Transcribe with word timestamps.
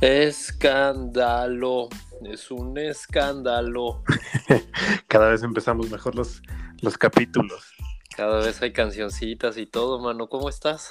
Escándalo, 0.00 1.88
es 2.24 2.50
un 2.50 2.78
escándalo. 2.78 4.02
Cada 5.08 5.30
vez 5.30 5.42
empezamos 5.42 5.90
mejor 5.90 6.14
los, 6.14 6.40
los 6.80 6.96
capítulos. 6.96 7.74
Cada 8.16 8.38
vez 8.38 8.62
hay 8.62 8.72
cancioncitas 8.72 9.58
y 9.58 9.66
todo, 9.66 9.98
mano. 9.98 10.28
¿Cómo 10.28 10.48
estás? 10.48 10.90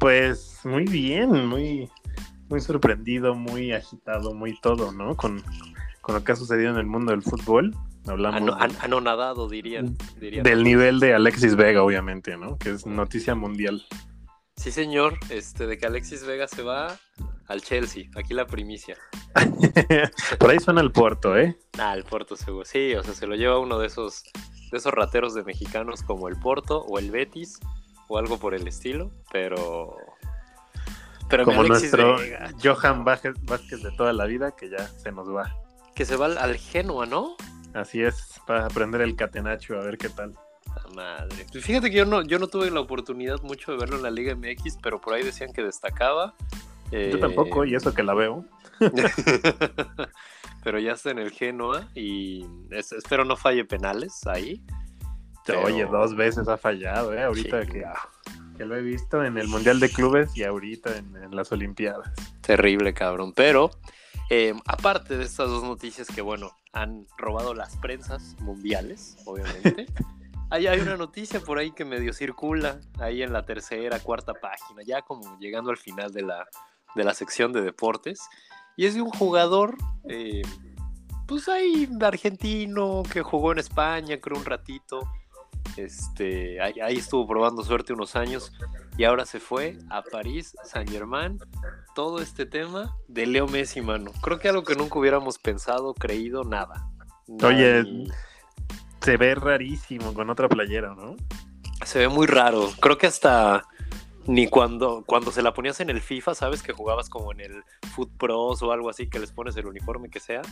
Pues 0.00 0.60
muy 0.64 0.84
bien, 0.84 1.46
muy, 1.46 1.90
muy 2.48 2.60
sorprendido, 2.60 3.34
muy 3.34 3.72
agitado, 3.72 4.34
muy 4.34 4.58
todo, 4.60 4.92
¿no? 4.92 5.16
Con, 5.16 5.42
con 6.00 6.14
lo 6.14 6.24
que 6.24 6.32
ha 6.32 6.36
sucedido 6.36 6.70
en 6.70 6.76
el 6.78 6.86
mundo 6.86 7.12
del 7.12 7.22
fútbol. 7.22 7.74
Hablamos 8.06 8.40
Ano- 8.40 8.54
an- 8.58 8.76
anonadado, 8.80 9.48
dirían. 9.48 9.96
dirían. 10.18 10.42
del 10.42 10.62
nivel 10.64 10.98
de 11.00 11.14
Alexis 11.14 11.56
Vega, 11.56 11.82
obviamente, 11.82 12.36
¿no? 12.36 12.56
Que 12.58 12.70
es 12.70 12.86
noticia 12.86 13.34
mundial. 13.34 13.84
Sí, 14.56 14.72
señor, 14.72 15.14
este, 15.30 15.66
de 15.66 15.78
que 15.78 15.86
Alexis 15.86 16.24
Vega 16.26 16.48
se 16.48 16.62
va 16.62 16.96
al 17.46 17.60
Chelsea. 17.62 18.04
Aquí 18.16 18.34
la 18.34 18.46
primicia. 18.46 18.96
Por 20.38 20.50
ahí 20.50 20.58
suena 20.58 20.80
el 20.80 20.90
puerto, 20.90 21.36
¿eh? 21.36 21.56
Ah, 21.78 21.94
el 21.94 22.04
Porto 22.04 22.34
seguro. 22.36 22.64
Sí, 22.64 22.94
o 22.94 23.02
sea, 23.02 23.14
se 23.14 23.26
lo 23.26 23.34
lleva 23.36 23.58
uno 23.58 23.78
de 23.78 23.86
esos, 23.86 24.24
de 24.72 24.78
esos 24.78 24.92
rateros 24.92 25.34
de 25.34 25.44
mexicanos 25.44 26.02
como 26.02 26.28
el 26.28 26.36
Porto 26.40 26.80
o 26.82 26.98
el 26.98 27.10
Betis 27.10 27.60
o 28.08 28.18
algo 28.18 28.38
por 28.38 28.54
el 28.54 28.66
estilo, 28.66 29.10
pero... 29.30 29.94
Pero 31.28 31.44
Como 31.44 31.60
Alexis 31.60 31.92
nuestro 31.92 32.18
Vega, 32.18 32.50
Johan 32.62 33.04
Vázquez, 33.04 33.34
Vázquez 33.42 33.82
de 33.82 33.90
toda 33.92 34.12
la 34.12 34.24
vida, 34.26 34.52
que 34.56 34.70
ya 34.70 34.86
se 34.86 35.12
nos 35.12 35.28
va. 35.28 35.54
que 35.94 36.04
se 36.04 36.16
va 36.16 36.26
al, 36.26 36.38
al 36.38 36.56
Genoa, 36.56 37.06
¿no? 37.06 37.36
Así 37.74 38.02
es, 38.02 38.40
para 38.46 38.64
aprender 38.66 39.00
el 39.02 39.14
catenacho, 39.16 39.78
a 39.78 39.84
ver 39.84 39.98
qué 39.98 40.08
tal. 40.08 40.32
La 40.66 40.94
madre. 40.94 41.44
Pues 41.52 41.64
Fíjate 41.64 41.90
que 41.90 41.96
yo 41.96 42.04
no, 42.06 42.22
yo 42.22 42.38
no 42.38 42.46
tuve 42.46 42.70
la 42.70 42.80
oportunidad 42.80 43.40
mucho 43.42 43.72
de 43.72 43.78
verlo 43.78 43.96
en 43.96 44.02
la 44.04 44.10
Liga 44.10 44.34
MX, 44.34 44.78
pero 44.82 45.00
por 45.00 45.12
ahí 45.14 45.22
decían 45.24 45.52
que 45.52 45.62
destacaba. 45.62 46.34
Yo 46.92 46.98
Eh, 46.98 47.16
tampoco, 47.20 47.64
y 47.66 47.74
eso 47.74 47.92
que 47.92 48.02
la 48.02 48.14
veo. 48.14 48.44
pero 50.64 50.78
ya 50.78 50.92
está 50.92 51.10
en 51.10 51.18
el 51.18 51.30
Genoa 51.30 51.88
y 51.94 52.46
es- 52.70 52.92
espero 52.92 53.24
no 53.24 53.36
falle 53.36 53.64
penales 53.64 54.26
ahí. 54.26 54.62
Pero- 55.46 55.62
Oye, 55.62 55.84
dos 55.86 56.14
veces 56.14 56.46
ha 56.48 56.56
fallado, 56.58 57.14
¿eh? 57.14 57.22
Ahorita 57.22 57.64
Sí. 57.64 57.70
que, 57.72 57.84
que 58.58 58.64
lo 58.64 58.76
he 58.76 58.82
visto 58.82 59.24
en 59.24 59.38
el 59.38 59.46
Mundial 59.46 59.78
de 59.78 59.88
Clubes 59.88 60.36
y 60.36 60.42
ahorita 60.42 60.96
en, 60.96 61.16
en 61.16 61.34
las 61.34 61.52
Olimpiadas. 61.52 62.12
Terrible, 62.40 62.92
cabrón. 62.92 63.32
Pero, 63.32 63.70
eh, 64.30 64.52
aparte 64.66 65.16
de 65.16 65.24
estas 65.24 65.48
dos 65.48 65.62
noticias 65.62 66.08
que, 66.08 66.20
bueno, 66.20 66.50
han 66.72 67.06
robado 67.16 67.54
las 67.54 67.76
prensas 67.76 68.36
mundiales, 68.40 69.16
obviamente, 69.24 69.86
ahí 70.50 70.66
hay 70.66 70.80
una 70.80 70.96
noticia 70.96 71.40
por 71.40 71.58
ahí 71.58 71.70
que 71.70 71.84
medio 71.84 72.12
circula, 72.12 72.80
ahí 72.98 73.22
en 73.22 73.32
la 73.32 73.46
tercera, 73.46 74.00
cuarta 74.00 74.34
página, 74.34 74.82
ya 74.84 75.02
como 75.02 75.38
llegando 75.38 75.70
al 75.70 75.78
final 75.78 76.12
de 76.12 76.22
la, 76.22 76.46
de 76.96 77.04
la 77.04 77.14
sección 77.14 77.52
de 77.52 77.62
deportes. 77.62 78.20
Y 78.76 78.86
es 78.86 78.94
de 78.94 79.02
un 79.02 79.10
jugador, 79.10 79.76
eh, 80.08 80.42
pues 81.26 81.48
ahí, 81.48 81.88
argentino, 82.00 83.02
que 83.10 83.22
jugó 83.22 83.52
en 83.52 83.58
España, 83.58 84.20
creo, 84.20 84.36
un 84.36 84.44
ratito. 84.44 85.00
Este, 85.76 86.60
ahí, 86.60 86.80
ahí 86.80 86.96
estuvo 86.96 87.26
probando 87.26 87.62
suerte 87.62 87.92
unos 87.92 88.16
años 88.16 88.52
y 88.96 89.04
ahora 89.04 89.24
se 89.26 89.38
fue 89.40 89.78
a 89.90 90.02
París, 90.02 90.56
Saint 90.64 90.90
Germain, 90.90 91.38
todo 91.94 92.20
este 92.20 92.46
tema 92.46 92.96
de 93.06 93.26
Leo 93.26 93.46
Messi, 93.46 93.80
mano. 93.80 94.10
Creo 94.22 94.38
que 94.38 94.48
algo 94.48 94.64
que 94.64 94.74
nunca 94.74 94.98
hubiéramos 94.98 95.38
pensado, 95.38 95.94
creído, 95.94 96.44
nada. 96.44 96.88
Oye, 97.42 97.82
Ni- 97.84 98.08
Se 99.02 99.16
ve 99.16 99.34
rarísimo 99.34 100.12
con 100.14 100.28
otra 100.30 100.48
playera, 100.48 100.94
¿no? 100.94 101.16
se 101.84 102.00
ve 102.00 102.08
muy 102.08 102.26
raro. 102.26 102.68
Creo 102.80 102.98
que 102.98 103.06
hasta 103.06 103.64
ni 104.26 104.48
cuando, 104.48 105.04
cuando 105.06 105.30
se 105.30 105.40
la 105.42 105.54
ponías 105.54 105.80
en 105.80 105.88
el 105.90 106.00
FIFA, 106.02 106.34
sabes 106.34 106.62
que 106.62 106.72
jugabas 106.72 107.08
como 107.08 107.30
en 107.32 107.40
el 107.40 107.62
Foot 107.94 108.10
Pros 108.18 108.62
o 108.62 108.72
algo 108.72 108.90
así, 108.90 109.08
que 109.08 109.18
les 109.20 109.30
pones 109.32 109.56
el 109.56 109.66
uniforme 109.66 110.10
que 110.10 110.18
sea. 110.20 110.42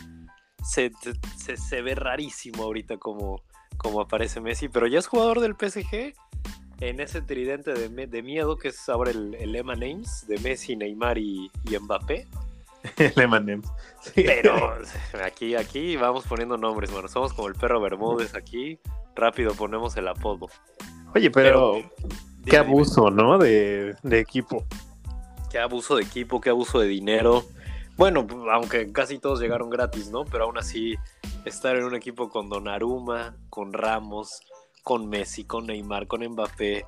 Se, 0.63 0.91
se, 1.35 1.57
se 1.57 1.81
ve 1.81 1.93
rarísimo 1.95 2.63
ahorita 2.63 2.97
como, 2.97 3.43
como 3.77 4.01
aparece 4.01 4.39
Messi, 4.41 4.69
pero 4.69 4.87
ya 4.87 4.99
es 4.99 5.07
jugador 5.07 5.39
del 5.39 5.55
PSG 5.55 6.13
en 6.79 6.99
ese 6.99 7.21
tridente 7.21 7.73
de, 7.73 8.21
miedo 8.21 8.57
que 8.57 8.69
es 8.69 8.87
ahora 8.89 9.11
el, 9.11 9.35
el 9.35 9.55
Emma 9.55 9.75
Names 9.75 10.25
de 10.27 10.37
Messi, 10.39 10.75
Neymar 10.75 11.17
y, 11.17 11.51
y 11.65 11.77
Mbappé. 11.77 12.27
Le 13.15 13.27
mandé. 13.27 13.59
Pero 14.15 14.73
aquí, 15.25 15.55
aquí 15.55 15.95
vamos 15.95 16.25
poniendo 16.25 16.57
nombres, 16.57 16.91
mano. 16.91 17.07
Somos 17.07 17.33
como 17.33 17.47
el 17.47 17.55
perro 17.55 17.81
Bermúdez 17.81 18.35
aquí. 18.35 18.79
Rápido 19.15 19.53
ponemos 19.53 19.97
el 19.97 20.07
apodo. 20.07 20.47
Oye, 21.15 21.31
pero, 21.31 21.81
qué 22.45 22.51
dime. 22.51 22.57
abuso, 22.57 23.09
¿no? 23.09 23.37
De, 23.37 23.95
de 24.03 24.19
equipo. 24.19 24.63
Qué 25.49 25.59
abuso 25.59 25.95
de 25.95 26.03
equipo, 26.03 26.39
qué 26.39 26.49
abuso 26.49 26.79
de 26.79 26.87
dinero. 26.87 27.43
Bueno, 27.97 28.27
aunque 28.51 28.91
casi 28.91 29.17
todos 29.17 29.39
llegaron 29.39 29.69
gratis, 29.69 30.09
¿no? 30.11 30.23
Pero 30.25 30.45
aún 30.45 30.57
así, 30.57 30.95
estar 31.45 31.75
en 31.75 31.83
un 31.83 31.95
equipo 31.95 32.29
con 32.29 32.47
Donnarumma, 32.47 33.35
con 33.49 33.73
Ramos, 33.73 34.39
con 34.83 35.09
Messi, 35.09 35.43
con 35.43 35.65
Neymar, 35.65 36.07
con 36.07 36.23
Mbappé, 36.23 36.85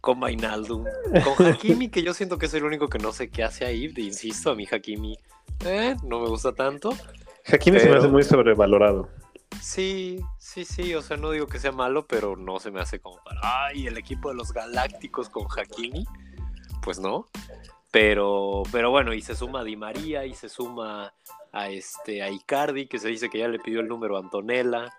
con 0.00 0.22
Wijnaldum, 0.22 0.84
con 1.24 1.46
Hakimi, 1.46 1.88
que 1.88 2.02
yo 2.02 2.14
siento 2.14 2.38
que 2.38 2.46
es 2.46 2.54
el 2.54 2.64
único 2.64 2.88
que 2.88 2.98
no 2.98 3.12
sé 3.12 3.30
qué 3.30 3.42
hace 3.42 3.64
ahí. 3.64 3.92
Insisto, 3.96 4.50
a 4.50 4.54
mí 4.54 4.66
Hakimi 4.70 5.16
eh, 5.64 5.96
no 6.04 6.20
me 6.20 6.28
gusta 6.28 6.52
tanto. 6.52 6.90
Hakimi 7.50 7.80
se 7.80 7.88
me 7.88 7.96
hace 7.96 8.08
muy 8.08 8.22
sobrevalorado. 8.22 9.08
Sí, 9.60 10.20
sí, 10.38 10.64
sí, 10.64 10.94
o 10.94 11.02
sea, 11.02 11.16
no 11.16 11.30
digo 11.32 11.46
que 11.46 11.58
sea 11.58 11.72
malo, 11.72 12.06
pero 12.06 12.36
no 12.36 12.60
se 12.60 12.70
me 12.70 12.80
hace 12.80 13.00
como 13.00 13.18
para, 13.24 13.40
ay, 13.42 13.86
el 13.86 13.98
equipo 13.98 14.28
de 14.28 14.36
los 14.36 14.52
Galácticos 14.52 15.28
con 15.28 15.46
Hakimi, 15.46 16.06
pues 16.82 16.98
no. 16.98 17.26
Pero, 17.90 18.62
pero 18.70 18.90
bueno, 18.90 19.12
y 19.12 19.20
se 19.20 19.34
suma 19.34 19.60
a 19.60 19.64
Di 19.64 19.76
María 19.76 20.24
y 20.24 20.34
se 20.34 20.48
suma 20.48 21.12
a 21.52 21.68
este 21.70 22.22
a 22.22 22.30
Icardi, 22.30 22.86
que 22.86 22.98
se 22.98 23.08
dice 23.08 23.28
que 23.28 23.38
ya 23.38 23.48
le 23.48 23.58
pidió 23.58 23.80
el 23.80 23.88
número 23.88 24.16
a 24.16 24.20
Antonella, 24.20 24.92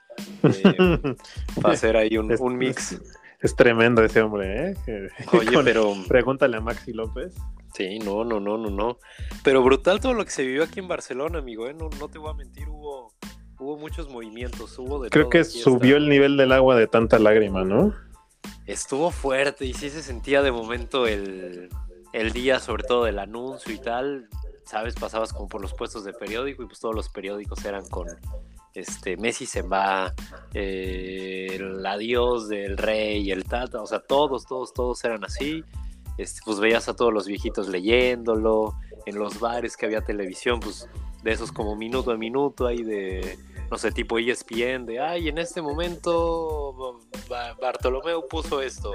eh, 0.43 0.75
para 1.61 1.73
hacer 1.73 1.95
ahí 1.95 2.17
un, 2.17 2.35
un 2.37 2.57
mix. 2.57 2.99
Es 3.39 3.55
tremendo 3.55 4.03
ese 4.03 4.21
hombre, 4.21 4.71
¿eh? 4.71 5.09
Oye, 5.31 5.53
con- 5.53 5.65
pero 5.65 5.93
Pregúntale 6.07 6.57
a 6.57 6.61
Maxi 6.61 6.91
López. 6.93 7.33
sí, 7.73 7.97
no, 7.99 8.23
no, 8.25 8.39
no, 8.39 8.57
no, 8.57 8.69
no. 8.69 8.99
Pero 9.43 9.63
brutal 9.63 9.99
todo 10.01 10.13
lo 10.13 10.25
que 10.25 10.31
se 10.31 10.43
vivió 10.43 10.63
aquí 10.63 10.79
en 10.79 10.87
Barcelona, 10.89 11.39
amigo, 11.39 11.67
¿eh? 11.67 11.73
No, 11.73 11.89
no 11.99 12.09
te 12.09 12.19
voy 12.19 12.29
a 12.31 12.33
mentir, 12.33 12.67
hubo, 12.67 13.13
hubo 13.57 13.77
muchos 13.77 14.09
movimientos, 14.09 14.77
hubo 14.77 15.01
de 15.01 15.09
Creo 15.09 15.23
todo 15.23 15.29
que 15.31 15.43
subió 15.45 15.95
el 15.95 16.09
nivel 16.09 16.35
del 16.35 16.51
agua 16.51 16.75
de 16.75 16.87
tanta 16.87 17.17
lágrima, 17.19 17.63
¿no? 17.63 17.95
Estuvo 18.67 19.11
fuerte 19.11 19.65
y 19.65 19.73
sí 19.73 19.89
se 19.89 20.03
sentía 20.03 20.41
de 20.43 20.51
momento 20.51 21.07
el, 21.07 21.69
el 22.13 22.31
día, 22.33 22.59
sobre 22.59 22.83
todo 22.83 23.05
del 23.05 23.19
anuncio 23.19 23.73
y 23.73 23.77
tal. 23.79 24.27
Sabes, 24.65 24.95
pasabas 24.95 25.33
como 25.33 25.47
por 25.49 25.61
los 25.61 25.73
puestos 25.73 26.03
de 26.03 26.13
periódico 26.13 26.63
y 26.63 26.65
pues 26.67 26.79
todos 26.79 26.95
los 26.95 27.09
periódicos 27.09 27.63
eran 27.65 27.87
con 27.89 28.07
este 28.73 29.17
Messi 29.17 29.45
se 29.45 29.63
va, 29.63 30.13
eh, 30.53 31.47
el 31.59 31.85
adiós 31.85 32.47
del 32.47 32.77
rey, 32.77 33.29
el 33.31 33.43
tata, 33.43 33.81
o 33.81 33.87
sea, 33.87 33.99
todos, 33.99 34.45
todos, 34.45 34.73
todos 34.73 35.03
eran 35.03 35.25
así. 35.25 35.63
Este, 36.17 36.39
pues 36.45 36.59
veías 36.59 36.87
a 36.87 36.95
todos 36.95 37.11
los 37.13 37.25
viejitos 37.27 37.67
leyéndolo, 37.67 38.75
en 39.05 39.17
los 39.17 39.39
bares 39.39 39.75
que 39.75 39.87
había 39.87 40.01
televisión, 40.01 40.59
pues 40.59 40.87
de 41.23 41.31
esos 41.31 41.51
como 41.51 41.75
minuto 41.75 42.11
a 42.11 42.17
minuto 42.17 42.67
ahí 42.67 42.83
de, 42.83 43.37
no 43.69 43.77
sé, 43.77 43.91
tipo 43.91 44.19
ESPN, 44.19 44.85
de, 44.85 44.99
ay, 44.99 45.27
en 45.29 45.37
este 45.37 45.61
momento 45.61 46.99
Ba- 47.27 47.53
Bartolomeo 47.59 48.27
puso 48.27 48.61
esto, 48.61 48.93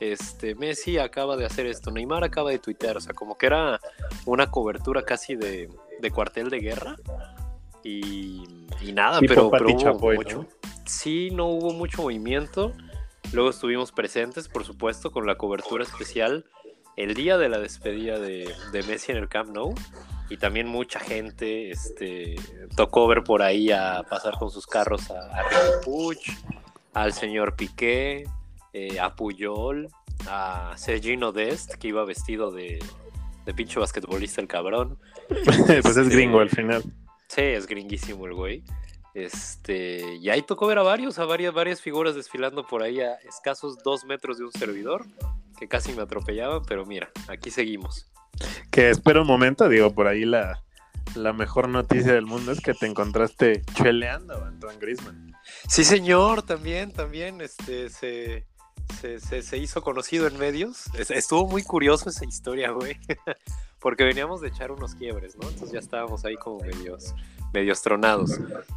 este, 0.00 0.54
Messi 0.54 0.98
acaba 0.98 1.36
de 1.36 1.46
hacer 1.46 1.66
esto, 1.66 1.90
Neymar 1.90 2.24
acaba 2.24 2.50
de 2.50 2.58
tuitear, 2.58 2.96
o 2.96 3.00
sea, 3.00 3.14
como 3.14 3.36
que 3.38 3.46
era 3.46 3.80
una 4.24 4.50
cobertura 4.50 5.02
casi 5.02 5.36
de, 5.36 5.70
de 6.00 6.10
cuartel 6.10 6.50
de 6.50 6.60
guerra. 6.60 6.96
Y, 7.82 8.66
y 8.80 8.92
nada, 8.92 9.20
Tipo 9.20 9.34
pero, 9.34 9.50
pero 9.50 9.66
hubo 9.68 9.78
Chapoy, 9.78 10.16
mucho. 10.16 10.38
¿no? 10.38 10.48
Sí, 10.84 11.30
no 11.30 11.46
hubo 11.46 11.72
mucho 11.72 12.02
movimiento. 12.02 12.72
Luego 13.32 13.50
estuvimos 13.50 13.92
presentes, 13.92 14.48
por 14.48 14.64
supuesto, 14.64 15.12
con 15.12 15.26
la 15.26 15.36
cobertura 15.36 15.84
especial 15.84 16.44
el 16.96 17.14
día 17.14 17.38
de 17.38 17.48
la 17.48 17.58
despedida 17.58 18.18
de, 18.18 18.52
de 18.72 18.82
Messi 18.84 19.12
en 19.12 19.18
el 19.18 19.28
Camp 19.28 19.50
Nou. 19.50 19.74
Y 20.28 20.38
también 20.38 20.66
mucha 20.66 20.98
gente 20.98 21.70
este, 21.70 22.34
tocó 22.74 23.06
ver 23.06 23.22
por 23.22 23.42
ahí 23.42 23.70
a 23.70 24.02
pasar 24.10 24.34
con 24.36 24.50
sus 24.50 24.66
carros 24.66 25.08
a, 25.12 25.20
a 25.20 25.44
Puig, 25.84 26.18
al 26.94 27.12
señor 27.12 27.54
Piqué, 27.54 28.24
eh, 28.78 29.00
a 29.00 29.16
Puyol, 29.16 29.88
a 30.28 30.74
Sergino 30.76 31.32
Dest, 31.32 31.76
que 31.76 31.88
iba 31.88 32.04
vestido 32.04 32.50
de, 32.50 32.78
de 33.46 33.54
pinche 33.54 33.80
basquetbolista 33.80 34.42
el 34.42 34.48
cabrón. 34.48 34.98
pues 35.82 35.96
es 35.96 36.08
gringo 36.10 36.40
al 36.40 36.50
final. 36.50 36.82
Sí, 37.26 37.40
es 37.40 37.66
gringuísimo 37.66 38.26
el 38.26 38.34
güey. 38.34 38.64
Este, 39.14 40.16
y 40.16 40.28
ahí 40.28 40.42
tocó 40.42 40.66
ver 40.66 40.76
a 40.76 40.82
varios, 40.82 41.18
a 41.18 41.24
varias, 41.24 41.54
varias 41.54 41.80
figuras 41.80 42.14
desfilando 42.14 42.66
por 42.66 42.82
ahí 42.82 43.00
a 43.00 43.14
escasos 43.26 43.78
dos 43.82 44.04
metros 44.04 44.36
de 44.36 44.44
un 44.44 44.52
servidor, 44.52 45.06
que 45.58 45.68
casi 45.68 45.94
me 45.94 46.02
atropellaban, 46.02 46.60
pero 46.68 46.84
mira, 46.84 47.10
aquí 47.28 47.50
seguimos. 47.50 48.12
Que 48.70 48.90
espera 48.90 49.22
un 49.22 49.26
momento, 49.26 49.70
digo, 49.70 49.94
por 49.94 50.06
ahí 50.06 50.26
la, 50.26 50.62
la 51.14 51.32
mejor 51.32 51.70
noticia 51.70 52.12
del 52.12 52.26
mundo 52.26 52.52
es 52.52 52.60
que 52.60 52.74
te 52.74 52.84
encontraste 52.84 53.62
cheleando 53.72 54.34
a 54.34 54.48
Antoine 54.48 54.78
Griezmann. 54.78 55.34
Sí, 55.66 55.82
señor, 55.82 56.42
también, 56.42 56.92
también, 56.92 57.40
este, 57.40 57.88
se, 57.88 58.46
se, 59.00 59.42
se, 59.42 59.58
hizo 59.58 59.82
conocido 59.82 60.26
en 60.26 60.38
medios. 60.38 60.84
Estuvo 61.10 61.46
muy 61.46 61.62
curioso 61.62 62.08
esa 62.08 62.24
historia, 62.24 62.70
güey. 62.70 62.96
Porque 63.86 64.02
veníamos 64.02 64.40
de 64.40 64.48
echar 64.48 64.72
unos 64.72 64.96
quiebres, 64.96 65.36
¿no? 65.36 65.46
Entonces 65.46 65.70
ya 65.70 65.78
estábamos 65.78 66.24
ahí 66.24 66.34
como 66.34 66.58
medios, 66.58 67.14
medios 67.52 67.82
tronados. 67.82 68.32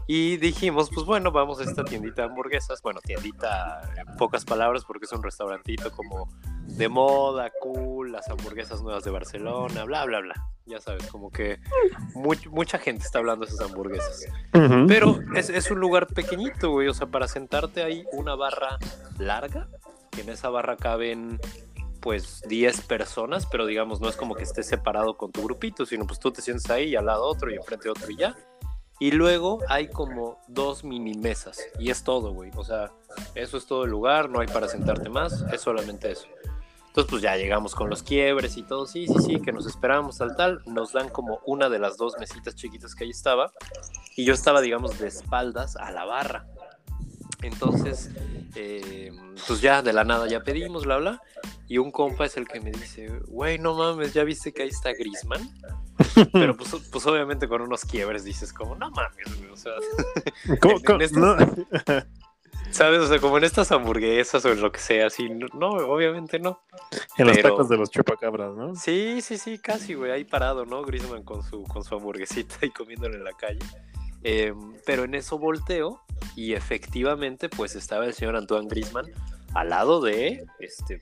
Y 0.05 0.37
dijimos, 0.37 0.91
pues 0.93 1.03
bueno, 1.03 1.31
vamos 1.31 1.59
a 1.59 1.63
esta 1.63 1.83
tiendita 1.83 2.21
de 2.21 2.27
hamburguesas. 2.27 2.79
Bueno, 2.83 2.99
tiendita 3.03 3.91
en 3.97 4.15
pocas 4.17 4.45
palabras 4.45 4.85
porque 4.85 5.05
es 5.05 5.11
un 5.11 5.23
restaurantito 5.23 5.91
como 5.93 6.29
de 6.67 6.87
moda, 6.89 7.51
cool, 7.59 8.11
las 8.11 8.29
hamburguesas 8.29 8.83
nuevas 8.83 9.03
de 9.03 9.09
Barcelona, 9.09 9.83
bla, 9.83 10.05
bla, 10.05 10.19
bla. 10.19 10.35
Ya 10.67 10.79
sabes, 10.79 11.07
como 11.07 11.31
que 11.31 11.59
mucha 12.13 12.77
gente 12.77 13.03
está 13.03 13.17
hablando 13.17 13.47
de 13.47 13.51
esas 13.51 13.67
hamburguesas. 13.67 14.27
Pero 14.51 15.21
es, 15.35 15.49
es 15.49 15.71
un 15.71 15.79
lugar 15.79 16.05
pequeñito, 16.05 16.69
güey. 16.69 16.87
O 16.87 16.93
sea, 16.93 17.07
para 17.07 17.27
sentarte 17.27 17.81
hay 17.81 18.05
una 18.11 18.35
barra 18.35 18.77
larga 19.17 19.69
que 20.11 20.21
en 20.21 20.29
esa 20.29 20.49
barra 20.49 20.77
caben 20.77 21.39
pues 21.99 22.41
10 22.47 22.81
personas, 22.81 23.45
pero 23.45 23.65
digamos, 23.65 24.01
no 24.01 24.09
es 24.09 24.15
como 24.15 24.35
que 24.35 24.43
estés 24.43 24.67
separado 24.67 25.17
con 25.17 25.31
tu 25.31 25.43
grupito, 25.43 25.85
sino 25.85 26.05
pues 26.05 26.19
tú 26.19 26.31
te 26.31 26.41
sientes 26.41 26.69
ahí 26.69 26.89
y 26.89 26.95
al 26.95 27.05
lado 27.05 27.25
otro 27.25 27.51
y 27.51 27.55
enfrente 27.55 27.89
otro 27.89 28.09
y 28.09 28.17
ya. 28.17 28.35
Y 28.99 29.11
luego 29.11 29.59
hay 29.69 29.87
como 29.87 30.39
dos 30.47 30.83
mini 30.83 31.13
mesas 31.13 31.65
y 31.79 31.89
es 31.89 32.03
todo, 32.03 32.33
güey. 32.33 32.51
O 32.55 32.63
sea, 32.65 32.91
eso 33.33 33.57
es 33.57 33.65
todo 33.65 33.85
el 33.85 33.91
lugar, 33.91 34.29
no 34.29 34.41
hay 34.41 34.47
para 34.47 34.67
sentarte 34.67 35.09
más, 35.09 35.45
es 35.53 35.61
solamente 35.61 36.11
eso. 36.11 36.27
Entonces, 36.87 37.09
pues 37.11 37.21
ya 37.21 37.37
llegamos 37.37 37.75
con 37.75 37.89
los 37.89 38.01
quiebres 38.01 38.57
y 38.57 38.63
todo, 38.63 38.87
sí, 38.87 39.07
sí, 39.07 39.13
sí, 39.23 39.41
que 39.41 39.51
nos 39.51 39.67
esperábamos 39.67 40.17
tal, 40.17 40.35
tal. 40.35 40.61
Nos 40.65 40.91
dan 40.91 41.09
como 41.09 41.39
una 41.45 41.69
de 41.69 41.77
las 41.77 41.97
dos 41.97 42.15
mesitas 42.19 42.55
chiquitas 42.55 42.95
que 42.95 43.03
ahí 43.03 43.11
estaba. 43.11 43.53
Y 44.17 44.25
yo 44.25 44.33
estaba, 44.33 44.59
digamos, 44.59 44.97
de 44.99 45.07
espaldas 45.07 45.75
a 45.75 45.91
la 45.91 46.05
barra. 46.05 46.47
Entonces, 47.41 48.09
eh, 48.55 49.11
pues 49.47 49.61
ya 49.61 49.81
de 49.81 49.93
la 49.93 50.03
nada 50.03 50.27
ya 50.27 50.43
pedimos, 50.43 50.85
bla, 50.85 50.97
bla. 50.97 51.21
Y 51.67 51.77
un 51.77 51.91
compa 51.91 52.25
es 52.25 52.35
el 52.35 52.47
que 52.47 52.59
me 52.59 52.71
dice, 52.71 53.07
güey, 53.27 53.59
no 53.59 53.75
mames, 53.75 54.13
¿ya 54.13 54.23
viste 54.23 54.51
que 54.51 54.63
ahí 54.63 54.69
está 54.69 54.91
Grisman? 54.93 55.41
Pero 56.33 56.57
pues, 56.57 56.75
pues, 56.91 57.05
obviamente 57.05 57.47
con 57.47 57.61
unos 57.61 57.85
quiebres 57.85 58.23
dices 58.23 58.51
como, 58.51 58.75
no 58.75 58.89
mames, 58.91 59.27
o 59.51 59.55
sea... 59.55 59.73
¿Cómo, 60.61 60.79
no. 61.11 61.37
¿Sabes? 62.71 62.99
O 62.99 63.07
sea, 63.07 63.19
como 63.19 63.37
en 63.37 63.45
estas 63.45 63.71
hamburguesas 63.71 64.45
o 64.45 64.51
en 64.51 64.61
lo 64.61 64.71
que 64.71 64.79
sea, 64.79 65.07
así, 65.07 65.29
no, 65.29 65.69
obviamente 65.69 66.39
no. 66.39 66.61
En 67.17 67.27
los 67.27 67.39
tacos 67.39 67.67
de 67.69 67.77
los 67.77 67.89
chupacabras, 67.89 68.55
¿no? 68.55 68.75
Sí, 68.75 69.21
sí, 69.21 69.37
sí, 69.37 69.57
casi, 69.57 69.95
güey, 69.95 70.11
ahí 70.11 70.23
parado, 70.23 70.65
¿no? 70.65 70.83
Grisman 70.83 71.23
con 71.23 71.41
su, 71.41 71.63
con 71.63 71.83
su 71.83 71.95
hamburguesita 71.95 72.65
y 72.65 72.69
comiéndole 72.69 73.17
en 73.17 73.23
la 73.23 73.33
calle. 73.33 73.59
Em, 74.21 74.75
pero 74.85 75.05
en 75.05 75.15
eso 75.15 75.39
volteo 75.39 76.01
y 76.35 76.53
efectivamente 76.53 77.49
pues 77.49 77.75
estaba 77.75 78.05
el 78.05 78.13
señor 78.13 78.35
Antoine 78.35 78.67
Grisman 78.67 79.05
al 79.53 79.69
lado 79.69 80.01
de, 80.01 80.45
este, 80.59 81.01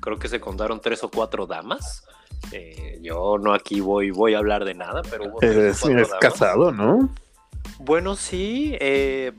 creo 0.00 0.18
que 0.18 0.28
se 0.28 0.40
contaron 0.40 0.80
tres 0.80 1.02
o 1.04 1.10
cuatro 1.10 1.46
damas. 1.46 2.04
Eh, 2.52 2.98
yo 3.02 3.38
no 3.38 3.52
aquí 3.52 3.80
voy, 3.80 4.10
voy 4.10 4.34
a 4.34 4.38
hablar 4.38 4.64
de 4.64 4.74
nada, 4.74 5.02
pero 5.10 5.40
es, 5.40 5.82
casado, 6.20 6.72
¿no? 6.72 7.10
Bueno, 7.78 8.16
sí, 8.16 8.76
eh, 8.80 9.32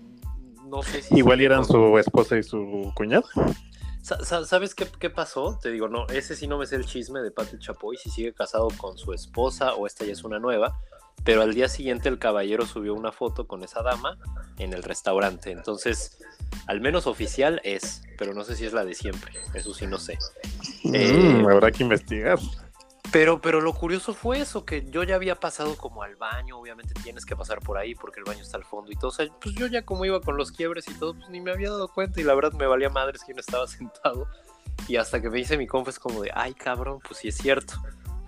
no 0.65 0.81
sé 0.83 1.01
si... 1.01 1.17
Igual 1.17 1.41
eran 1.41 1.65
su 1.65 1.97
esposa 1.97 2.37
y 2.37 2.43
su 2.43 2.91
cuñada. 2.95 3.25
¿Sabes 4.01 4.73
qué, 4.73 4.87
qué, 4.99 5.09
pasó? 5.09 5.59
Te 5.61 5.69
digo, 5.69 5.87
no, 5.87 6.07
ese 6.07 6.35
sí 6.35 6.47
no 6.47 6.57
me 6.57 6.65
sé 6.65 6.77
el 6.77 6.85
chisme 6.85 7.19
de 7.19 7.31
Pati 7.31 7.59
Chapoy, 7.59 7.95
si 7.97 8.09
sigue 8.09 8.33
casado 8.33 8.69
con 8.77 8.97
su 8.97 9.13
esposa 9.13 9.75
o 9.75 9.85
esta 9.85 10.03
ya 10.03 10.13
es 10.13 10.23
una 10.23 10.39
nueva, 10.39 10.79
pero 11.23 11.41
al 11.41 11.53
día 11.53 11.67
siguiente 11.67 12.09
el 12.09 12.19
caballero 12.19 12.65
subió 12.65 12.93
una 12.93 13.11
foto 13.11 13.47
con 13.47 13.63
esa 13.63 13.81
dama 13.81 14.17
en 14.57 14.73
el 14.73 14.83
restaurante. 14.83 15.51
Entonces, 15.51 16.19
al 16.67 16.81
menos 16.81 17.07
oficial 17.07 17.61
es, 17.63 18.03
pero 18.17 18.33
no 18.33 18.43
sé 18.43 18.55
si 18.55 18.65
es 18.65 18.73
la 18.73 18.85
de 18.85 18.95
siempre. 18.95 19.33
Eso 19.53 19.73
sí, 19.73 19.87
no 19.87 19.97
sé. 19.97 20.17
Mm, 20.83 20.95
eh, 20.95 21.45
habrá 21.49 21.71
que 21.71 21.83
investigar. 21.83 22.39
Pero, 23.11 23.41
pero 23.41 23.59
lo 23.59 23.73
curioso 23.73 24.13
fue 24.13 24.39
eso, 24.39 24.65
que 24.65 24.85
yo 24.89 25.03
ya 25.03 25.15
había 25.15 25.35
pasado 25.35 25.75
como 25.77 26.03
al 26.03 26.15
baño, 26.15 26.59
obviamente 26.59 26.93
tienes 27.01 27.25
que 27.25 27.35
pasar 27.35 27.59
por 27.59 27.77
ahí 27.77 27.95
porque 27.95 28.19
el 28.19 28.25
baño 28.25 28.43
está 28.43 28.57
al 28.57 28.65
fondo 28.65 28.91
y 28.91 28.95
todo. 28.95 29.07
O 29.07 29.11
sea, 29.11 29.25
pues 29.41 29.55
yo 29.55 29.65
ya 29.65 29.83
como 29.83 30.05
iba 30.05 30.21
con 30.21 30.37
los 30.37 30.51
quiebres 30.51 30.87
y 30.87 30.93
todo, 30.93 31.15
pues 31.15 31.27
ni 31.29 31.41
me 31.41 31.51
había 31.51 31.71
dado 31.71 31.87
cuenta 31.87 32.21
y 32.21 32.23
la 32.23 32.35
verdad 32.35 32.53
me 32.53 32.67
valía 32.67 32.89
madres 32.89 33.21
no 33.27 33.39
estaba 33.39 33.67
sentado. 33.67 34.27
Y 34.87 34.97
hasta 34.97 35.21
que 35.21 35.29
me 35.29 35.39
hice 35.39 35.57
mi 35.57 35.67
confa 35.67 35.89
es 35.89 35.99
como 35.99 36.21
de, 36.21 36.31
ay 36.33 36.53
cabrón, 36.53 36.99
pues 36.99 37.19
sí 37.19 37.29
es 37.29 37.37
cierto. 37.37 37.73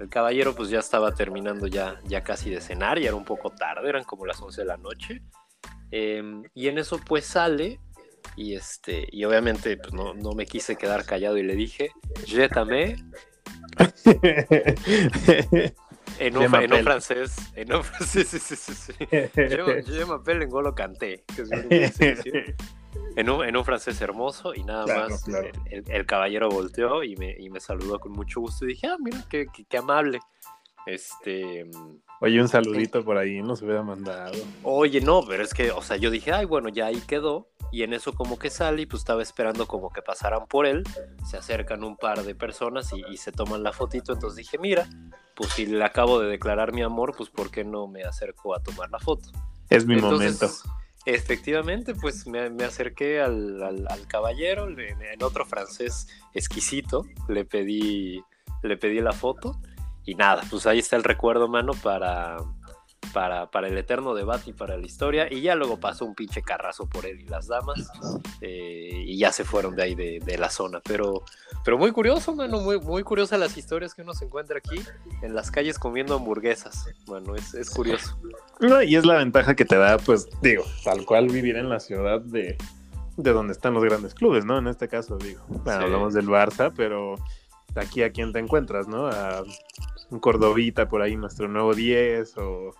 El 0.01 0.09
caballero 0.09 0.55
pues 0.55 0.69
ya 0.69 0.79
estaba 0.79 1.13
terminando 1.13 1.67
ya, 1.67 2.01
ya 2.05 2.23
casi 2.23 2.49
de 2.49 2.59
cenar, 2.59 2.97
y 2.97 3.05
era 3.05 3.15
un 3.15 3.23
poco 3.23 3.51
tarde, 3.51 3.87
eran 3.87 4.03
como 4.03 4.25
las 4.25 4.41
11 4.41 4.61
de 4.61 4.67
la 4.67 4.77
noche. 4.77 5.21
Em, 5.91 6.43
y 6.55 6.67
en 6.69 6.79
eso 6.79 6.99
pues 7.05 7.25
sale 7.25 7.79
y 8.35 8.55
este 8.55 9.07
y 9.11 9.25
obviamente 9.25 9.75
pues 9.77 9.93
no, 9.93 10.13
no 10.13 10.31
me 10.33 10.45
quise 10.45 10.77
quedar 10.77 11.05
callado 11.05 11.37
y 11.37 11.43
le 11.43 11.55
dije, 11.55 11.91
«Jétame». 12.25 12.95
en, 16.19 16.37
un, 16.37 16.55
en 16.55 16.73
un, 16.73 16.83
francés, 16.83 17.35
en 17.55 17.73
un 17.73 17.83
francés, 17.83 18.27
sí, 18.31 18.39
sí, 18.39 18.55
sí, 18.55 18.73
sí. 18.73 18.93
Je, 19.07 20.05
m'appelle 20.07 20.47
Ngolo 20.47 20.73
Kanté, 20.73 21.23
que 21.35 21.43
es 21.43 21.49
en 23.15 23.29
un, 23.29 23.45
en 23.45 23.57
un 23.57 23.65
francés 23.65 23.99
hermoso 24.01 24.53
y 24.53 24.63
nada 24.63 24.85
más 24.85 25.25
El, 25.65 26.05
caballero 26.05 26.49
volteó 26.49 27.03
y 27.03 27.15
me, 27.15 27.35
y 27.37 27.49
me, 27.49 27.59
saludó 27.59 27.99
con 27.99 28.11
mucho 28.11 28.41
gusto 28.41 28.65
y 28.65 28.69
dije, 28.69 28.87
ah, 28.87 28.97
mira, 28.99 29.25
qué, 29.29 29.47
qué, 29.69 29.77
amable. 29.77 30.19
Este. 30.85 31.69
Oye, 32.21 32.41
un 32.41 32.47
saludito 32.47 33.03
por 33.03 33.17
ahí 33.17 33.41
nos 33.41 33.61
hubiera 33.61 33.83
mandado. 33.83 34.33
Oye, 34.63 35.01
no, 35.01 35.23
pero 35.27 35.43
es 35.43 35.53
que, 35.53 35.71
o 35.71 35.81
sea, 35.81 35.97
yo 35.97 36.09
dije, 36.09 36.31
ay, 36.31 36.45
bueno, 36.45 36.69
ya 36.69 36.87
ahí 36.87 37.01
quedó. 37.07 37.49
Y 37.73 37.83
en 37.83 37.93
eso 37.93 38.13
como 38.13 38.37
que 38.37 38.49
sale 38.49 38.81
y 38.81 38.85
pues 38.85 39.01
estaba 39.01 39.21
esperando 39.21 39.65
como 39.65 39.91
que 39.91 40.01
pasaran 40.01 40.45
por 40.47 40.65
él. 40.65 40.83
Se 41.25 41.37
acercan 41.37 41.83
un 41.83 41.95
par 41.95 42.23
de 42.23 42.35
personas 42.35 42.91
y, 42.91 43.03
y 43.09 43.17
se 43.17 43.31
toman 43.31 43.63
la 43.63 43.71
fotito. 43.71 44.11
Entonces 44.11 44.37
dije, 44.37 44.57
mira, 44.57 44.89
pues 45.35 45.51
si 45.53 45.65
le 45.65 45.83
acabo 45.83 46.19
de 46.19 46.29
declarar 46.29 46.73
mi 46.73 46.81
amor, 46.81 47.13
pues 47.15 47.29
¿por 47.29 47.49
qué 47.49 47.63
no 47.63 47.87
me 47.87 48.03
acerco 48.03 48.53
a 48.53 48.61
tomar 48.61 48.89
la 48.89 48.99
foto? 48.99 49.29
Es 49.69 49.85
mi 49.85 49.95
momento. 49.95 50.49
Efectivamente, 51.05 51.95
pues 51.95 52.27
me, 52.27 52.63
acerqué 52.63 53.21
al, 53.21 53.87
caballero, 54.07 54.67
en 54.69 55.23
otro 55.23 55.45
francés 55.45 56.07
exquisito, 56.33 57.05
le 57.27 57.43
pedí, 57.43 58.21
le 58.61 58.77
pedí 58.77 58.99
la 58.99 59.13
foto 59.13 59.59
y 60.05 60.15
nada, 60.15 60.43
pues 60.49 60.65
ahí 60.67 60.79
está 60.79 60.95
el 60.95 61.03
recuerdo, 61.03 61.47
mano, 61.47 61.73
para, 61.73 62.37
para, 63.13 63.49
para, 63.51 63.67
el 63.67 63.77
eterno 63.77 64.13
debate 64.13 64.51
y 64.51 64.53
para 64.53 64.77
la 64.77 64.85
historia. 64.85 65.31
Y 65.31 65.41
ya 65.41 65.55
luego 65.55 65.79
pasó 65.79 66.05
un 66.05 66.15
pinche 66.15 66.41
carrazo 66.41 66.87
por 66.87 67.05
él 67.05 67.21
y 67.21 67.25
las 67.25 67.47
damas. 67.47 67.91
Eh, 68.41 69.03
y 69.05 69.17
ya 69.17 69.31
se 69.31 69.43
fueron 69.43 69.75
de 69.75 69.83
ahí 69.83 69.95
de, 69.95 70.37
la 70.37 70.49
zona. 70.49 70.81
Pero, 70.83 71.23
pero 71.63 71.77
muy 71.77 71.91
curioso, 71.91 72.35
mano. 72.35 72.59
Muy, 72.59 72.79
muy 72.79 73.03
curiosas 73.03 73.39
las 73.39 73.57
historias 73.57 73.93
que 73.93 74.01
uno 74.01 74.13
se 74.13 74.25
encuentra 74.25 74.57
aquí 74.57 74.81
en 75.21 75.35
las 75.35 75.51
calles 75.51 75.77
comiendo 75.77 76.15
hamburguesas. 76.15 76.87
Bueno, 77.05 77.35
es, 77.35 77.53
es 77.53 77.69
curioso. 77.69 78.17
No, 78.59 78.81
y 78.81 78.95
es 78.95 79.05
la 79.05 79.17
ventaja 79.17 79.55
que 79.55 79.65
te 79.65 79.75
da, 79.75 79.97
pues, 79.97 80.29
digo, 80.41 80.63
tal 80.83 81.05
cual 81.05 81.27
vivir 81.27 81.57
en 81.57 81.69
la 81.69 81.79
ciudad 81.79 82.21
de, 82.21 82.57
de 83.17 83.33
donde 83.33 83.53
están 83.53 83.73
los 83.73 83.83
grandes 83.83 84.13
clubes, 84.13 84.45
¿no? 84.45 84.57
En 84.57 84.67
este 84.67 84.87
caso, 84.87 85.17
digo, 85.17 85.45
hablamos 85.65 86.13
del 86.13 86.27
Barça, 86.27 86.71
pero 86.75 87.15
aquí 87.75 88.03
a 88.03 88.11
quién 88.11 88.33
te 88.33 88.39
encuentras, 88.39 88.87
¿no? 88.87 89.07
A 89.07 89.43
un 90.11 90.19
Cordovita 90.19 90.87
por 90.87 91.01
ahí, 91.01 91.15
nuestro 91.15 91.47
nuevo 91.47 91.73
10, 91.73 92.37
o 92.37 92.75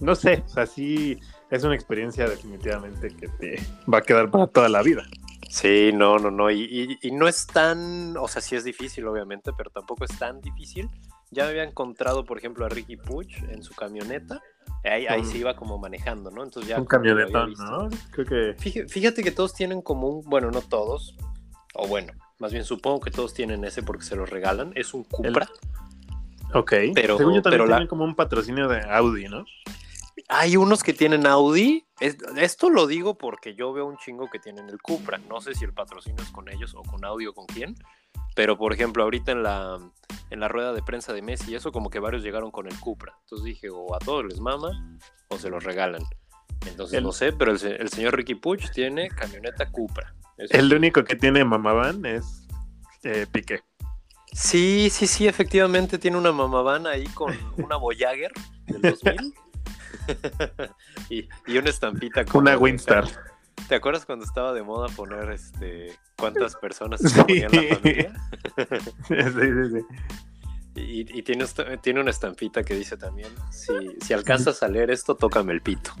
no 0.00 0.14
sé, 0.14 0.42
o 0.46 0.48
sea, 0.48 0.66
sí 0.66 1.18
es 1.50 1.64
una 1.64 1.74
experiencia 1.74 2.28
definitivamente 2.28 3.08
que 3.08 3.28
te 3.28 3.62
va 3.92 3.98
a 3.98 4.02
quedar 4.02 4.30
para 4.30 4.46
toda 4.46 4.68
la 4.68 4.82
vida. 4.82 5.04
Sí, 5.48 5.92
no, 5.94 6.18
no, 6.18 6.32
no, 6.32 6.50
y, 6.50 6.98
no 7.12 7.28
es 7.28 7.46
tan, 7.46 8.16
o 8.16 8.26
sea, 8.26 8.42
sí 8.42 8.56
es 8.56 8.64
difícil, 8.64 9.06
obviamente, 9.06 9.52
pero 9.56 9.70
tampoco 9.70 10.04
es 10.04 10.18
tan 10.18 10.40
difícil. 10.40 10.90
Ya 11.30 11.44
me 11.44 11.50
había 11.50 11.64
encontrado, 11.64 12.24
por 12.24 12.38
ejemplo, 12.38 12.66
a 12.66 12.68
Ricky 12.68 12.96
Puch 12.96 13.38
en 13.48 13.62
su 13.62 13.72
camioneta. 13.74 14.42
Ahí, 14.84 15.06
ahí 15.06 15.24
se 15.24 15.38
iba 15.38 15.54
como 15.54 15.78
manejando, 15.78 16.30
¿no? 16.30 16.42
Entonces 16.42 16.70
ya. 16.70 16.78
Un 16.78 16.86
camionetón, 16.86 17.54
¿no? 17.54 17.88
Creo 18.10 18.26
que. 18.26 18.86
Fíjate, 18.88 19.22
que 19.22 19.30
todos 19.30 19.54
tienen 19.54 19.80
como 19.80 20.08
un, 20.08 20.24
bueno, 20.28 20.50
no 20.50 20.60
todos, 20.60 21.16
o 21.74 21.86
bueno, 21.86 22.12
más 22.38 22.52
bien 22.52 22.64
supongo 22.64 23.00
que 23.00 23.10
todos 23.10 23.32
tienen 23.32 23.64
ese 23.64 23.82
porque 23.82 24.04
se 24.04 24.16
lo 24.16 24.26
regalan. 24.26 24.72
Es 24.74 24.92
un 24.92 25.04
Cupra. 25.04 25.48
Ok. 26.54 26.72
Pero, 26.94 27.18
Según 27.18 27.34
yo 27.34 27.42
también 27.42 27.66
tienen 27.66 27.88
como 27.88 28.04
un 28.04 28.14
patrocinio 28.14 28.68
de 28.68 28.80
Audi, 28.90 29.28
¿no? 29.28 29.44
Hay 30.28 30.56
unos 30.56 30.82
que 30.82 30.92
tienen 30.92 31.26
Audi. 31.26 31.84
esto 32.00 32.70
lo 32.70 32.86
digo 32.86 33.18
porque 33.18 33.54
yo 33.54 33.72
veo 33.72 33.86
un 33.86 33.96
chingo 33.98 34.30
que 34.30 34.38
tienen 34.38 34.68
el 34.68 34.80
Cupra. 34.80 35.18
No 35.28 35.40
sé 35.40 35.54
si 35.54 35.64
el 35.64 35.72
patrocinio 35.72 36.22
es 36.22 36.30
con 36.30 36.48
ellos 36.48 36.74
o 36.74 36.82
con 36.82 37.04
Audi 37.04 37.26
o 37.26 37.34
con 37.34 37.46
quién. 37.46 37.74
Pero 38.34 38.56
por 38.56 38.72
ejemplo, 38.72 39.02
ahorita 39.02 39.32
en 39.32 39.42
la, 39.42 39.78
en 40.30 40.40
la 40.40 40.48
rueda 40.48 40.72
de 40.72 40.82
prensa 40.82 41.12
de 41.12 41.22
Messi, 41.22 41.52
y 41.52 41.54
eso 41.54 41.72
como 41.72 41.90
que 41.90 42.00
varios 42.00 42.22
llegaron 42.22 42.50
con 42.50 42.66
el 42.66 42.78
Cupra. 42.78 43.14
Entonces 43.22 43.44
dije, 43.44 43.68
o 43.70 43.94
a 43.94 43.98
todos 43.98 44.24
les 44.24 44.40
mama 44.40 44.98
o 45.28 45.38
se 45.38 45.50
los 45.50 45.62
regalan. 45.62 46.02
Entonces 46.66 47.02
no 47.02 47.12
sé, 47.12 47.32
pero 47.32 47.52
el, 47.52 47.88
señor 47.88 48.16
Ricky 48.16 48.34
Puch 48.34 48.70
tiene 48.70 49.08
camioneta 49.08 49.70
Cupra. 49.70 50.14
el 50.36 50.72
único 50.72 51.04
que 51.04 51.16
tiene 51.16 51.44
mamaban 51.44 52.04
es 52.06 52.46
eh, 53.02 53.26
Piqué. 53.30 53.62
Sí, 54.34 54.90
sí, 54.90 55.06
sí, 55.06 55.28
efectivamente 55.28 55.96
tiene 55.96 56.16
una 56.18 56.32
mamavana 56.32 56.90
ahí 56.90 57.06
con 57.14 57.32
una 57.56 57.76
Voyager 57.76 58.32
del 58.66 58.82
2000 58.82 59.34
y, 61.08 61.28
y, 61.46 61.56
una 61.58 61.70
estampita 61.70 62.24
con 62.24 62.42
una 62.42 62.58
Winstar. 62.58 63.06
¿Te 63.68 63.76
acuerdas 63.76 64.04
cuando 64.04 64.24
estaba 64.24 64.52
de 64.52 64.62
moda 64.62 64.88
poner 64.88 65.30
este 65.30 65.96
cuántas 66.18 66.56
personas 66.56 67.00
se 67.00 67.22
ponían 67.22 67.52
la 67.52 67.76
familia? 67.76 68.12
sí, 69.08 69.14
sí, 69.24 69.70
sí. 69.72 69.86
Y, 70.76 71.22
tiene, 71.22 71.46
tiene 71.80 72.00
una 72.00 72.10
estampita 72.10 72.64
que 72.64 72.74
dice 72.74 72.96
también, 72.96 73.28
si, 73.52 73.72
si 74.04 74.12
alcanzas 74.12 74.64
a 74.64 74.68
leer 74.68 74.90
esto, 74.90 75.14
tócame 75.14 75.52
el 75.52 75.60
pito. 75.60 75.92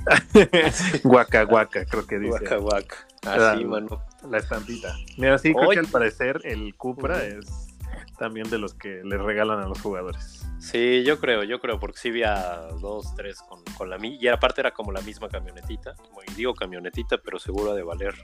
guaca, 1.04 1.44
guaca, 1.44 1.86
creo 1.86 2.04
que 2.04 2.18
dice. 2.18 2.30
Guaca, 2.30 2.56
guaca. 2.56 2.96
Así, 3.22 3.62
la, 3.62 3.68
mano. 3.68 4.02
La 4.28 4.38
estampita. 4.38 4.92
Mira, 5.16 5.38
sí, 5.38 5.54
creo 5.54 5.70
que 5.70 5.78
al 5.78 5.86
parecer 5.86 6.40
el 6.42 6.74
Cupra 6.74 7.24
es 7.24 7.73
también 8.18 8.48
de 8.50 8.58
los 8.58 8.74
que 8.74 9.02
le 9.04 9.18
regalan 9.18 9.60
a 9.60 9.66
los 9.66 9.80
jugadores. 9.80 10.44
Sí, 10.58 11.02
yo 11.04 11.18
creo, 11.18 11.44
yo 11.44 11.60
creo, 11.60 11.78
porque 11.78 11.98
sí 11.98 12.08
había 12.08 12.34
dos, 12.80 13.14
tres 13.14 13.38
con, 13.48 13.62
con 13.76 13.90
la 13.90 13.98
mía. 13.98 14.16
Y 14.20 14.28
aparte 14.28 14.60
era 14.60 14.72
como 14.72 14.92
la 14.92 15.00
misma 15.00 15.28
camionetita. 15.28 15.94
digo 16.36 16.54
camionetita, 16.54 17.18
pero 17.18 17.38
seguro 17.38 17.74
de 17.74 17.82
valer 17.82 18.14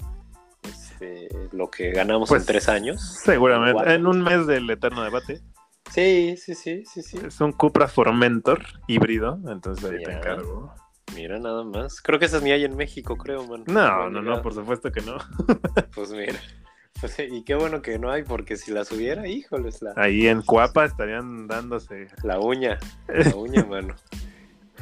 este, 0.62 1.28
lo 1.52 1.70
que 1.70 1.90
ganamos 1.90 2.30
en 2.30 2.36
pues, 2.36 2.46
tres 2.46 2.68
años. 2.68 3.00
Seguramente, 3.24 3.94
en 3.94 4.06
un 4.06 4.22
mes 4.22 4.46
del 4.46 4.68
eterno 4.70 5.02
debate. 5.02 5.40
Sí, 5.90 6.36
sí, 6.36 6.54
sí, 6.54 6.84
sí, 6.84 7.02
sí. 7.02 7.18
Es 7.26 7.40
un 7.40 7.52
Cupra 7.52 7.88
Formentor 7.88 8.64
híbrido, 8.86 9.40
entonces 9.48 9.90
ahí 9.90 10.02
te 10.02 10.12
encargo. 10.12 10.72
Mira, 11.14 11.38
nada 11.38 11.64
más. 11.64 12.00
Creo 12.00 12.18
que 12.18 12.26
esas 12.26 12.42
ni 12.42 12.52
hay 12.52 12.64
en 12.64 12.76
México, 12.76 13.16
creo, 13.16 13.46
man. 13.46 13.64
No, 13.66 14.08
no, 14.08 14.22
no, 14.22 14.42
por 14.42 14.54
supuesto 14.54 14.92
que 14.92 15.00
no. 15.00 15.18
pues 15.94 16.12
mira. 16.12 16.38
Pues, 17.00 17.16
y 17.30 17.42
qué 17.42 17.54
bueno 17.54 17.82
que 17.82 17.98
no 17.98 18.10
hay, 18.10 18.22
porque 18.22 18.56
si 18.56 18.72
las 18.72 18.90
hubiera, 18.92 19.26
híjoles. 19.26 19.82
La... 19.82 19.92
Ahí 19.96 20.26
en 20.26 20.42
Cuapa 20.42 20.84
estarían 20.84 21.46
dándose. 21.46 22.08
La 22.22 22.38
uña, 22.38 22.78
la 23.08 23.34
uña, 23.34 23.64
mano. 23.64 23.94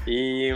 Y, 0.07 0.51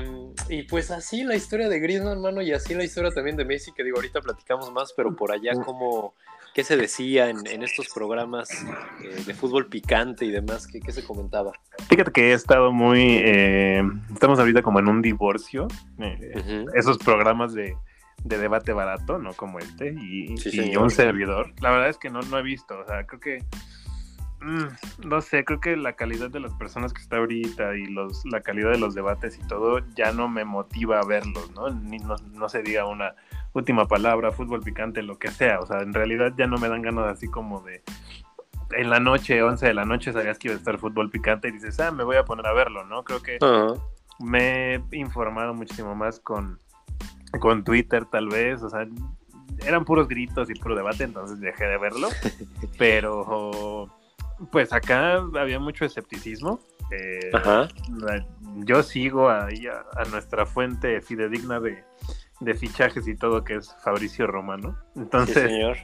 y, 0.49 0.63
pues 0.69 0.91
así 0.91 1.25
la 1.25 1.35
historia 1.35 1.69
de 1.69 1.79
Griezmann, 1.79 2.23
mano, 2.23 2.41
y 2.41 2.53
así 2.53 2.75
la 2.75 2.85
historia 2.85 3.11
también 3.11 3.37
de 3.37 3.45
Messi, 3.45 3.73
que 3.73 3.85
digo, 3.85 3.97
ahorita 3.97 4.21
platicamos 4.21 4.73
más, 4.73 4.95
pero 4.97 5.15
por 5.15 5.31
allá 5.31 5.53
como 5.63 6.15
qué 6.55 6.65
se 6.65 6.77
decía 6.77 7.29
en, 7.29 7.63
estos 7.63 7.89
programas 7.89 8.49
eh, 9.03 9.23
de 9.27 9.35
fútbol 9.35 9.69
picante 9.69 10.25
y 10.25 10.31
demás, 10.31 10.67
¿Qué, 10.67 10.81
se 10.93 11.05
comentaba. 11.05 11.53
Fíjate 11.89 12.13
que 12.13 12.31
he 12.31 12.33
estado 12.33 12.73
muy, 12.73 13.19
eh, 13.25 13.83
estamos 14.13 14.39
ahorita 14.39 14.63
como 14.63 14.79
en 14.79 14.89
un 14.89 15.03
divorcio, 15.03 15.69
eh, 15.99 16.65
esos 16.75 16.99
programas 16.99 17.53
de, 17.55 17.77
debate 18.25 18.73
barato, 18.73 19.19
¿no? 19.19 19.33
Como 19.33 19.59
este, 19.59 19.95
y, 19.99 20.29
un 20.77 20.91
servidor. 20.91 21.53
La 21.61 21.71
verdad 21.71 21.89
es 21.89 21.99
que 21.99 22.11
no, 22.11 22.21
no 22.23 22.39
he 22.39 22.43
visto, 22.43 22.79
o 22.79 22.87
sea, 22.87 23.05
creo 23.07 23.21
que 23.21 23.45
mm, 24.41 25.07
no 25.07 25.21
sé, 25.21 25.45
creo 25.45 25.61
que 25.61 25.77
la 25.77 25.95
calidad 25.95 26.31
de 26.31 26.41
las 26.41 26.55
personas 26.55 26.93
que 26.93 27.03
está 27.03 27.17
ahorita 27.17 27.77
y 27.77 27.87
los, 27.87 28.25
la 28.27 28.41
calidad 28.41 28.71
de 28.71 28.79
los 28.79 28.95
debates 28.95 29.39
y 29.39 29.47
todo 29.47 29.81
ya 29.95 30.13
no 30.13 30.29
me 30.29 30.45
motiva 30.45 31.01
a 31.01 31.07
verlos, 31.07 31.51
¿no? 31.53 31.71
Ni, 31.71 31.99
no, 31.99 32.17
no 32.33 32.49
se 32.49 32.63
diga 32.63 32.87
una, 32.87 33.15
última 33.53 33.87
palabra, 33.87 34.33
fútbol 34.33 34.61
picante, 34.61 35.03
lo 35.03 35.19
que 35.19 35.31
sea. 35.31 35.61
O 35.61 35.67
sea, 35.67 35.81
en 35.81 35.93
realidad 35.93 36.33
ya 36.37 36.47
no 36.47 36.59
me 36.59 36.69
dan 36.69 36.83
ganas 36.83 37.07
así 37.07 37.29
como 37.29 37.61
de 37.63 37.83
en 38.75 38.89
la 38.89 39.01
noche, 39.01 39.43
11 39.43 39.67
de 39.67 39.75
la 39.75 39.85
noche, 39.85 40.15
sabías 40.15 40.39
que 40.39 40.49
iba 40.49 40.55
a 40.55 40.59
estar 40.59 40.79
fútbol 40.79 41.11
picante 41.11 41.49
y 41.49 41.53
dices, 41.53 41.79
ah, 41.81 41.91
me 41.91 42.05
voy 42.05 42.17
a 42.17 42.25
poner 42.25 42.47
a 42.47 42.55
verlo, 42.55 42.85
¿no? 42.85 43.05
Creo 43.05 43.23
que 43.23 43.39
me 44.19 44.77
he 44.77 44.83
informado 44.93 45.53
muchísimo 45.53 45.95
más 45.95 46.21
con, 46.21 46.59
con 47.41 47.65
Twitter, 47.65 48.05
tal 48.07 48.29
vez. 48.29 48.63
O 48.63 48.71
sea, 48.71 48.87
eran 49.67 49.85
puros 49.85 50.09
gritos 50.09 50.51
y 50.51 50.55
puro 50.55 50.75
debate, 50.75 51.05
entonces 51.05 51.41
dejé 51.41 51.65
de 51.65 51.79
verlo. 51.79 52.09
Pero, 52.79 53.89
pues 54.51 54.73
acá 54.73 55.17
había 55.39 55.59
mucho 55.59 55.85
escepticismo. 55.85 56.61
Eh, 56.91 57.31
yo 58.57 58.83
sigo 58.83 59.31
ahí 59.31 59.67
a 59.67 60.05
nuestra 60.11 60.45
fuente 60.45 61.01
fidedigna 61.01 61.59
de, 61.59 61.83
de 62.43 62.55
fichajes 62.55 63.07
y 63.09 63.15
todo, 63.15 63.45
que 63.45 63.57
es 63.57 63.75
Fabricio 63.83 64.27
Romano. 64.27 64.77
Entonces, 64.97 65.51
señor. 65.51 65.77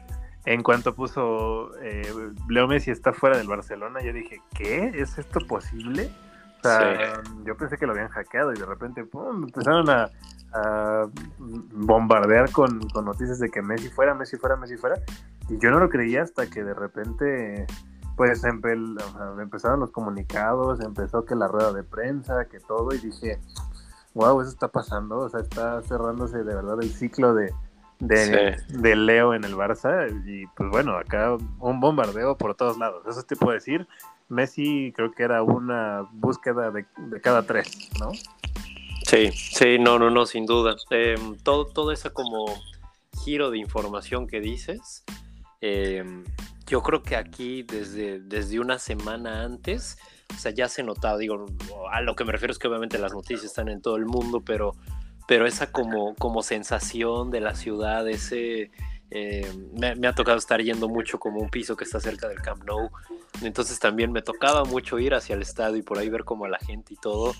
en 0.44 0.62
cuanto 0.62 0.94
puso 0.94 1.70
eh, 1.80 2.12
Leo 2.48 2.66
Messi 2.66 2.90
está 2.90 3.12
fuera 3.12 3.38
del 3.38 3.48
Barcelona, 3.48 4.00
yo 4.02 4.12
dije, 4.12 4.40
¿qué? 4.54 4.92
¿Es 4.94 5.18
esto 5.18 5.40
posible? 5.40 6.10
O 6.58 6.62
sea, 6.62 7.22
yo 7.44 7.56
pensé 7.56 7.78
que 7.78 7.86
lo 7.86 7.92
habían 7.92 8.08
hackeado 8.08 8.52
y 8.52 8.58
de 8.58 8.66
repente 8.66 9.04
pum, 9.04 9.44
empezaron 9.44 9.88
a, 9.88 10.10
bombardear 11.72 12.50
con, 12.50 12.80
noticias 13.02 13.38
de 13.38 13.50
que 13.50 13.62
Messi 13.62 13.88
fuera, 13.88 14.14
Messi 14.14 14.36
fuera, 14.36 14.56
Messi 14.56 14.76
fuera. 14.76 14.96
Y 15.48 15.58
yo 15.58 15.70
no 15.70 15.78
lo 15.78 15.88
creía 15.88 16.22
hasta 16.22 16.48
que 16.48 16.62
de 16.62 16.74
repente, 16.74 17.66
pues 18.16 18.42
empezaron 18.44 19.80
los 19.80 19.90
comunicados, 19.90 20.80
empezó 20.80 21.24
que 21.24 21.34
la 21.34 21.48
rueda 21.48 21.72
de 21.72 21.82
prensa, 21.82 22.46
que 22.46 22.60
todo, 22.60 22.94
y 22.94 22.98
dije, 22.98 23.38
wow, 24.14 24.40
eso 24.40 24.50
está 24.50 24.68
pasando, 24.68 25.18
o 25.18 25.28
sea, 25.28 25.40
está 25.40 25.80
cerrándose 25.82 26.38
de 26.38 26.54
verdad 26.54 26.78
el 26.82 26.90
ciclo 26.90 27.34
de, 27.34 27.52
de, 28.00 28.96
Leo 28.96 29.34
en 29.34 29.44
el 29.44 29.54
Barça 29.54 30.08
y 30.26 30.46
pues 30.48 30.70
bueno, 30.70 30.96
acá 30.96 31.36
un 31.58 31.80
bombardeo 31.80 32.36
por 32.36 32.54
todos 32.54 32.78
lados, 32.78 33.04
eso 33.06 33.22
te 33.22 33.36
puedo 33.36 33.52
decir. 33.52 33.86
Messi 34.28 34.92
creo 34.94 35.10
que 35.12 35.22
era 35.22 35.42
una 35.42 36.06
búsqueda 36.12 36.70
de, 36.70 36.84
cada 37.22 37.46
tres, 37.46 37.90
¿no? 37.98 38.10
Sí, 39.08 39.32
sí, 39.32 39.78
no, 39.78 39.98
no, 39.98 40.10
no, 40.10 40.26
sin 40.26 40.44
duda. 40.44 40.76
Em, 40.90 41.36
todo, 41.38 41.64
todo 41.66 41.92
ese 41.92 42.10
como 42.10 42.44
giro 43.24 43.50
de 43.50 43.56
información 43.58 44.26
que 44.26 44.40
dices, 44.40 45.02
em, 45.62 46.24
yo 46.66 46.82
creo 46.82 47.02
que 47.02 47.16
aquí 47.16 47.62
desde, 47.62 48.20
desde 48.20 48.60
una 48.60 48.78
semana 48.78 49.44
antes 49.44 49.96
o 50.34 50.38
sea, 50.38 50.52
ya 50.52 50.68
se 50.68 50.82
notaba, 50.82 51.16
digo, 51.18 51.46
a 51.90 52.00
lo 52.00 52.14
que 52.14 52.24
me 52.24 52.32
refiero 52.32 52.52
es 52.52 52.58
que 52.58 52.68
obviamente 52.68 52.98
las 52.98 53.12
noticias 53.12 53.44
están 53.44 53.68
en 53.68 53.80
todo 53.80 53.96
el 53.96 54.04
mundo, 54.04 54.42
pero, 54.44 54.74
pero 55.26 55.46
esa 55.46 55.72
como, 55.72 56.14
como 56.16 56.42
sensación 56.42 57.30
de 57.30 57.40
la 57.40 57.54
ciudad, 57.54 58.06
ese... 58.08 58.70
Eh, 59.10 59.50
me, 59.72 60.06
ha 60.06 60.14
tocado 60.14 60.36
estar 60.36 60.60
yendo 60.60 60.88
mucho 60.88 61.18
como 61.18 61.40
un 61.40 61.48
piso 61.48 61.76
que 61.76 61.84
está 61.84 61.98
cerca 61.98 62.28
del 62.28 62.42
Camp 62.42 62.64
Nou, 62.64 62.90
entonces 63.42 63.78
también 63.78 64.12
me 64.12 64.20
tocaba 64.20 64.64
mucho 64.64 64.98
ir 64.98 65.14
hacia 65.14 65.34
el 65.34 65.42
estadio 65.42 65.78
y 65.78 65.82
por 65.82 65.98
ahí 65.98 66.10
ver 66.10 66.24
como 66.24 66.44
a 66.44 66.48
la 66.48 66.58
gente 66.58 66.92
y 66.92 66.96
todo, 66.96 67.34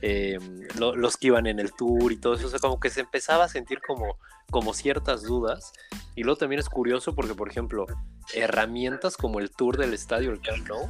eh, 0.00 0.38
los 0.78 1.16
que 1.16 1.28
iban 1.28 1.46
en 1.46 1.60
el 1.60 1.72
tour 1.72 2.10
y 2.10 2.16
todo 2.16 2.34
eso, 2.34 2.46
o 2.46 2.50
sea, 2.50 2.58
como 2.58 2.80
que 2.80 2.90
se 2.90 3.02
empezaba 3.02 3.44
a 3.44 3.48
sentir 3.48 3.80
como, 3.86 4.16
como 4.50 4.74
ciertas 4.74 5.22
dudas. 5.22 5.72
Y 6.14 6.24
luego 6.24 6.38
también 6.38 6.58
es 6.58 6.68
curioso 6.68 7.14
porque, 7.14 7.34
por 7.34 7.48
ejemplo, 7.48 7.86
herramientas 8.34 9.16
como 9.16 9.40
el 9.40 9.50
tour 9.50 9.76
del 9.76 9.94
estadio, 9.94 10.30
el 10.30 10.40
Camp 10.40 10.68
Nou, 10.68 10.88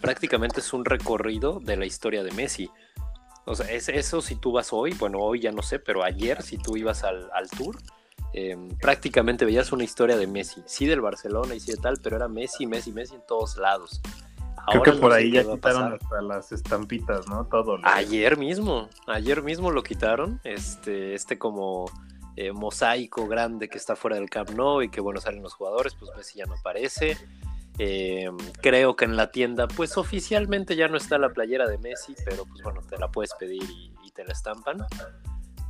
prácticamente 0.00 0.60
es 0.60 0.72
un 0.72 0.84
recorrido 0.84 1.60
de 1.60 1.76
la 1.76 1.86
historia 1.86 2.22
de 2.22 2.32
Messi. 2.32 2.70
O 3.44 3.54
sea, 3.54 3.70
es, 3.70 3.88
eso 3.88 4.20
si 4.20 4.36
tú 4.36 4.52
vas 4.52 4.72
hoy, 4.72 4.92
bueno, 4.92 5.18
hoy 5.20 5.40
ya 5.40 5.52
no 5.52 5.62
sé, 5.62 5.78
pero 5.78 6.04
ayer 6.04 6.42
si 6.42 6.58
tú 6.58 6.76
ibas 6.76 7.02
al, 7.02 7.30
tour, 7.56 7.78
em, 8.32 8.68
prácticamente 8.78 9.44
veías 9.44 9.72
una 9.72 9.84
historia 9.84 10.16
de 10.16 10.26
Messi. 10.26 10.62
Sí 10.66 10.86
del 10.86 11.00
Barcelona 11.00 11.54
y 11.54 11.60
sí 11.60 11.72
de 11.72 11.78
tal, 11.78 11.98
pero 12.02 12.16
era 12.16 12.28
Messi, 12.28 12.66
Messi, 12.66 12.92
Messi 12.92 13.14
en 13.14 13.26
todos 13.26 13.56
lados. 13.56 14.00
Creo 14.70 14.82
que 14.82 14.92
por 14.92 15.12
ahí 15.12 15.30
ya 15.30 15.44
quitaron 15.44 15.94
hasta 15.94 16.20
las 16.20 16.52
estampitas, 16.52 17.26
¿no? 17.28 17.46
Todo. 17.46 17.78
Ayer 17.84 18.36
mismo, 18.36 18.88
ayer 19.06 19.42
mismo 19.42 19.70
lo 19.70 19.82
quitaron, 19.82 20.40
este, 20.44 21.14
este 21.14 21.38
como 21.38 21.86
eh, 22.36 22.52
mosaico 22.52 23.26
grande 23.26 23.68
que 23.68 23.78
está 23.78 23.96
fuera 23.96 24.16
del 24.16 24.28
Camp 24.28 24.50
Nou 24.50 24.82
y 24.82 24.90
que 24.90 25.00
bueno 25.00 25.20
salen 25.20 25.42
los 25.42 25.54
jugadores, 25.54 25.94
pues 25.94 26.10
Messi 26.16 26.38
ya 26.38 26.46
no 26.46 26.54
aparece. 26.54 27.16
Eh, 27.78 28.28
creo 28.60 28.96
que 28.96 29.04
en 29.04 29.16
la 29.16 29.30
tienda, 29.30 29.68
pues 29.68 29.96
oficialmente 29.96 30.74
ya 30.74 30.88
no 30.88 30.96
está 30.96 31.16
la 31.16 31.30
playera 31.30 31.68
de 31.68 31.78
Messi, 31.78 32.14
pero 32.24 32.44
pues 32.44 32.62
bueno, 32.62 32.80
te 32.82 32.98
la 32.98 33.08
puedes 33.08 33.34
pedir 33.34 33.62
y, 33.62 34.10
te 34.12 34.24
la 34.24 34.32
estampan. 34.32 34.84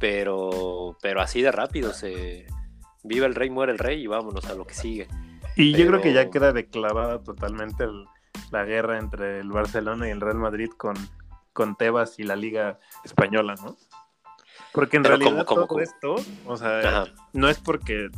Pero, 0.01 0.97
pero 1.03 1.21
así 1.21 1.43
de 1.43 1.53
rápido 1.53 1.93
se 1.93 2.47
vive 3.03 3.27
el 3.27 3.35
rey, 3.35 3.51
muere 3.51 3.73
el 3.73 3.79
rey 3.79 4.03
y 4.03 4.07
vámonos 4.07 4.45
a 4.47 4.55
lo 4.55 4.67
que 4.67 4.75
sigue. 4.75 5.09
Y 5.57 5.73
yo 5.73 5.87
creo 5.87 6.01
que 6.01 6.13
ya 6.13 6.31
queda 6.31 6.53
declarada 6.53 7.23
totalmente 7.23 7.85
la 8.53 8.65
guerra 8.65 8.99
entre 8.99 9.41
el 9.41 9.51
Barcelona 9.51 10.09
y 10.09 10.11
el 10.11 10.21
Real 10.21 10.39
Madrid 10.39 10.71
con, 10.77 10.95
con 11.53 11.77
Tebas 11.77 12.19
y 12.19 12.23
la 12.23 12.37
Liga 12.37 12.79
Española, 13.05 13.55
¿no? 13.63 13.77
Porque 14.73 14.99
en 14.99 15.05
realidad 15.05 15.45
todo 15.45 15.81
esto, 15.81 16.15
o 16.47 16.57
sea, 16.57 17.07
no 17.33 17.49
es 17.49 17.59
porque 17.59 18.11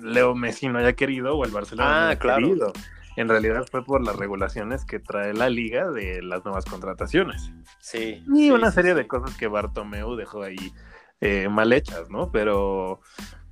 Leo 0.00 0.34
Messi 0.34 0.68
no 0.68 0.78
haya 0.78 0.92
querido 0.92 1.36
o 1.36 1.44
el 1.44 1.50
Barcelona 1.50 1.88
no 1.88 1.96
ah, 1.96 2.08
haya 2.10 2.18
querido 2.18 2.72
en 3.16 3.28
realidad 3.28 3.66
fue 3.70 3.84
por 3.84 4.04
las 4.04 4.16
regulaciones 4.16 4.84
que 4.84 4.98
trae 4.98 5.34
la 5.34 5.48
liga 5.48 5.90
de 5.90 6.22
las 6.22 6.44
nuevas 6.44 6.64
contrataciones. 6.64 7.52
Sí. 7.78 8.24
Y 8.34 8.50
una 8.50 8.70
serie 8.70 8.94
de 8.94 9.06
cosas 9.06 9.36
que 9.36 9.46
Bartomeu 9.46 10.16
dejó 10.16 10.42
ahí 10.42 10.72
eh, 11.24 11.48
mal 11.48 11.72
hechas, 11.72 12.10
¿no? 12.10 12.30
Pero 12.30 13.00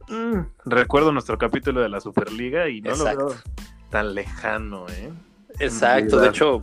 mm, 0.08 0.40
recuerdo 0.66 1.10
nuestro 1.10 1.38
capítulo 1.38 1.80
de 1.80 1.88
la 1.88 2.02
Superliga 2.02 2.68
y 2.68 2.82
no 2.82 2.94
lo 2.94 3.04
veo 3.04 3.34
tan 3.88 4.14
lejano, 4.14 4.86
¿eh? 4.90 5.10
Exacto, 5.58 6.20
de 6.20 6.28
hecho, 6.28 6.60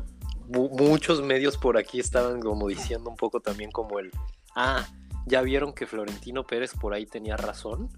muchos 0.47 1.23
medios 1.23 1.57
por 1.57 1.77
aquí 1.77 1.99
estaban 1.99 2.39
como 2.41 2.67
diciendo 2.67 3.09
un 3.09 3.15
poco 3.15 3.39
también 3.39 3.71
como 3.71 3.97
el, 3.97 4.11
ah, 4.55 4.85
ya 5.25 5.41
vieron 5.41 5.73
que 5.73 5.87
Florentino 5.87 6.45
Pérez 6.45 6.73
por 6.79 6.93
ahí 6.93 7.07
tenía 7.07 7.37
razón, 7.37 7.89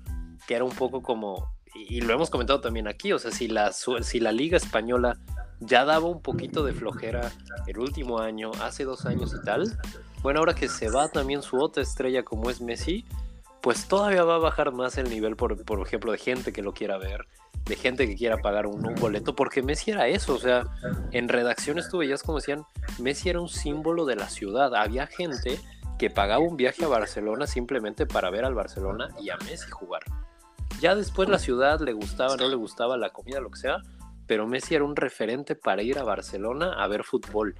que 0.47 0.55
era 0.55 0.63
un 0.63 0.71
poco 0.71 1.01
como 1.01 1.53
y 1.73 2.01
lo 2.01 2.13
hemos 2.13 2.29
comentado 2.29 2.61
también 2.61 2.87
aquí, 2.87 3.13
o 3.13 3.19
sea, 3.19 3.31
si 3.31 3.47
la, 3.47 3.71
si 3.71 4.19
la 4.19 4.31
Liga 4.31 4.57
Española 4.57 5.17
ya 5.59 5.85
daba 5.85 6.07
un 6.07 6.21
poquito 6.21 6.63
de 6.63 6.73
flojera 6.73 7.31
el 7.67 7.79
último 7.79 8.19
año, 8.19 8.51
hace 8.61 8.83
dos 8.83 9.05
años 9.05 9.33
y 9.39 9.45
tal. 9.45 9.77
Bueno, 10.21 10.39
ahora 10.39 10.53
que 10.53 10.67
se 10.67 10.89
va 10.89 11.07
también 11.09 11.41
su 11.41 11.61
otra 11.61 11.83
estrella 11.83 12.23
como 12.23 12.49
es 12.49 12.61
Messi, 12.61 13.05
pues 13.61 13.87
todavía 13.87 14.23
va 14.23 14.35
a 14.35 14.39
bajar 14.39 14.71
más 14.71 14.97
el 14.97 15.09
nivel, 15.09 15.35
por, 15.35 15.63
por 15.63 15.85
ejemplo, 15.85 16.11
de 16.11 16.17
gente 16.17 16.51
que 16.51 16.63
lo 16.63 16.73
quiera 16.73 16.97
ver, 16.97 17.27
de 17.65 17.75
gente 17.75 18.07
que 18.07 18.15
quiera 18.15 18.37
pagar 18.37 18.65
un, 18.65 18.81
boleto, 18.95 19.35
porque 19.35 19.61
Messi 19.61 19.91
era 19.91 20.07
eso, 20.07 20.33
o 20.33 20.39
sea, 20.39 20.65
en 21.11 21.29
redacciones 21.29 21.89
tú 21.89 21.99
veías 21.99 22.23
como 22.23 22.39
decían, 22.39 22.65
Messi 22.99 23.29
era 23.29 23.39
un 23.39 23.49
símbolo 23.49 24.05
de 24.05 24.15
la 24.15 24.29
ciudad, 24.29 24.75
había 24.75 25.05
gente 25.05 25.59
que 25.99 26.09
pagaba 26.09 26.43
un 26.43 26.57
viaje 26.57 26.83
a 26.83 26.87
Barcelona 26.87 27.45
simplemente 27.45 28.07
para 28.07 28.31
ver 28.31 28.45
al 28.45 28.55
Barcelona 28.55 29.09
y 29.21 29.29
a 29.29 29.37
Messi 29.37 29.69
jugar. 29.69 30.01
Ya 30.81 30.95
después 30.95 31.29
la 31.29 31.37
ciudad 31.37 31.79
le 31.79 31.93
gustaba, 31.93 32.35
no 32.37 32.47
le 32.47 32.55
gustaba 32.55 32.97
la 32.97 33.11
comida, 33.11 33.39
lo 33.39 33.51
que 33.51 33.59
sea, 33.59 33.83
pero 34.25 34.47
Messi 34.47 34.73
era 34.73 34.83
un 34.83 34.95
referente 34.95 35.55
para 35.55 35.83
ir 35.83 35.99
a 35.99 36.03
Barcelona 36.03 36.73
a 36.73 36.87
ver 36.87 37.03
fútbol. 37.03 37.53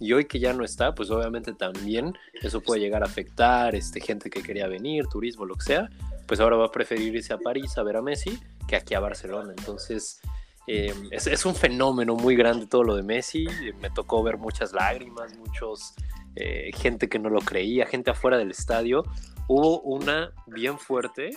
Y 0.00 0.14
hoy 0.14 0.24
que 0.24 0.40
ya 0.40 0.54
no 0.54 0.64
está, 0.64 0.94
pues 0.94 1.10
obviamente 1.10 1.52
también 1.52 2.14
eso 2.40 2.62
puede 2.62 2.80
llegar 2.80 3.02
a 3.02 3.06
afectar 3.06 3.74
este, 3.74 4.00
gente 4.00 4.30
que 4.30 4.42
quería 4.42 4.68
venir, 4.68 5.06
turismo, 5.06 5.44
lo 5.44 5.54
que 5.54 5.64
sea, 5.64 5.90
pues 6.26 6.40
ahora 6.40 6.56
va 6.56 6.66
a 6.66 6.72
preferir 6.72 7.14
irse 7.14 7.34
a 7.34 7.38
París 7.38 7.76
a 7.76 7.82
ver 7.82 7.98
a 7.98 8.02
Messi 8.02 8.40
que 8.66 8.76
aquí 8.76 8.94
a 8.94 9.00
Barcelona. 9.00 9.52
Entonces, 9.54 10.18
es, 10.66 11.26
es, 11.26 11.44
un 11.44 11.54
fenómeno 11.54 12.16
muy 12.16 12.36
grande 12.36 12.66
todo 12.66 12.84
lo 12.84 12.96
de 12.96 13.02
Messi. 13.02 13.44
Me 13.82 13.90
tocó 13.90 14.22
ver 14.22 14.38
muchas 14.38 14.72
lágrimas, 14.72 15.36
muchos 15.36 15.92
eh, 16.36 16.70
gente 16.74 17.10
que 17.10 17.18
no 17.18 17.28
lo 17.28 17.40
creía, 17.40 17.84
gente 17.84 18.10
afuera 18.10 18.38
del 18.38 18.50
estadio. 18.50 19.04
Hubo 19.46 19.82
una 19.82 20.32
bien 20.46 20.78
fuerte. 20.78 21.32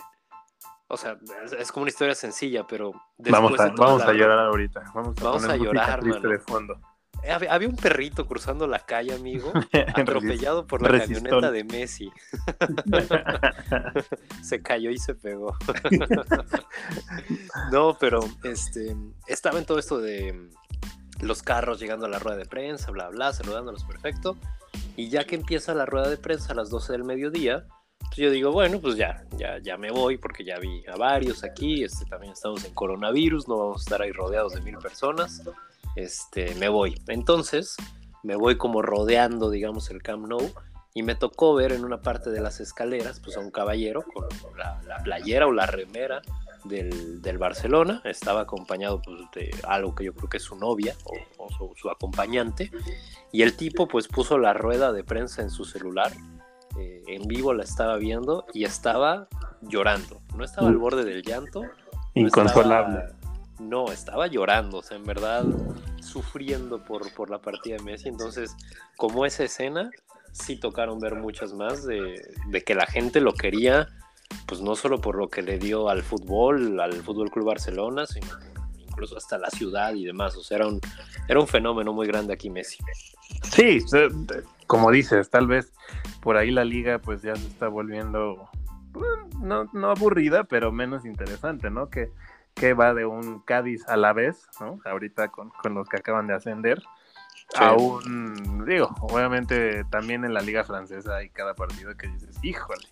O 0.88 0.96
sea, 0.96 1.18
es, 1.44 1.52
es 1.52 1.72
como 1.72 1.82
una 1.82 1.90
historia 1.90 2.14
sencilla, 2.14 2.66
pero 2.66 2.92
vamos 3.18 3.58
a, 3.58 3.68
vamos 3.70 4.00
la... 4.02 4.10
a 4.10 4.12
llorar 4.12 4.38
ahorita. 4.38 4.84
Vamos 4.94 5.18
a, 5.20 5.24
vamos 5.24 5.44
a 5.44 5.56
llorar. 5.56 6.02
De 6.02 6.38
fondo. 6.38 6.80
Había, 7.28 7.68
un 7.68 7.76
perrito 7.76 8.26
cruzando 8.26 8.66
la 8.66 8.80
calle, 8.80 9.14
amigo, 9.14 9.52
atropellado 9.94 10.66
por 10.66 10.82
la 10.82 10.98
camioneta 10.98 11.50
de 11.50 11.64
Messi. 11.64 12.10
se 14.42 14.62
cayó 14.62 14.90
y 14.90 14.98
se 14.98 15.14
pegó. 15.14 15.56
no, 17.72 17.96
pero 17.98 18.20
este 18.44 18.96
estaba 19.26 19.58
en 19.58 19.66
todo 19.66 19.78
esto 19.78 19.98
de 19.98 20.50
los 21.20 21.42
carros 21.42 21.80
llegando 21.80 22.06
a 22.06 22.08
la 22.08 22.18
rueda 22.18 22.36
de 22.36 22.46
prensa, 22.46 22.90
bla, 22.90 23.08
bla, 23.08 23.32
saludándolos 23.32 23.84
perfecto. 23.84 24.36
Y 24.94 25.08
ya 25.08 25.24
que 25.24 25.34
empieza 25.34 25.74
la 25.74 25.86
rueda 25.86 26.08
de 26.08 26.18
prensa 26.18 26.52
a 26.52 26.56
las 26.56 26.70
12 26.70 26.92
del 26.92 27.04
mediodía, 27.04 27.66
yo 28.16 28.30
digo, 28.30 28.52
bueno, 28.52 28.80
pues 28.80 28.96
ya, 28.96 29.24
ya, 29.36 29.58
ya 29.58 29.76
me 29.76 29.90
voy 29.90 30.18
porque 30.18 30.44
ya 30.44 30.58
vi 30.58 30.84
a 30.86 30.96
varios 30.96 31.44
aquí, 31.44 31.84
este, 31.84 32.04
también 32.06 32.32
estamos 32.32 32.64
en 32.64 32.74
coronavirus, 32.74 33.48
no 33.48 33.58
vamos 33.58 33.82
a 33.82 33.84
estar 33.84 34.02
ahí 34.02 34.12
rodeados 34.12 34.54
de 34.54 34.60
mil 34.60 34.78
personas, 34.78 35.42
este, 35.96 36.54
me 36.56 36.68
voy. 36.68 37.00
Entonces, 37.08 37.76
me 38.22 38.36
voy 38.36 38.56
como 38.56 38.82
rodeando, 38.82 39.50
digamos, 39.50 39.90
el 39.90 40.02
Camp 40.02 40.26
Nou 40.26 40.50
y 40.94 41.02
me 41.02 41.14
tocó 41.14 41.54
ver 41.54 41.72
en 41.72 41.84
una 41.84 42.00
parte 42.00 42.30
de 42.30 42.40
las 42.40 42.60
escaleras, 42.60 43.20
pues 43.20 43.36
a 43.36 43.40
un 43.40 43.50
caballero 43.50 44.02
con 44.02 44.26
la, 44.56 44.80
la 44.86 45.02
playera 45.02 45.46
o 45.46 45.52
la 45.52 45.66
remera 45.66 46.22
del, 46.64 47.22
del, 47.22 47.38
Barcelona, 47.38 48.00
estaba 48.04 48.42
acompañado 48.42 49.00
pues, 49.02 49.18
de 49.34 49.54
algo 49.64 49.94
que 49.94 50.04
yo 50.04 50.14
creo 50.14 50.28
que 50.28 50.38
es 50.38 50.42
su 50.42 50.56
novia 50.56 50.94
o, 51.38 51.74
su, 51.76 51.90
acompañante, 51.90 52.70
y 53.32 53.42
el 53.42 53.56
tipo 53.56 53.86
pues 53.88 54.08
puso 54.08 54.38
la 54.38 54.52
rueda 54.52 54.92
de 54.92 55.04
prensa 55.04 55.42
en 55.42 55.50
su 55.50 55.64
celular, 55.64 56.12
en 57.06 57.26
vivo 57.26 57.52
la 57.54 57.64
estaba 57.64 57.96
viendo 57.96 58.46
y 58.52 58.64
estaba 58.64 59.28
llorando, 59.62 60.20
no 60.36 60.44
estaba 60.44 60.68
al 60.68 60.76
borde 60.76 61.04
del 61.04 61.22
llanto. 61.22 61.62
Inconsolable. 62.14 62.94
No 62.94 63.00
estaba, 63.00 63.58
no, 63.58 63.92
estaba 63.92 64.26
llorando, 64.26 64.78
o 64.78 64.82
sea, 64.82 64.96
en 64.96 65.04
verdad 65.04 65.44
sufriendo 66.00 66.84
por, 66.84 67.12
por 67.14 67.30
la 67.30 67.40
partida 67.40 67.76
de 67.76 67.82
Messi, 67.82 68.08
entonces 68.08 68.54
como 68.96 69.26
esa 69.26 69.44
escena, 69.44 69.90
sí 70.32 70.56
tocaron 70.56 70.98
ver 71.00 71.14
muchas 71.14 71.52
más 71.52 71.84
de, 71.84 72.22
de 72.48 72.62
que 72.62 72.74
la 72.74 72.86
gente 72.86 73.20
lo 73.20 73.32
quería 73.32 73.88
pues 74.46 74.60
no 74.60 74.74
solo 74.76 75.00
por 75.00 75.16
lo 75.16 75.28
que 75.28 75.42
le 75.42 75.58
dio 75.58 75.88
al 75.88 76.02
fútbol, 76.02 76.80
al 76.80 76.94
Fútbol 76.94 77.30
Club 77.30 77.46
Barcelona, 77.46 78.06
sino 78.06 78.26
incluso 78.96 79.18
hasta 79.18 79.36
la 79.36 79.50
ciudad 79.50 79.94
y 79.94 80.06
demás. 80.06 80.34
O 80.36 80.42
sea, 80.42 80.56
era 80.56 80.66
un, 80.66 80.80
era 81.28 81.38
un 81.38 81.46
fenómeno 81.46 81.92
muy 81.92 82.06
grande 82.06 82.32
aquí 82.32 82.48
Messi. 82.48 82.78
Sí, 83.42 83.84
como 84.66 84.90
dices, 84.90 85.28
tal 85.28 85.46
vez 85.46 85.72
por 86.20 86.36
ahí 86.36 86.50
la 86.50 86.64
liga 86.64 86.98
pues 86.98 87.22
ya 87.22 87.36
se 87.36 87.46
está 87.46 87.68
volviendo, 87.68 88.48
no, 89.40 89.68
no 89.72 89.90
aburrida, 89.90 90.44
pero 90.44 90.72
menos 90.72 91.04
interesante, 91.04 91.70
¿no? 91.70 91.90
Que, 91.90 92.10
que 92.54 92.72
va 92.72 92.94
de 92.94 93.04
un 93.04 93.40
Cádiz 93.40 93.86
a 93.86 93.96
la 93.96 94.14
vez, 94.14 94.48
¿no? 94.60 94.80
Ahorita 94.86 95.28
con, 95.28 95.50
con 95.50 95.74
los 95.74 95.88
que 95.88 95.98
acaban 95.98 96.26
de 96.26 96.34
ascender. 96.34 96.82
Sí. 97.50 97.62
A 97.62 97.74
un, 97.74 98.64
digo, 98.66 98.92
obviamente 99.00 99.84
también 99.84 100.24
en 100.24 100.34
la 100.34 100.40
liga 100.40 100.64
francesa 100.64 101.16
hay 101.16 101.28
cada 101.28 101.54
partido 101.54 101.96
que 101.96 102.08
dices, 102.08 102.36
híjole, 102.42 102.88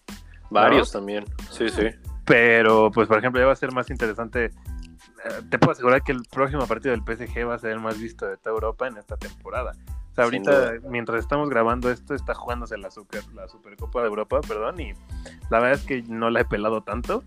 Varios 0.51 0.95
¿no? 0.95 1.01
también, 1.01 1.25
sí, 1.51 1.69
sí. 1.71 1.89
Pero, 2.25 2.91
pues, 2.91 3.07
por 3.07 3.19
ejemplo, 3.19 3.41
ya 3.41 3.47
va 3.47 3.53
a 3.53 3.57
ser 3.57 3.73
más 3.73 3.91
interesante. 3.91 4.51
Te 5.51 5.59
puedo 5.59 5.73
asegurar 5.73 6.03
que 6.03 6.13
el 6.13 6.23
próximo 6.31 6.67
partido 6.67 6.95
del 6.95 7.03
PSG 7.03 7.49
va 7.49 7.55
a 7.55 7.59
ser 7.59 7.73
el 7.73 7.81
más 7.81 7.99
visto 7.99 8.27
de 8.27 8.37
toda 8.37 8.55
Europa 8.55 8.87
en 8.87 8.97
esta 8.99 9.17
temporada. 9.17 9.73
O 10.11 10.15
sea, 10.15 10.25
ahorita, 10.25 10.75
mientras 10.89 11.21
estamos 11.21 11.51
grabando 11.51 11.91
esto, 11.91 12.15
está 12.15 12.35
jugándose 12.35 12.79
la, 12.79 12.91
super, 12.91 13.25
la 13.35 13.49
Supercopa 13.49 14.01
de 14.01 14.07
Europa, 14.07 14.41
perdón, 14.47 14.81
y 14.81 14.93
la 15.51 15.59
verdad 15.59 15.73
es 15.73 15.83
que 15.85 16.03
no 16.03 16.31
la 16.31 16.43
he 16.43 16.45
pelado 16.45 16.83
tanto, 16.83 17.25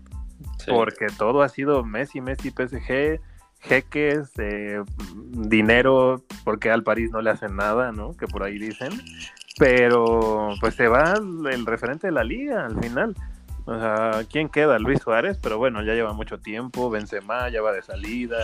sí. 0.58 0.70
porque 0.70 1.08
todo 1.18 1.42
ha 1.42 1.50
sido 1.50 1.84
Messi, 1.84 2.22
Messi, 2.22 2.50
PSG, 2.50 3.20
jeques, 3.60 4.32
eh, 4.38 4.82
dinero, 5.16 6.24
porque 6.44 6.70
al 6.70 6.82
París 6.82 7.10
no 7.10 7.20
le 7.20 7.30
hacen 7.30 7.56
nada, 7.56 7.92
¿no? 7.92 8.16
Que 8.16 8.26
por 8.26 8.42
ahí 8.42 8.58
dicen. 8.58 8.92
Pero 9.58 10.50
pues 10.60 10.74
se 10.74 10.86
va 10.86 11.14
el 11.50 11.66
referente 11.66 12.06
de 12.06 12.12
la 12.12 12.24
liga 12.24 12.64
al 12.64 12.78
final. 12.78 13.14
O 13.68 13.78
sea, 13.78 14.24
¿quién 14.30 14.48
queda? 14.48 14.78
Luis 14.78 14.98
Suárez, 15.02 15.38
pero 15.42 15.58
bueno, 15.58 15.82
ya 15.82 15.92
lleva 15.92 16.14
mucho 16.14 16.38
tiempo, 16.38 16.88
Benzema 16.88 17.50
ya 17.50 17.60
va 17.60 17.72
de 17.72 17.82
salida. 17.82 18.38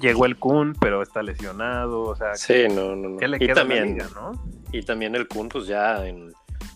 Llegó 0.00 0.26
el 0.26 0.36
Kun, 0.36 0.74
pero 0.80 1.00
está 1.00 1.22
lesionado, 1.22 2.00
o 2.02 2.16
sea, 2.16 2.34
sí, 2.34 2.66
no, 2.68 2.96
no, 2.96 3.10
no. 3.10 3.18
¿qué 3.18 3.28
le 3.28 3.36
y 3.36 3.46
queda 3.46 3.54
también, 3.54 3.82
a 3.82 3.86
la 3.86 3.92
liga, 3.92 4.08
no? 4.16 4.32
Y 4.72 4.82
también 4.82 5.14
el 5.14 5.28
Kun, 5.28 5.48
pues 5.48 5.68
ya 5.68 6.04
en, 6.04 6.32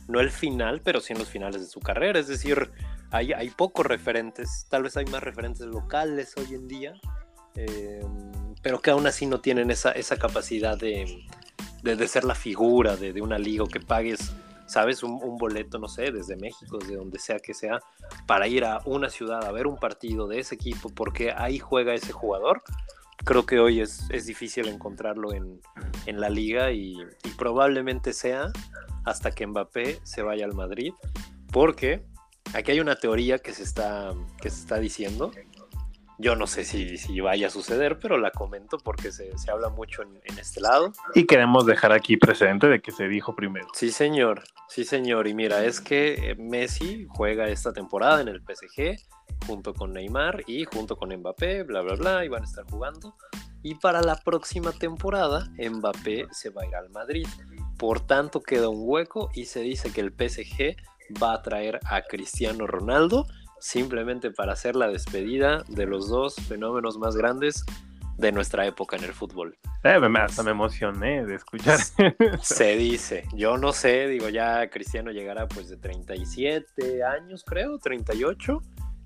no 0.07 0.21
el 0.21 0.31
final, 0.31 0.81
pero 0.85 1.01
sí 1.01 1.13
en 1.13 1.19
los 1.19 1.29
finales 1.29 1.61
de 1.61 1.67
su 1.67 1.81
carrera, 1.81 2.21
es 2.21 2.29
decir, 2.29 2.71
hay, 3.11 3.33
hay 3.33 3.51
pocos 3.51 3.85
referentes, 3.85 4.69
tal 4.71 4.85
vez 4.85 4.97
hay 4.97 5.07
más 5.07 5.25
referentes 5.25 5.67
locales 5.67 6.35
hoy 6.37 6.55
en 6.55 6.69
día, 6.69 6.95
eh, 7.57 8.05
pero 8.63 8.81
que 8.81 8.93
aún 8.93 9.09
así 9.09 9.27
no 9.27 9.41
tienen 9.41 9.73
esa, 9.73 9.91
esa 9.91 10.17
capacidad 10.17 10.79
de, 10.79 11.27
de, 11.83 11.97
de, 11.97 12.07
ser 12.07 12.23
la 12.23 12.37
figura 12.37 12.95
de, 12.95 13.13
de 13.13 13.23
una 13.23 13.39
liga 13.39 13.65
o 13.65 13.67
que 13.67 13.81
pagues, 13.81 14.33
sabes, 14.67 15.03
un, 15.03 15.39
boleto, 15.39 15.79
no 15.79 15.89
sé, 15.89 16.11
desde 16.11 16.37
México, 16.37 16.79
de 16.79 16.97
donde 16.97 17.19
sea 17.19 17.39
que 17.39 17.55
sea, 17.55 17.81
para 18.27 18.49
ir 18.49 18.65
a 18.65 18.81
una 18.85 19.09
ciudad 19.09 19.45
a 19.45 19.53
ver 19.53 19.67
un 19.67 19.77
partido 19.77 20.27
de 20.27 20.41
ese 20.41 20.55
equipo 20.55 20.89
porque 20.91 21.33
ahí 21.37 21.59
juega 21.59 21.95
ese 21.95 22.13
jugador. 22.13 22.63
Creo 23.25 23.47
que 23.47 23.59
hoy 23.59 23.81
es, 23.81 24.05
es 24.11 24.27
difícil 24.27 24.69
encontrarlo 24.69 25.33
en, 25.33 25.61
en 26.05 26.21
la 26.21 26.29
liga 26.29 26.71
y, 26.73 26.95
y, 27.25 27.31
probablemente 27.39 28.13
sea 28.13 28.53
hasta 29.05 29.31
que 29.31 29.47
Mbappé 29.47 30.01
se 30.03 30.23
vaya 30.23 30.45
al 30.45 30.53
Madrid, 30.53 30.93
porque 31.51 32.05
aquí 32.55 32.73
hay 32.73 32.81
una 32.81 32.97
teoría 32.97 33.39
que 33.39 33.53
se 33.53 33.63
está, 33.63 34.13
que 34.41 34.51
se 34.51 34.61
está 34.61 34.79
diciendo 34.79 35.31
yo 36.19 36.35
no 36.35 36.47
sé 36.47 36.65
si, 36.65 36.97
si, 36.97 37.21
vaya 37.21 37.49
a 37.49 37.51
suceder, 37.51 37.99
pero 37.99 38.17
la 38.19 38.31
comento 38.31 38.79
porque 38.79 39.13
se, 39.13 39.37
se 39.39 39.51
habla 39.51 39.69
mucho 39.69 40.03
en, 40.03 40.21
en, 40.25 40.39
este 40.39 40.61
lado. 40.61 40.93
Y 41.15 41.27
queremos 41.27 41.67
dejar 41.67 41.93
aquí 41.93 42.17
presente 42.17 42.69
de 42.69 42.81
que 42.81 42.91
se 42.91 43.09
dijo 43.09 43.35
primero. 43.35 43.69
Sí, 43.75 43.91
señor. 43.91 44.45
Sí, 44.69 44.85
señor. 44.85 45.29
Y 45.29 45.35
mira, 45.35 45.65
es 45.65 45.81
que 45.81 46.35
Messi 46.39 47.07
juega 47.11 47.49
esta 47.49 47.73
temporada 47.73 48.21
en 48.21 48.29
el 48.29 48.41
PSG 48.41 48.97
junto 49.47 49.75
con 49.75 49.93
Neymar 49.93 50.43
y 50.47 50.65
junto 50.65 50.97
con 50.97 51.15
Mbappé, 51.15 51.63
bla, 51.65 51.83
bla, 51.83 51.95
bla, 51.95 52.25
y 52.25 52.29
van 52.29 52.43
a 52.43 52.47
estar 52.47 52.65
jugando. 52.65 53.15
Y 53.63 53.75
para 53.75 54.01
la 54.01 54.17
próxima 54.17 54.73
temporada, 54.73 55.49
Mbappé 55.59 56.29
se 56.31 56.51
va 56.51 56.63
a 56.63 56.67
ir 56.67 56.75
al 56.75 56.91
Madrid. 56.91 57.27
Por 57.77 58.01
tanto, 58.01 58.41
queda 58.41 58.69
un 58.69 58.81
hueco 58.81 59.31
y 59.35 59.47
se 59.47 59.61
dice 59.61 59.93
que 59.93 60.01
el 60.01 60.13
PSG 60.13 60.77
va 61.23 61.35
a 61.35 61.43
traer 61.43 61.81
a 61.85 62.03
Cristiano 62.03 62.67
Ronaldo 62.67 63.27
simplemente 63.61 64.31
para 64.31 64.53
hacer 64.53 64.77
la 64.77 64.89
despedida 64.89 65.65
de 65.69 65.87
los 65.87 66.09
dos 66.09 66.37
fenómenos 66.37 66.99
más 66.99 67.17
grandes 67.17 67.65
de 68.17 68.33
nuestra 68.33 68.67
época 68.67 68.97
en 68.97 69.05
el 69.05 69.13
fútbol. 69.13 69.59
Eh, 69.85 69.99
me, 70.01 70.19
hasta 70.21 70.43
me 70.43 70.51
emocioné 70.51 71.25
de 71.25 71.35
escuchar. 71.35 71.79
Se 72.41 72.77
dice, 72.77 73.25
yo 73.35 73.59
no 73.59 73.73
sé, 73.73 74.09
digo, 74.09 74.29
ya 74.29 74.69
Cristiano 74.71 75.11
llegará 75.11 75.47
pues 75.47 75.69
de 75.69 75.77
37 75.77 77.05
años, 77.05 77.45
creo, 77.45 77.79
38. 77.79 78.63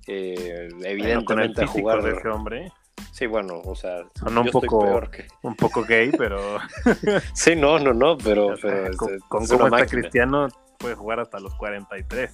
Eh, 0.07 0.69
evidentemente 0.83 1.65
bueno, 1.65 1.69
a 1.69 1.73
jugar 1.73 2.03
de 2.03 2.11
ese 2.11 2.29
hombre. 2.29 2.71
Sí, 3.11 3.27
bueno, 3.27 3.61
o 3.65 3.75
sea, 3.75 4.03
Son 4.15 4.37
un 4.37 4.47
poco, 4.47 5.01
que... 5.11 5.27
un 5.41 5.55
poco 5.55 5.83
gay, 5.83 6.11
pero. 6.17 6.59
sí, 7.33 7.55
no, 7.55 7.77
no, 7.79 7.93
no, 7.93 8.17
pero. 8.17 8.55
pero 8.61 8.95
con, 8.95 9.13
es, 9.13 9.21
con 9.23 9.43
es 9.43 9.51
cómo 9.51 9.67
está. 9.67 9.85
Cristiano, 9.85 10.47
puede 10.77 10.95
jugar 10.95 11.19
hasta 11.19 11.39
los 11.39 11.53
43. 11.55 12.31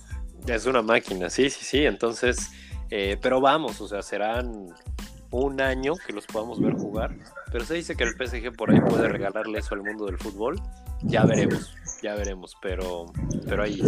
Es 0.48 0.66
una 0.66 0.82
máquina, 0.82 1.30
sí, 1.30 1.50
sí, 1.50 1.66
sí. 1.66 1.86
Entonces, 1.86 2.52
eh, 2.90 3.18
pero 3.22 3.42
vamos, 3.42 3.82
o 3.82 3.88
sea, 3.88 4.02
serán 4.02 4.74
un 5.32 5.60
año 5.60 5.94
que 6.06 6.14
los 6.14 6.26
podamos 6.26 6.62
ver 6.62 6.74
jugar, 6.74 7.14
pero 7.52 7.66
se 7.66 7.74
dice 7.74 7.96
que 7.96 8.06
el 8.06 8.12
PSG 8.12 8.56
por 8.56 8.72
ahí 8.72 8.80
puede 8.80 9.10
regalarle 9.10 9.60
eso 9.60 9.76
al 9.76 9.84
mundo 9.84 10.06
del 10.06 10.18
fútbol. 10.18 10.62
Ya 11.04 11.26
veremos, 11.26 11.76
ya 12.02 12.16
veremos, 12.16 12.58
pero, 12.62 13.06
pero 13.48 13.64
hay, 13.64 13.82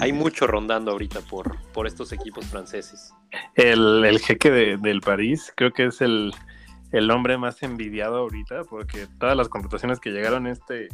hay 0.00 0.12
mucho 0.12 0.46
rondando 0.46 0.90
ahorita 0.90 1.20
por, 1.20 1.60
por 1.72 1.86
estos 1.86 2.12
equipos 2.12 2.46
franceses. 2.46 3.12
El, 3.54 4.04
el 4.04 4.18
jeque 4.18 4.50
de, 4.50 4.76
del 4.78 5.00
París 5.00 5.52
creo 5.54 5.72
que 5.72 5.86
es 5.86 6.00
el, 6.00 6.32
el 6.92 7.10
hombre 7.10 7.38
más 7.38 7.62
envidiado 7.62 8.16
ahorita, 8.16 8.64
porque 8.64 9.06
todas 9.18 9.36
las 9.36 9.48
contrataciones 9.48 10.00
que 10.00 10.10
llegaron 10.10 10.46
este, 10.46 10.88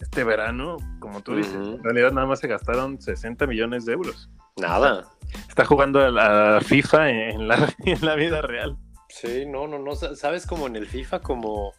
este 0.00 0.24
verano, 0.24 0.76
como 0.98 1.22
tú 1.22 1.36
dices, 1.36 1.54
en 1.54 1.82
realidad 1.82 2.12
nada 2.12 2.26
más 2.26 2.40
se 2.40 2.48
gastaron 2.48 3.00
60 3.00 3.46
millones 3.46 3.84
de 3.86 3.94
euros. 3.94 4.28
Nada. 4.56 5.10
Está 5.48 5.64
jugando 5.64 6.00
a 6.00 6.10
la 6.10 6.60
FIFA 6.60 7.10
en 7.10 7.48
la, 7.48 7.74
en 7.84 8.04
la 8.04 8.14
vida 8.14 8.42
real. 8.42 8.76
Sí, 9.08 9.46
no, 9.46 9.66
no, 9.66 9.78
no. 9.78 9.94
Sabes 9.94 10.46
como 10.46 10.66
en 10.66 10.76
el 10.76 10.86
FIFA, 10.86 11.20
como 11.20 11.72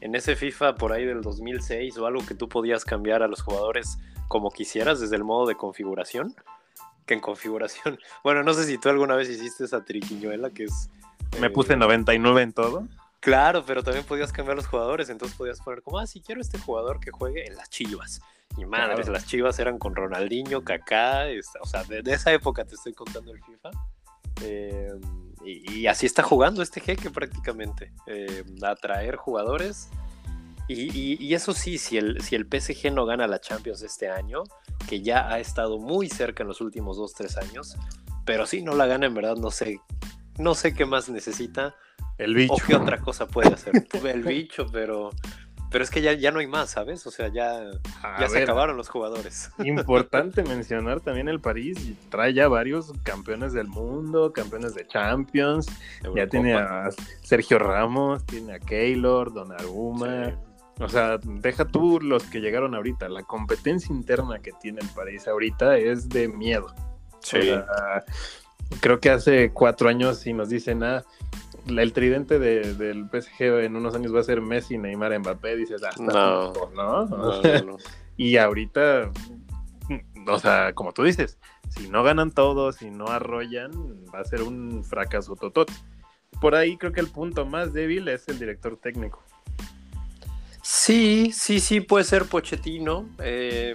en 0.00 0.14
ese 0.14 0.36
FIFA 0.36 0.74
por 0.76 0.92
ahí 0.92 1.04
del 1.04 1.22
2006 1.22 1.98
o 1.98 2.06
algo 2.06 2.24
que 2.26 2.34
tú 2.34 2.48
podías 2.48 2.84
cambiar 2.84 3.22
a 3.22 3.28
los 3.28 3.42
jugadores 3.42 3.98
como 4.28 4.50
quisieras 4.50 5.00
desde 5.00 5.16
el 5.16 5.24
modo 5.24 5.46
de 5.46 5.56
configuración. 5.56 6.34
Que 7.06 7.14
en 7.14 7.20
configuración. 7.20 7.98
Bueno, 8.24 8.42
no 8.42 8.52
sé 8.54 8.64
si 8.64 8.78
tú 8.78 8.88
alguna 8.88 9.14
vez 9.14 9.28
hiciste 9.28 9.64
esa 9.64 9.84
triquiñuela 9.84 10.50
que 10.50 10.64
es. 10.64 10.90
Me 11.40 11.50
puse 11.50 11.76
99 11.76 12.40
eh, 12.40 12.44
en 12.44 12.52
todo. 12.52 12.88
Claro, 13.26 13.64
pero 13.66 13.82
también 13.82 14.04
podías 14.04 14.30
cambiar 14.30 14.56
los 14.56 14.68
jugadores, 14.68 15.08
entonces 15.08 15.36
podías 15.36 15.60
poner 15.60 15.82
como, 15.82 15.98
ah, 15.98 16.06
si 16.06 16.20
quiero 16.20 16.40
este 16.40 16.58
jugador 16.58 17.00
que 17.00 17.10
juegue 17.10 17.44
en 17.44 17.56
las 17.56 17.68
Chivas. 17.68 18.20
Y 18.56 18.64
madres, 18.64 19.08
las 19.08 19.26
Chivas 19.26 19.58
eran 19.58 19.80
con 19.80 19.96
Ronaldinho, 19.96 20.62
Kaká, 20.62 21.24
o 21.60 21.66
sea, 21.66 21.82
de, 21.82 22.04
esa 22.06 22.30
época 22.30 22.64
te 22.64 22.76
estoy 22.76 22.92
contando 22.92 23.32
el 23.32 23.42
FIFA. 23.42 23.70
Eh, 24.42 24.92
y, 25.44 25.88
así 25.88 26.06
está 26.06 26.22
jugando 26.22 26.62
este 26.62 26.80
jeque 26.80 27.10
prácticamente, 27.10 27.92
eh, 28.06 28.44
atraer 28.62 29.16
jugadores. 29.16 29.88
Y, 30.68 31.34
eso 31.34 31.52
sí, 31.52 31.78
si 31.78 31.98
el, 31.98 32.22
si 32.22 32.36
el 32.36 32.46
PSG 32.46 32.92
no 32.92 33.06
gana 33.06 33.26
la 33.26 33.40
Champions 33.40 33.82
este 33.82 34.08
año, 34.08 34.44
que 34.88 35.02
ya 35.02 35.28
ha 35.28 35.40
estado 35.40 35.80
muy 35.80 36.08
cerca 36.08 36.44
en 36.44 36.48
los 36.48 36.60
últimos 36.60 36.96
2-3 36.96 37.38
años, 37.38 37.76
pero 38.24 38.46
si 38.46 38.62
no 38.62 38.76
la 38.76 38.86
gana 38.86 39.06
en 39.06 39.14
verdad 39.14 39.34
no 39.34 39.50
sé, 39.50 39.80
no 40.38 40.54
sé 40.54 40.74
qué 40.74 40.86
más 40.86 41.08
necesita. 41.08 41.74
El 42.18 42.34
bicho. 42.34 42.54
O 42.54 42.56
qué 42.58 42.74
otra 42.74 42.98
cosa 42.98 43.26
puede 43.26 43.54
hacer. 43.54 43.72
el 44.04 44.22
bicho, 44.22 44.66
pero 44.72 45.10
pero 45.70 45.82
es 45.82 45.90
que 45.90 46.00
ya, 46.00 46.12
ya 46.12 46.30
no 46.30 46.38
hay 46.38 46.46
más, 46.46 46.70
¿sabes? 46.70 47.06
O 47.06 47.10
sea, 47.10 47.28
ya, 47.28 47.60
ya 48.20 48.28
se 48.28 48.42
acabaron 48.42 48.76
los 48.76 48.88
jugadores. 48.88 49.50
Importante 49.64 50.42
mencionar 50.44 51.00
también 51.00 51.28
el 51.28 51.40
París. 51.40 51.76
Trae 52.08 52.32
ya 52.32 52.48
varios 52.48 52.92
campeones 53.02 53.52
del 53.52 53.66
mundo, 53.66 54.32
campeones 54.32 54.74
de 54.74 54.86
Champions. 54.86 55.66
Ya 56.14 56.28
tiene 56.28 56.54
a 56.54 56.88
Sergio 57.22 57.58
Ramos, 57.58 58.24
tiene 58.24 58.54
a 58.54 58.58
Keylor, 58.60 59.32
Donnarumma. 59.32 60.38
O 60.78 60.88
sea, 60.88 61.18
deja 61.18 61.64
tú 61.64 62.00
los 62.00 62.22
que 62.24 62.40
llegaron 62.40 62.74
ahorita. 62.74 63.08
La 63.08 63.24
competencia 63.24 63.94
interna 63.94 64.38
que 64.38 64.52
tiene 64.52 64.80
el 64.80 64.88
París 64.88 65.26
ahorita 65.26 65.78
es 65.78 66.08
de 66.08 66.28
miedo. 66.28 66.72
Sí. 67.20 67.52
Creo 68.80 69.00
que 69.00 69.10
hace 69.10 69.50
cuatro 69.52 69.88
años, 69.88 70.18
si 70.18 70.32
nos 70.32 70.48
dicen, 70.48 70.82
ah, 70.82 71.04
el 71.66 71.92
tridente 71.92 72.38
del 72.38 73.08
PSG 73.10 73.64
en 73.64 73.76
unos 73.76 73.94
años 73.94 74.14
va 74.14 74.20
a 74.20 74.24
ser 74.24 74.40
Messi, 74.40 74.78
Neymar, 74.78 75.18
Mbappé, 75.18 75.56
dices, 75.56 75.82
hasta 75.82 76.04
ah, 76.12 76.52
no, 76.74 77.06
¿no? 77.06 77.76
y 78.16 78.36
ahorita, 78.36 79.10
o 80.26 80.38
sea, 80.38 80.72
como 80.74 80.92
tú 80.92 81.02
dices, 81.02 81.38
si 81.68 81.88
no 81.88 82.02
ganan 82.02 82.30
todos, 82.30 82.76
si 82.76 82.90
no 82.90 83.06
arrollan, 83.06 83.70
va 84.14 84.20
a 84.20 84.24
ser 84.24 84.42
un 84.42 84.84
fracaso 84.84 85.36
totot. 85.36 85.70
Por 86.40 86.54
ahí 86.54 86.76
creo 86.76 86.92
que 86.92 87.00
el 87.00 87.08
punto 87.08 87.46
más 87.46 87.72
débil 87.72 88.08
es 88.08 88.28
el 88.28 88.38
director 88.38 88.76
técnico. 88.76 89.22
Sí, 90.62 91.30
sí, 91.32 91.60
sí, 91.60 91.80
puede 91.80 92.04
ser 92.04 92.26
Pochettino. 92.26 93.08
Eh 93.20 93.74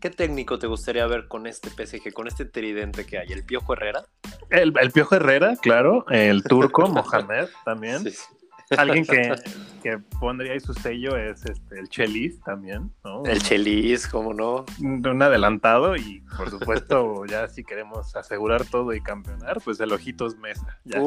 ¿Qué 0.00 0.10
técnico 0.10 0.60
te 0.60 0.68
gustaría 0.68 1.06
ver 1.08 1.26
con 1.26 1.48
este 1.48 1.70
PSG, 1.70 2.12
con 2.12 2.28
este 2.28 2.44
tridente 2.44 3.04
que 3.04 3.18
hay? 3.18 3.32
¿El 3.32 3.44
Piojo 3.44 3.72
Herrera? 3.72 4.04
El, 4.48 4.72
Piojo 4.92 5.16
Herrera, 5.16 5.56
claro. 5.56 6.06
El 6.08 6.44
turco, 6.44 6.86
Mohamed 6.88 7.48
también. 7.64 8.04
Alguien 8.76 9.04
que, 9.04 9.34
que, 9.82 9.98
pondría 10.20 10.52
ahí 10.52 10.60
su 10.60 10.72
sello 10.72 11.16
es 11.16 11.44
este, 11.46 11.80
el 11.80 11.88
Chelis 11.88 12.40
también, 12.42 12.92
¿no? 13.02 13.24
El 13.24 13.42
Chelis, 13.42 14.06
¿cómo 14.06 14.34
no? 14.34 14.66
Un 14.80 15.22
adelantado 15.22 15.96
y, 15.96 16.22
por 16.36 16.50
supuesto, 16.50 17.24
ya 17.28 17.48
si 17.48 17.64
queremos 17.64 18.14
asegurar 18.14 18.64
todo 18.66 18.92
y 18.92 19.00
campeonar, 19.00 19.60
pues 19.64 19.80
el 19.80 19.92
Ojitos 19.92 20.36
Mesa. 20.36 20.78
Ya. 20.84 21.00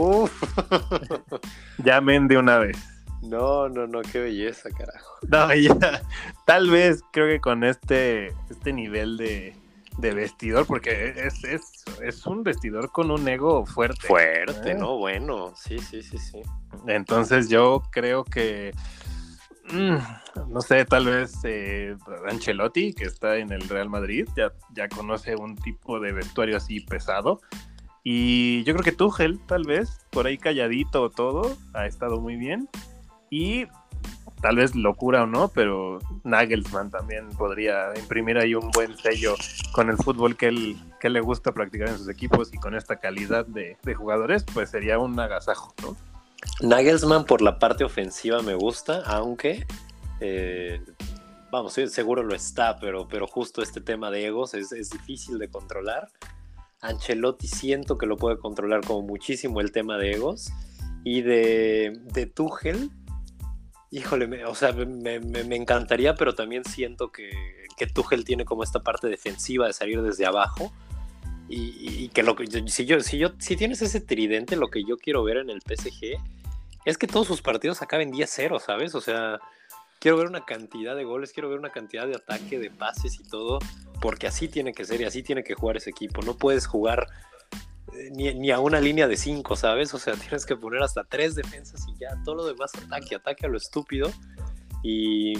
Llamen 1.77 2.27
de 2.27 2.37
una 2.37 2.57
vez. 2.57 2.77
No, 3.21 3.69
no, 3.69 3.85
no, 3.87 4.01
qué 4.01 4.19
belleza, 4.19 4.69
carajo. 4.71 5.17
No, 5.29 5.53
ya, 5.53 6.01
tal 6.45 6.69
vez 6.69 7.01
creo 7.11 7.27
que 7.27 7.39
con 7.39 7.63
este, 7.63 8.27
este 8.49 8.73
nivel 8.73 9.17
de, 9.17 9.55
vestidor, 9.99 10.65
porque 10.65 11.13
es, 11.15 11.43
es, 11.43 11.61
es, 12.01 12.25
un 12.25 12.43
vestidor 12.43 12.91
con 12.91 13.11
un 13.11 13.27
ego 13.27 13.65
fuerte. 13.65 14.07
Fuerte, 14.07 14.71
¿eh? 14.71 14.75
¿no? 14.75 14.97
Bueno, 14.97 15.53
sí, 15.55 15.77
sí, 15.77 16.01
sí, 16.01 16.17
sí. 16.17 16.41
Entonces 16.87 17.49
yo 17.49 17.83
creo 17.91 18.23
que, 18.23 18.73
mm, 19.71 19.97
no 20.49 20.61
sé, 20.61 20.85
tal 20.85 21.05
vez 21.05 21.33
eh, 21.43 21.95
Ancelotti, 22.27 22.93
que 22.93 23.03
está 23.03 23.37
en 23.37 23.51
el 23.51 23.69
Real 23.69 23.89
Madrid, 23.89 24.27
ya, 24.35 24.51
ya 24.73 24.89
conoce 24.89 25.35
un 25.35 25.55
tipo 25.55 25.99
de 25.99 26.11
vestuario 26.11 26.57
así 26.57 26.79
pesado. 26.79 27.39
Y 28.03 28.63
yo 28.63 28.73
creo 28.73 28.83
que 28.83 28.91
Tuchel, 28.91 29.39
tal 29.45 29.63
vez, 29.63 29.99
por 30.09 30.25
ahí 30.25 30.39
calladito 30.39 31.11
todo, 31.11 31.55
ha 31.73 31.85
estado 31.85 32.19
muy 32.19 32.35
bien. 32.35 32.67
Y 33.31 33.65
tal 34.41 34.57
vez 34.57 34.75
locura 34.75 35.23
o 35.23 35.25
no, 35.25 35.47
pero 35.47 35.99
Nagelsmann 36.25 36.91
también 36.91 37.29
podría 37.29 37.93
imprimir 37.97 38.37
ahí 38.37 38.55
un 38.55 38.69
buen 38.71 38.97
sello 38.97 39.35
con 39.71 39.89
el 39.89 39.95
fútbol 39.95 40.35
que 40.35 40.47
él, 40.47 40.77
que 40.99 41.09
le 41.09 41.21
gusta 41.21 41.53
practicar 41.53 41.87
en 41.87 41.97
sus 41.97 42.09
equipos 42.09 42.53
y 42.53 42.57
con 42.57 42.75
esta 42.75 42.97
calidad 42.97 43.45
de, 43.45 43.77
jugadores, 43.95 44.43
pues 44.53 44.69
sería 44.69 44.99
un 44.99 45.17
agasajo, 45.17 45.73
¿no? 45.81 45.95
Nagelsmann 46.61 47.25
por 47.25 47.41
la 47.41 47.57
parte 47.57 47.85
ofensiva 47.85 48.41
me 48.41 48.55
gusta, 48.55 49.01
aunque 49.05 49.65
eh, 50.19 50.81
vamos, 51.51 51.73
seguro 51.73 52.23
lo 52.23 52.35
está, 52.35 52.77
pero, 52.79 53.07
pero 53.07 53.27
justo 53.27 53.61
este 53.61 53.79
tema 53.79 54.11
de 54.11 54.25
egos 54.25 54.55
es, 54.55 54.73
es 54.73 54.89
difícil 54.89 55.39
de 55.39 55.49
controlar. 55.49 56.09
Ancelotti 56.81 57.47
siento 57.47 57.97
que 57.97 58.07
lo 58.07 58.17
puede 58.17 58.39
controlar 58.39 58.81
como 58.81 59.03
muchísimo 59.03 59.61
el 59.61 59.71
tema 59.71 59.97
de 59.97 60.13
egos. 60.13 60.51
Y 61.03 61.21
de, 61.21 61.99
de 62.13 62.27
Tuchel, 62.27 62.91
Híjole, 63.93 64.45
o 64.45 64.55
sea, 64.55 64.71
me, 64.71 65.15
encantaría, 65.55 66.15
pero 66.15 66.33
también 66.33 66.63
siento 66.63 67.11
que, 67.11 67.67
que 67.75 67.87
Tuchel 67.87 68.23
tiene 68.23 68.45
como 68.45 68.63
esta 68.63 68.81
parte 68.81 69.07
defensiva 69.07 69.67
de 69.67 69.73
salir 69.73 70.01
desde 70.01 70.25
abajo. 70.25 70.71
Y, 71.49 72.07
que 72.09 72.23
lo 72.23 72.37
que 72.37 72.47
si 72.69 72.85
yo, 72.85 73.01
si 73.01 73.17
yo, 73.17 73.33
si 73.37 73.57
tienes 73.57 73.81
ese 73.81 73.99
tridente, 73.99 74.55
lo 74.55 74.69
que 74.69 74.85
yo 74.85 74.97
quiero 74.97 75.21
ver 75.23 75.35
en 75.35 75.49
el 75.49 75.61
PSG 75.61 76.17
es 76.85 76.97
que 76.97 77.07
todos 77.07 77.27
sus 77.27 77.41
partidos 77.41 77.81
acaben 77.81 78.13
10-0, 78.13 78.61
¿sabes? 78.61 78.95
O 78.95 79.01
sea, 79.01 79.41
quiero 79.99 80.15
ver 80.15 80.27
una 80.27 80.45
cantidad 80.45 80.95
de 80.95 81.03
goles, 81.03 81.33
quiero 81.33 81.49
ver 81.49 81.59
una 81.59 81.71
cantidad 81.71 82.07
de 82.07 82.15
ataque, 82.15 82.57
de 82.57 82.71
pases 82.71 83.19
y 83.19 83.23
todo, 83.23 83.59
porque 83.99 84.27
así 84.27 84.47
tiene 84.47 84.73
que 84.73 84.85
ser 84.85 85.01
y 85.01 85.03
así 85.03 85.23
tiene 85.23 85.43
que 85.43 85.53
jugar 85.53 85.75
ese 85.75 85.89
equipo. 85.89 86.21
No 86.21 86.37
puedes 86.37 86.65
jugar 86.65 87.07
ni, 88.11 88.51
a 88.51 88.59
una 88.59 88.79
línea 88.79 89.07
de 89.07 89.17
cinco, 89.17 89.55
¿sabes? 89.55 89.93
O 89.93 89.99
sea, 89.99 90.13
tienes 90.17 90.45
que 90.45 90.55
poner 90.55 90.81
hasta 90.81 91.03
tres 91.03 91.35
defensas 91.35 91.85
y 91.87 91.97
ya 91.99 92.09
todo 92.23 92.35
lo 92.35 92.45
demás 92.45 92.71
ataque, 92.75 93.15
ataque 93.15 93.45
a 93.45 93.49
lo 93.49 93.57
estúpido. 93.57 94.11
Y 94.83 95.33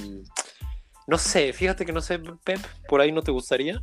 no 1.08 1.18
sé, 1.18 1.52
fíjate 1.54 1.86
que 1.86 1.94
no 1.94 2.02
sé, 2.02 2.20
Pep, 2.44 2.60
¿por 2.88 3.02
ahí 3.02 3.12
no 3.12 3.22
te 3.22 3.32
gustaría? 3.32 3.82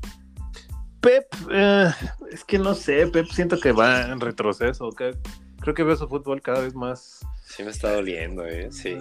Pep, 1.01 1.27
eh, 1.51 1.91
es 2.31 2.45
que 2.45 2.59
no 2.59 2.75
sé, 2.75 3.07
Pep 3.07 3.27
siento 3.27 3.59
que 3.59 3.73
va 3.73 4.03
en 4.03 4.21
retroceso, 4.21 4.91
creo 4.91 5.75
que 5.75 5.83
veo 5.83 5.97
su 5.97 6.09
fútbol 6.09 6.43
cada 6.43 6.61
vez 6.61 6.75
más... 6.75 7.21
Sí 7.45 7.63
me 7.63 7.71
está 7.71 7.93
doliendo, 7.93 8.45
¿eh? 8.45 8.69
Sí. 8.71 8.99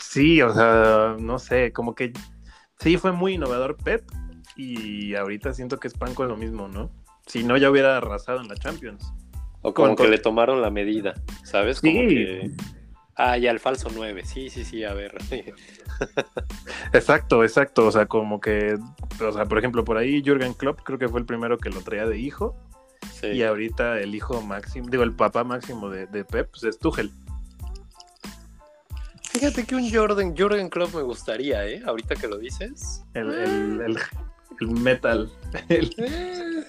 Sí, 0.00 0.42
o 0.42 0.52
sea, 0.52 1.16
no 1.18 1.38
sé, 1.38 1.72
como 1.72 1.94
que 1.94 2.12
sí 2.80 2.96
fue 2.96 3.12
muy 3.12 3.34
innovador 3.34 3.76
Pep 3.76 4.04
y 4.56 5.14
ahorita 5.14 5.54
siento 5.54 5.78
que 5.78 5.88
es 5.88 5.94
pan 5.94 6.14
con 6.14 6.28
lo 6.28 6.36
mismo, 6.36 6.68
¿no? 6.68 6.90
Si 7.26 7.44
no 7.44 7.56
ya 7.56 7.70
hubiera 7.70 7.96
arrasado 7.96 8.40
en 8.40 8.48
la 8.48 8.56
Champions. 8.56 9.12
O 9.62 9.74
como 9.74 9.96
que 9.96 10.08
le 10.08 10.18
tomaron 10.18 10.62
la 10.62 10.70
medida, 10.70 11.14
¿sabes? 11.44 11.80
Como 11.80 11.92
que... 11.92 12.50
Ah, 13.18 13.38
ya 13.38 13.50
el 13.50 13.60
falso 13.60 13.88
9, 13.92 14.24
sí, 14.24 14.50
sí, 14.50 14.64
sí, 14.64 14.84
a 14.84 14.92
ver. 14.92 15.16
exacto, 16.92 17.42
exacto, 17.42 17.86
o 17.86 17.90
sea, 17.90 18.06
como 18.06 18.40
que, 18.40 18.76
o 19.20 19.32
sea, 19.32 19.46
por 19.46 19.58
ejemplo, 19.58 19.84
por 19.84 19.96
ahí 19.96 20.22
Jürgen 20.22 20.52
Klopp 20.52 20.80
creo 20.82 20.98
que 20.98 21.08
fue 21.08 21.20
el 21.20 21.26
primero 21.26 21.56
que 21.56 21.70
lo 21.70 21.80
traía 21.80 22.06
de 22.06 22.18
hijo. 22.18 22.54
Y 23.22 23.42
ahorita 23.42 24.00
el 24.00 24.14
hijo 24.14 24.42
máximo, 24.42 24.88
digo, 24.90 25.02
el 25.02 25.14
papá 25.14 25.44
máximo 25.44 25.88
de, 25.88 26.06
Pep 26.24 26.50
pues 26.50 26.64
es 26.64 26.78
Tuchel. 26.78 27.10
Fíjate 29.32 29.64
que 29.64 29.74
un 29.74 29.90
Jordan, 29.90 30.36
Jürgen 30.36 30.68
Klopp 30.68 30.94
me 30.94 31.02
gustaría, 31.02 31.66
¿eh? 31.66 31.82
Ahorita 31.86 32.16
que 32.16 32.28
lo 32.28 32.38
dices. 32.38 33.02
El, 33.14 33.30
el, 33.32 33.98
el, 34.60 34.66
metal. 34.68 35.30
Eh, 35.68 36.64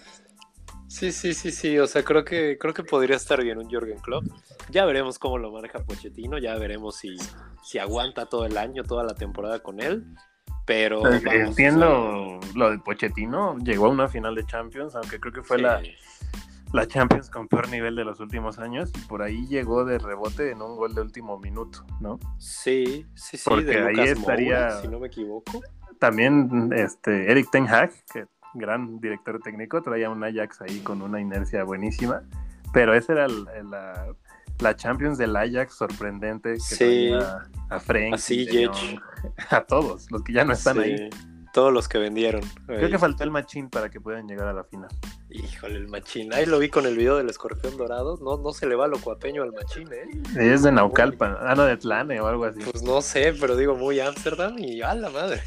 Sí, 0.88 1.12
sí, 1.12 1.34
sí, 1.34 1.52
sí. 1.52 1.78
O 1.80 1.88
sea, 1.88 2.04
creo 2.04 2.24
que, 2.24 2.58
creo 2.58 2.74
que 2.74 2.84
podría 2.84 3.16
estar 3.16 3.44
bien 3.44 3.58
un 3.58 3.70
Jürgen 3.70 4.00
Klopp. 4.00 4.26
Ya 4.70 4.86
veremos 4.86 5.20
cómo 5.20 5.38
lo 5.38 5.52
maneja 5.52 5.84
Pochettino, 5.84 6.38
ya 6.38 6.56
veremos 6.58 6.96
si, 6.98 7.18
si 7.64 7.78
aguanta 7.78 8.26
todo 8.28 8.46
el 8.46 8.58
año, 8.58 8.84
toda 8.84 9.04
la 9.04 9.14
temporada 9.14 9.60
con 9.60 9.82
él. 9.82 10.06
Pero 10.66 11.00
pues, 11.02 11.24
entiendo 11.26 12.40
lo 12.56 12.72
de 12.72 12.80
Pochettino, 12.80 13.58
llegó 13.60 13.86
a 13.86 13.90
una 13.90 14.10
final 14.10 14.36
de 14.36 14.46
Champions, 14.46 14.96
aunque 14.96 15.20
creo 15.20 15.34
que 15.34 15.42
fue 15.42 15.60
la, 15.60 15.82
la 16.74 16.88
Champions 16.88 17.30
con 17.30 17.48
peor 17.48 17.70
nivel 17.70 17.96
de 17.96 18.04
los 18.04 18.20
últimos 18.20 18.60
años, 18.60 18.92
y 18.94 19.00
por 19.08 19.22
ahí 19.22 19.48
llegó 19.48 19.86
de 19.86 19.98
rebote 19.98 20.52
en 20.52 20.62
un 20.62 20.76
gol 20.76 20.94
de 20.94 21.02
último 21.02 21.40
minuto, 21.40 21.86
¿no? 22.02 22.20
Sí, 22.38 23.06
sí, 23.16 23.38
sí, 23.38 23.44
Porque 23.50 23.78
ahí 23.80 24.10
estaría, 24.10 24.82
si 24.82 24.90
no 24.90 25.00
me 25.00 25.08
equivoco. 25.08 25.62
También 26.00 26.70
este 26.76 27.32
Eric 27.32 27.50
Ten 27.50 27.66
Hag, 27.68 27.92
que 28.12 28.26
gran 28.58 29.00
director 29.00 29.40
técnico, 29.40 29.82
traía 29.82 30.10
un 30.10 30.24
Ajax 30.24 30.62
ahí 30.62 30.80
con 30.80 31.02
una 31.02 31.20
inercia 31.20 31.64
buenísima, 31.64 32.24
pero 32.74 32.94
esa 32.94 33.14
era 33.14 33.28
la, 33.28 34.14
la 34.60 34.76
Champions 34.76 35.18
del 35.18 35.36
Ajax 35.36 35.74
sorprendente 35.76 36.54
que 36.54 36.60
sí. 36.60 37.12
a 37.70 37.80
Frank, 37.80 38.20
a 39.50 39.62
todos 39.62 40.12
los 40.12 40.24
que 40.24 40.34
ya 40.34 40.44
no 40.44 40.54
están 40.54 40.80
ahí. 40.80 41.10
Todos 41.54 41.74
los 41.74 41.88
que 41.88 41.98
vendieron. 41.98 42.42
Creo 42.66 42.90
que 42.90 43.00
faltó 43.00 43.24
el 43.24 43.32
machín 43.32 43.70
para 43.70 43.90
que 43.90 44.00
puedan 44.00 44.28
llegar 44.28 44.48
a 44.48 44.54
la 44.54 44.64
final. 44.64 44.90
Híjole, 45.30 45.76
el 45.76 45.88
machín. 45.88 46.34
Ahí 46.34 46.46
lo 46.46 46.60
vi 46.60 46.70
con 46.70 46.86
el 46.86 46.96
video 46.96 47.18
del 47.18 47.30
escorpión 47.30 47.78
dorado. 47.78 48.18
No, 48.22 48.38
no 48.38 48.52
se 48.54 48.68
le 48.68 48.76
va 48.76 48.88
lo 48.88 49.00
cuapeño 49.00 49.44
al 49.44 49.54
machín, 49.54 49.88
¿eh? 49.92 50.08
Es 50.38 50.64
de 50.64 50.72
Naucalpan. 50.72 51.36
Ah, 51.40 51.56
no, 51.56 51.64
de 51.64 51.78
Tlane 51.78 52.20
o 52.22 52.28
algo 52.28 52.46
así. 52.46 52.62
Pues 52.62 52.84
no 52.84 53.02
sé, 53.02 53.34
pero 53.40 53.56
digo 53.56 53.76
muy 53.76 54.00
Ámsterdam 54.00 54.58
y 54.60 54.82
a 54.82 54.94
la 54.94 55.10
madre. 55.10 55.42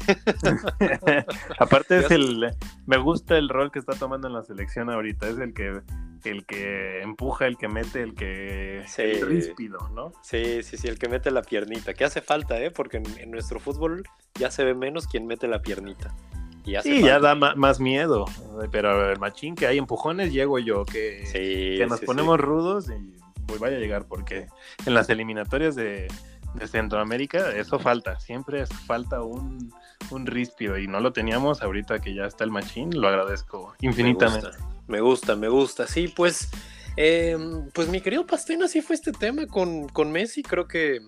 Aparte 1.59 1.99
es 2.05 2.11
el... 2.11 2.51
Me 2.85 2.97
gusta 2.97 3.37
el 3.37 3.49
rol 3.49 3.71
que 3.71 3.79
está 3.79 3.93
tomando 3.93 4.27
en 4.27 4.33
la 4.33 4.43
selección 4.43 4.89
ahorita. 4.89 5.27
Es 5.27 5.37
el 5.39 5.53
que 5.53 5.81
el 6.29 6.45
que 6.45 7.01
empuja, 7.01 7.47
el 7.47 7.57
que 7.57 7.67
mete, 7.67 8.01
el 8.01 8.13
que 8.13 8.83
sí. 8.87 9.01
el 9.01 9.27
ríspido, 9.27 9.89
¿no? 9.93 10.11
Sí, 10.21 10.63
sí, 10.63 10.77
sí, 10.77 10.87
el 10.87 10.99
que 10.99 11.09
mete 11.09 11.31
la 11.31 11.41
piernita, 11.41 11.93
que 11.93 12.05
hace 12.05 12.21
falta, 12.21 12.59
¿eh? 12.59 12.71
Porque 12.71 12.97
en, 12.97 13.31
nuestro 13.31 13.59
fútbol 13.59 14.03
ya 14.35 14.51
se 14.51 14.63
ve 14.63 14.73
menos 14.73 15.07
quien 15.07 15.25
mete 15.27 15.47
la 15.47 15.61
piernita. 15.61 16.15
Y 16.63 16.75
sí, 16.83 17.01
ya 17.01 17.19
da 17.19 17.33
más 17.33 17.79
miedo, 17.79 18.25
pero 18.71 19.11
el 19.11 19.19
machín 19.19 19.55
que 19.55 19.65
hay 19.65 19.79
empujones 19.79 20.31
llego 20.31 20.59
yo, 20.59 20.85
que, 20.85 21.23
que 21.33 21.85
nos 21.87 22.01
ponemos 22.01 22.39
rudos 22.39 22.87
y 22.89 23.15
voy 23.47 23.57
vaya 23.57 23.77
a 23.77 23.79
llegar, 23.79 24.05
porque 24.05 24.47
en 24.85 24.93
las 24.93 25.09
eliminatorias 25.09 25.75
de, 25.75 26.07
de 26.53 26.67
Centroamérica 26.67 27.51
eso 27.55 27.79
falta, 27.79 28.19
siempre 28.19 28.65
falta 28.65 29.21
un, 29.23 29.73
un 30.09 30.25
ríspido 30.25 30.77
y 30.77 30.87
no 30.87 30.99
lo 30.99 31.13
teníamos 31.13 31.61
ahorita 31.61 31.99
que 31.99 32.13
ya 32.13 32.25
está 32.25 32.43
el 32.43 32.51
machín, 32.51 32.89
lo 32.99 33.07
agradezco 33.07 33.73
infinitamente. 33.81 34.47
Me 34.47 34.57
gusta, 34.57 34.70
me 34.87 35.49
gusta. 35.49 35.87
Sí, 35.87 36.07
pues, 36.07 36.49
eh, 36.97 37.37
pues 37.73 37.87
mi 37.89 38.01
querido 38.01 38.25
Pastena, 38.25 38.65
así 38.65 38.81
fue 38.81 38.95
este 38.95 39.11
tema 39.11 39.47
con, 39.47 39.87
con 39.89 40.11
Messi. 40.11 40.43
Creo 40.43 40.67
que 40.67 40.99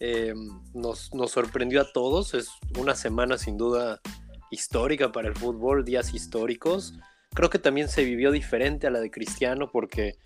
eh, 0.00 0.34
nos, 0.74 1.12
nos, 1.14 1.30
sorprendió 1.30 1.80
a 1.80 1.92
todos. 1.92 2.34
Es 2.34 2.50
una 2.78 2.94
semana 2.94 3.38
sin 3.38 3.56
duda 3.56 4.00
histórica 4.50 5.12
para 5.12 5.28
el 5.28 5.34
fútbol, 5.34 5.84
días 5.84 6.14
históricos. 6.14 6.94
Creo 7.34 7.50
que 7.50 7.58
también 7.58 7.88
se 7.88 8.04
vivió 8.04 8.32
diferente 8.32 8.86
a 8.86 8.90
la 8.90 9.00
de 9.00 9.10
Cristiano 9.10 9.70
porque 9.70 10.16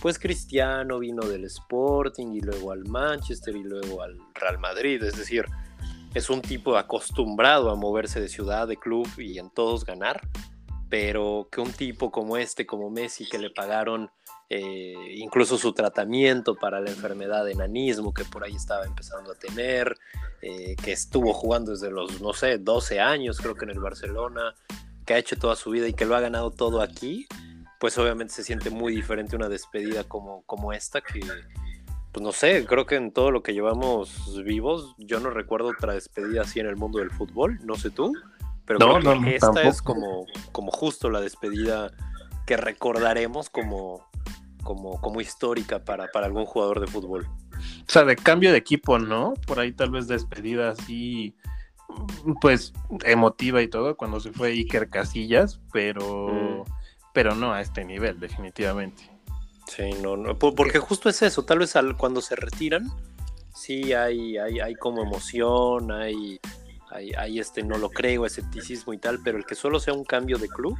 pues 0.00 0.18
Cristiano 0.18 0.98
vino 0.98 1.22
del 1.26 1.44
Sporting 1.44 2.28
y 2.32 2.40
luego 2.40 2.72
al 2.72 2.84
Manchester 2.86 3.54
y 3.54 3.62
luego 3.62 4.02
al 4.02 4.18
Real 4.34 4.58
Madrid. 4.58 5.02
Es 5.02 5.16
decir, 5.16 5.44
es 6.14 6.30
un 6.30 6.40
tipo 6.40 6.76
acostumbrado 6.76 7.70
a 7.70 7.74
moverse 7.74 8.20
de 8.20 8.28
ciudad, 8.28 8.66
de 8.68 8.76
club 8.76 9.08
y 9.18 9.38
en 9.38 9.50
todos 9.50 9.84
ganar 9.84 10.22
pero 10.94 11.48
que 11.50 11.60
un 11.60 11.72
tipo 11.72 12.12
como 12.12 12.36
este, 12.36 12.66
como 12.66 12.88
Messi, 12.88 13.26
que 13.26 13.36
le 13.36 13.50
pagaron 13.50 14.12
eh, 14.48 14.94
incluso 15.16 15.58
su 15.58 15.72
tratamiento 15.72 16.54
para 16.54 16.80
la 16.80 16.90
enfermedad 16.90 17.44
de 17.44 17.50
enanismo 17.50 18.14
que 18.14 18.24
por 18.24 18.44
ahí 18.44 18.54
estaba 18.54 18.86
empezando 18.86 19.32
a 19.32 19.34
tener, 19.34 19.96
eh, 20.40 20.76
que 20.76 20.92
estuvo 20.92 21.32
jugando 21.32 21.72
desde 21.72 21.90
los, 21.90 22.20
no 22.20 22.32
sé, 22.32 22.58
12 22.58 23.00
años 23.00 23.40
creo 23.40 23.56
que 23.56 23.64
en 23.64 23.72
el 23.72 23.80
Barcelona, 23.80 24.54
que 25.04 25.14
ha 25.14 25.18
hecho 25.18 25.36
toda 25.36 25.56
su 25.56 25.70
vida 25.70 25.88
y 25.88 25.94
que 25.94 26.04
lo 26.04 26.14
ha 26.14 26.20
ganado 26.20 26.52
todo 26.52 26.80
aquí, 26.80 27.26
pues 27.80 27.98
obviamente 27.98 28.32
se 28.32 28.44
siente 28.44 28.70
muy 28.70 28.94
diferente 28.94 29.34
una 29.34 29.48
despedida 29.48 30.04
como, 30.04 30.42
como 30.42 30.72
esta 30.72 31.00
que, 31.00 31.18
pues 32.12 32.22
no 32.22 32.30
sé, 32.30 32.66
creo 32.66 32.86
que 32.86 32.94
en 32.94 33.10
todo 33.10 33.32
lo 33.32 33.42
que 33.42 33.52
llevamos 33.52 34.40
vivos, 34.44 34.94
yo 34.98 35.18
no 35.18 35.30
recuerdo 35.30 35.70
otra 35.70 35.94
despedida 35.94 36.42
así 36.42 36.60
en 36.60 36.66
el 36.66 36.76
mundo 36.76 37.00
del 37.00 37.10
fútbol, 37.10 37.58
no 37.64 37.74
sé 37.74 37.90
tú. 37.90 38.12
Pero 38.66 38.78
creo 38.78 39.20
que 39.22 39.36
esta 39.36 39.62
es 39.62 39.82
como, 39.82 40.26
como 40.52 40.70
justo 40.70 41.10
la 41.10 41.20
despedida 41.20 41.92
que 42.46 42.56
recordaremos 42.56 43.50
como, 43.50 44.06
como, 44.62 45.00
como 45.00 45.20
histórica 45.20 45.84
para, 45.84 46.08
para 46.08 46.26
algún 46.26 46.46
jugador 46.46 46.80
de 46.80 46.86
fútbol. 46.86 47.26
O 47.56 47.92
sea, 47.92 48.04
de 48.04 48.16
cambio 48.16 48.52
de 48.52 48.58
equipo, 48.58 48.98
¿no? 48.98 49.34
Por 49.46 49.60
ahí 49.60 49.72
tal 49.72 49.90
vez 49.90 50.08
despedida 50.08 50.70
así, 50.70 51.36
pues 52.40 52.72
emotiva 53.04 53.62
y 53.62 53.68
todo, 53.68 53.96
cuando 53.96 54.20
se 54.20 54.32
fue 54.32 54.50
Iker 54.50 54.88
Casillas, 54.88 55.60
pero, 55.72 56.28
mm. 56.28 56.70
pero 57.12 57.34
no 57.34 57.52
a 57.52 57.60
este 57.60 57.84
nivel, 57.84 58.18
definitivamente. 58.18 59.10
Sí, 59.66 59.92
no, 60.02 60.16
no, 60.16 60.38
porque 60.38 60.78
justo 60.78 61.08
es 61.08 61.22
eso, 61.22 61.44
tal 61.44 61.60
vez 61.60 61.74
al, 61.76 61.96
cuando 61.96 62.20
se 62.20 62.36
retiran, 62.36 62.90
sí 63.54 63.92
hay, 63.94 64.36
hay, 64.36 64.60
hay 64.60 64.74
como 64.74 65.02
emoción, 65.02 65.90
hay 65.90 66.38
hay, 66.94 67.38
este 67.38 67.62
no 67.62 67.76
lo 67.78 67.90
creo, 67.90 68.24
escepticismo 68.24 68.92
y 68.92 68.98
tal, 68.98 69.20
pero 69.22 69.36
el 69.36 69.44
que 69.44 69.54
solo 69.54 69.80
sea 69.80 69.94
un 69.94 70.04
cambio 70.04 70.38
de 70.38 70.48
club 70.48 70.78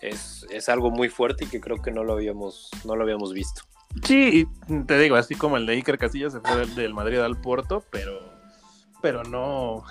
es, 0.00 0.46
es 0.50 0.68
algo 0.68 0.90
muy 0.90 1.08
fuerte 1.08 1.44
y 1.44 1.48
que 1.48 1.60
creo 1.60 1.80
que 1.80 1.90
no 1.90 2.04
lo 2.04 2.12
habíamos, 2.12 2.70
no 2.84 2.96
lo 2.96 3.02
habíamos 3.02 3.32
visto. 3.32 3.62
Sí, 4.04 4.46
te 4.86 4.98
digo, 4.98 5.16
así 5.16 5.34
como 5.34 5.56
el 5.56 5.66
de 5.66 5.74
Iker 5.74 5.98
Casillas 5.98 6.32
se 6.32 6.40
fue 6.40 6.66
del, 6.66 6.94
Madrid 6.94 7.18
al 7.18 7.40
Porto, 7.40 7.84
pero, 7.90 8.20
pero 9.02 9.24
no, 9.24 9.82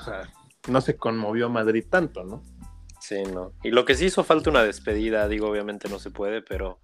no 0.67 0.81
se 0.81 0.95
conmovió 0.95 1.49
Madrid 1.49 1.85
tanto, 1.89 2.23
¿no? 2.23 2.43
Sí, 3.01 3.23
no. 3.23 3.51
Y 3.63 3.71
lo 3.71 3.85
que 3.85 3.95
sí 3.95 4.05
hizo 4.05 4.23
falta 4.23 4.49
una 4.49 4.63
despedida, 4.63 5.27
digo, 5.27 5.49
obviamente 5.49 5.89
no 5.89 5.99
se 5.99 6.12
puede, 6.12 6.41
pero 6.41 6.79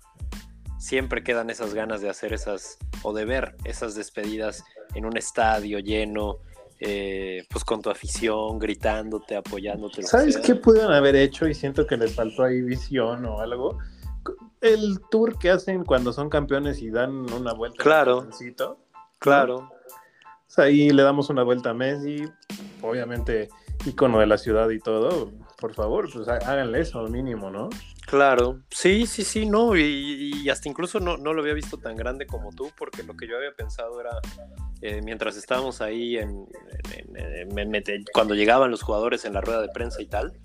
siempre 0.78 1.24
quedan 1.24 1.50
esas 1.50 1.74
ganas 1.74 2.02
de 2.02 2.10
hacer 2.10 2.34
esas, 2.34 2.78
o 3.02 3.14
de 3.14 3.26
ver 3.26 3.56
esas 3.64 3.96
despedidas 3.96 4.64
en 4.94 5.06
un 5.06 5.18
estadio 5.18 5.80
lleno, 5.80 6.40
eh, 6.80 7.46
pues 7.50 7.64
con 7.64 7.82
tu 7.82 7.90
afición, 7.90 8.60
gritándote, 8.60 9.36
apoyándote. 9.36 10.04
¿Sabes 10.04 10.38
qué 10.38 10.56
pudieron 10.56 10.94
haber 10.94 11.16
hecho? 11.16 11.48
Y 11.48 11.54
siento 11.54 11.88
que 11.88 11.98
les 11.98 12.14
faltó 12.14 12.44
ahí 12.44 12.62
visión 12.62 13.26
o 13.26 13.40
algo. 13.40 13.80
El 14.62 15.00
tour 15.12 15.38
que 15.38 15.52
hacen 15.52 15.84
cuando 15.84 16.12
son 16.12 16.30
campeones 16.30 16.82
y 16.82 16.90
dan 16.90 17.32
una 17.32 17.54
vuelta. 17.54 17.82
Claro. 17.82 18.28
claro. 19.20 19.56
O 19.58 20.52
sea, 20.56 20.66
ahí 20.66 20.90
le 20.90 21.04
damos 21.04 21.30
una 21.30 21.44
vuelta 21.44 21.72
a 21.72 21.74
Messi, 21.74 22.24
obviamente 22.82 23.50
ícono 23.86 24.20
de 24.20 24.28
la 24.28 24.38
ciudad 24.38 24.70
y 24.70 24.80
todo. 24.80 25.32
Por 25.60 25.74
favor, 25.74 26.10
pues 26.12 26.28
háganle 26.28 26.82
eso 26.82 27.00
al 27.00 27.10
mínimo, 27.10 27.50
¿no? 27.50 27.70
Claro, 28.06 28.62
sí, 28.70 29.08
sí, 29.08 29.24
sí, 29.24 29.48
no, 29.48 29.76
y, 29.76 30.48
hasta 30.50 30.70
incluso 30.70 31.00
no, 31.00 31.18
no, 31.18 31.34
lo 31.34 31.42
había 31.42 31.54
visto 31.54 31.78
tan 31.78 31.96
grande 31.96 32.28
como 32.28 32.52
tú, 32.52 32.72
porque 32.78 33.02
lo 33.02 33.18
que 33.18 33.28
yo 33.28 33.36
había 33.36 33.52
pensado 33.54 34.00
era, 34.00 34.20
eh, 34.82 35.02
mientras 35.04 35.36
estábamos 35.38 35.82
ahí, 35.82 36.18
en, 36.18 36.46
cuando 38.14 38.36
llegaban 38.36 38.70
los 38.70 38.84
jugadores 38.84 39.26
en 39.26 39.34
la 39.34 39.42
rueda 39.42 39.62
de 39.62 39.70
prensa 39.70 40.04
y 40.04 40.06
tal, 40.06 40.40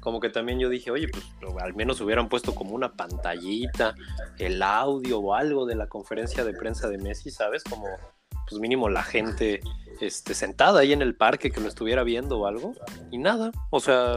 como 0.00 0.20
que 0.20 0.30
también 0.30 0.58
yo 0.58 0.70
dije, 0.70 0.90
oye, 0.90 1.08
pues 1.08 1.24
al 1.60 1.74
menos 1.74 2.00
hubieran 2.00 2.28
puesto 2.28 2.54
como 2.54 2.74
una 2.74 2.94
pantallita, 2.94 3.94
el 4.38 4.62
audio 4.62 5.18
o 5.18 5.34
algo 5.34 5.66
de 5.66 5.74
la 5.74 5.88
conferencia 5.88 6.44
de 6.44 6.54
prensa 6.54 6.88
de 6.88 6.98
Messi, 6.98 7.30
¿sabes? 7.30 7.62
Como, 7.62 7.86
pues 8.48 8.60
mínimo 8.60 8.88
la 8.88 9.02
gente 9.02 9.60
este, 10.00 10.34
sentada 10.34 10.80
ahí 10.80 10.92
en 10.92 11.02
el 11.02 11.14
parque 11.14 11.50
que 11.50 11.60
lo 11.60 11.68
estuviera 11.68 12.04
viendo 12.04 12.40
o 12.40 12.46
algo, 12.46 12.74
y 13.10 13.18
nada, 13.18 13.52
o 13.70 13.80
sea, 13.80 14.16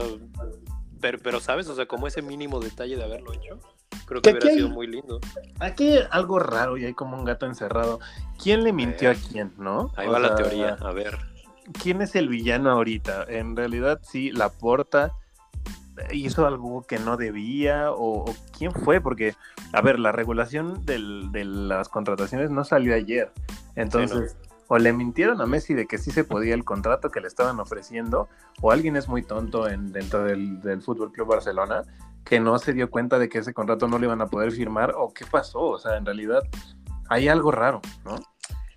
pero, 0.99 1.39
¿sabes? 1.39 1.67
O 1.67 1.75
sea, 1.75 1.85
como 1.85 2.07
ese 2.07 2.21
mínimo 2.21 2.59
detalle 2.59 2.95
de 2.95 3.03
haberlo 3.03 3.33
hecho, 3.33 3.59
creo 4.05 4.21
que, 4.21 4.31
hubiera 4.31 4.49
sido 4.49 4.69
muy 4.69 4.87
lindo. 4.87 5.19
Aquí 5.59 5.87
hay 5.89 5.99
algo 6.11 6.39
raro 6.39 6.77
y 6.77 6.85
hay 6.85 6.93
como 6.93 7.17
un 7.17 7.25
gato 7.25 7.45
encerrado. 7.45 7.99
¿Quién 8.41 8.63
le 8.63 8.73
mintió 8.73 9.11
a 9.11 9.15
quién, 9.15 9.53
no? 9.57 9.91
Ahí 9.95 10.07
va 10.07 10.19
la 10.19 10.35
teoría, 10.35 10.77
a 10.79 10.91
ver. 10.91 11.17
¿Quién 11.81 12.01
es 12.01 12.15
el 12.15 12.29
villano 12.29 12.71
ahorita? 12.71 13.25
En 13.27 13.55
realidad, 13.55 13.99
sí, 14.03 14.31
la 14.31 14.49
porta 14.49 15.13
hizo 16.11 16.45
algo 16.45 16.83
que 16.83 16.99
no 16.99 17.17
debía 17.17 17.91
o, 17.91 18.25
quién 18.57 18.71
fue 18.71 19.01
porque 19.01 19.33
a 19.73 19.81
ver 19.81 19.99
la 19.99 20.11
regulación 20.11 20.85
de 20.85 20.99
las 20.99 21.89
contrataciones 21.89 22.49
no 22.49 22.63
salió 22.63 22.93
ayer 22.93 23.31
entonces 23.75 24.35
o 24.67 24.77
le 24.77 24.93
mintieron 24.93 25.41
a 25.41 25.45
Messi 25.45 25.73
de 25.73 25.85
que 25.85 25.97
sí 25.97 26.11
se 26.11 26.23
podía 26.23 26.53
el 26.53 26.63
contrato 26.63 27.09
que 27.09 27.21
le 27.21 27.27
estaban 27.27 27.59
ofreciendo, 27.59 28.27
o 28.61 28.71
alguien 28.71 28.95
es 28.95 29.07
muy 29.07 29.23
tonto 29.23 29.69
en, 29.69 29.91
dentro 29.91 30.23
del, 30.23 30.61
del 30.61 30.81
Fútbol 30.81 31.11
Club 31.11 31.29
Barcelona 31.29 31.83
que 32.23 32.39
no 32.39 32.57
se 32.57 32.73
dio 32.73 32.89
cuenta 32.89 33.19
de 33.19 33.29
que 33.29 33.37
ese 33.37 33.53
contrato 33.53 33.87
no 33.87 33.99
le 33.99 34.07
iban 34.07 34.21
a 34.21 34.27
poder 34.27 34.51
firmar, 34.51 34.93
o 34.97 35.13
qué 35.13 35.25
pasó, 35.25 35.59
o 35.59 35.77
sea, 35.77 35.97
en 35.97 36.05
realidad 36.05 36.41
hay 37.09 37.27
algo 37.27 37.51
raro, 37.51 37.81
¿no? 38.03 38.15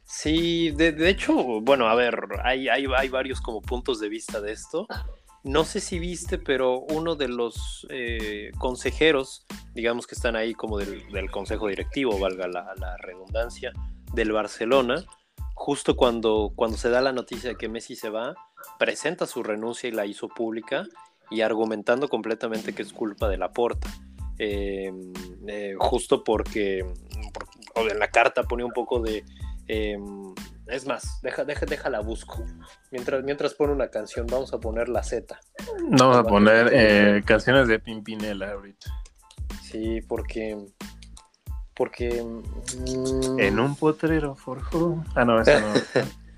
Sí, 0.05 0.70
de, 0.72 1.09
hecho, 1.09 1.35
bueno, 1.62 1.88
a 1.88 1.94
ver, 1.94 2.18
hay, 2.42 2.68
hay, 2.68 3.09
varios 3.09 3.40
como 3.40 3.61
puntos 3.61 4.01
de 4.01 4.09
vista 4.09 4.40
de 4.40 4.53
esto. 4.53 4.87
No 5.44 5.64
sé 5.64 5.81
si 5.81 5.98
viste, 5.98 6.38
pero 6.38 6.81
uno 6.81 7.14
de 7.14 7.29
los 7.29 7.87
eh, 7.90 8.51
consejeros 8.59 9.46
digamos 9.79 10.09
que 10.09 10.16
están 10.16 10.35
ahí 10.35 10.55
como 10.55 10.77
del, 10.77 11.31
consejo 11.31 11.68
directivo, 11.68 12.18
valga 12.18 12.48
la, 12.48 12.96
redundancia, 12.98 13.72
del 14.12 14.33
Barcelona, 14.33 15.05
justo 15.59 15.97
cuando, 15.97 16.53
cuando 16.55 16.77
se 16.77 16.88
da 16.88 17.01
la 17.01 17.12
noticia 17.12 17.51
de 17.51 17.57
que 17.57 17.68
Messi 17.68 17.97
se 17.97 18.11
va, 18.11 18.35
presenta 18.79 19.27
su 19.27 19.42
renuncia 19.42 19.88
y 19.88 19.92
la 19.92 20.07
hizo 20.07 20.29
pública 20.29 20.85
y 21.31 21.40
argumentando 21.40 22.09
completamente 22.09 22.73
que 22.75 22.83
es 22.83 22.92
culpa 22.92 23.29
de 23.29 23.38
la 23.38 23.53
porta. 23.53 23.90
Eh, 24.38 24.92
eh, 25.49 25.75
justo 25.77 26.23
porque, 26.23 26.87
en 27.75 27.99
la 27.99 28.09
carta 28.09 28.44
pone 28.44 28.62
un 28.62 28.71
poco 28.71 29.01
de... 29.01 29.25
Em, 29.66 30.33
es 30.68 30.87
más, 30.87 31.21
deja, 31.23 31.44
deja, 31.44 31.66
déjala 31.66 32.01
busco. 32.01 32.44
Mientras, 32.92 33.25
mientras 33.25 33.55
pone 33.55 33.73
una 33.73 33.88
canción, 33.88 34.27
vamos 34.29 34.53
a 34.55 34.61
poner 34.61 34.88
la 34.88 35.03
Z. 35.03 35.38
Vamos 35.90 36.16
a 36.16 36.23
poner 36.23 36.71
eh, 36.73 37.23
canciones 37.27 37.66
de 37.66 37.81
Pimpinela 37.81 38.53
ahorita. 38.53 38.90
Sí, 39.62 40.01
porque. 40.03 40.57
Porque. 41.78 42.22
Mm, 42.22 43.38
en 43.38 43.60
un 43.60 43.76
potrero 43.76 44.34
forjó. 44.34 45.04
Ah, 45.14 45.24
no, 45.24 45.40
eso 45.40 45.52
no. 45.60 45.72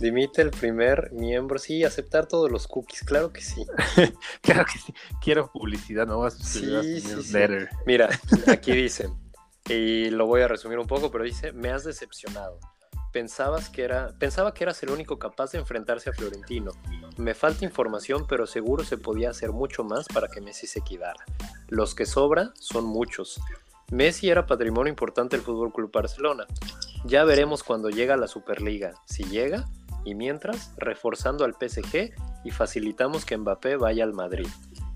Dimite 0.00 0.42
el 0.42 0.50
primer 0.50 1.12
miembro. 1.12 1.58
Sí, 1.58 1.84
aceptar 1.84 2.26
todos 2.26 2.50
los 2.50 2.66
cookies, 2.66 3.02
claro 3.02 3.32
que 3.32 3.40
sí. 3.40 3.64
claro 4.42 4.64
que 4.64 4.78
sí. 4.78 4.92
Quiero 5.22 5.50
publicidad, 5.50 6.06
no 6.06 6.18
vas 6.18 6.34
a 6.34 6.44
sí. 6.44 6.68
Mira, 7.86 8.08
aquí 8.48 8.72
dice, 8.72 9.08
y 9.68 10.10
lo 10.10 10.26
voy 10.26 10.42
a 10.42 10.48
resumir 10.48 10.78
un 10.78 10.86
poco, 10.88 11.10
pero 11.12 11.24
dice: 11.24 11.52
Me 11.52 11.70
has 11.70 11.84
decepcionado. 11.84 12.58
Pensabas 13.12 13.70
que 13.70 13.84
era, 13.84 14.12
pensaba 14.18 14.52
que 14.52 14.64
eras 14.64 14.82
el 14.82 14.90
único 14.90 15.18
capaz 15.18 15.52
de 15.52 15.58
enfrentarse 15.58 16.10
a 16.10 16.12
Florentino. 16.12 16.72
Me 17.16 17.34
falta 17.34 17.64
información, 17.64 18.26
pero 18.28 18.46
seguro 18.46 18.84
se 18.84 18.98
podía 18.98 19.30
hacer 19.30 19.50
mucho 19.50 19.82
más 19.82 20.06
para 20.08 20.28
que 20.28 20.40
Messi 20.40 20.66
se 20.66 20.82
quedara. 20.82 21.24
Los 21.68 21.94
que 21.94 22.04
sobra 22.04 22.52
son 22.54 22.84
muchos. 22.84 23.40
Messi 23.90 24.28
era 24.28 24.44
patrimonio 24.44 24.90
importante 24.90 25.36
del 25.36 25.44
Fútbol 25.44 25.72
Club 25.72 25.90
Barcelona. 25.90 26.46
Ya 27.06 27.24
veremos 27.24 27.62
cuando 27.62 27.88
llega 27.88 28.18
la 28.18 28.28
Superliga, 28.28 28.92
si 29.06 29.24
llega, 29.24 29.64
y 30.04 30.14
mientras, 30.14 30.74
reforzando 30.76 31.44
al 31.44 31.54
PSG 31.54 32.12
y 32.44 32.50
facilitamos 32.50 33.24
que 33.24 33.38
Mbappé 33.38 33.76
vaya 33.76 34.04
al 34.04 34.12
Madrid. 34.12 34.48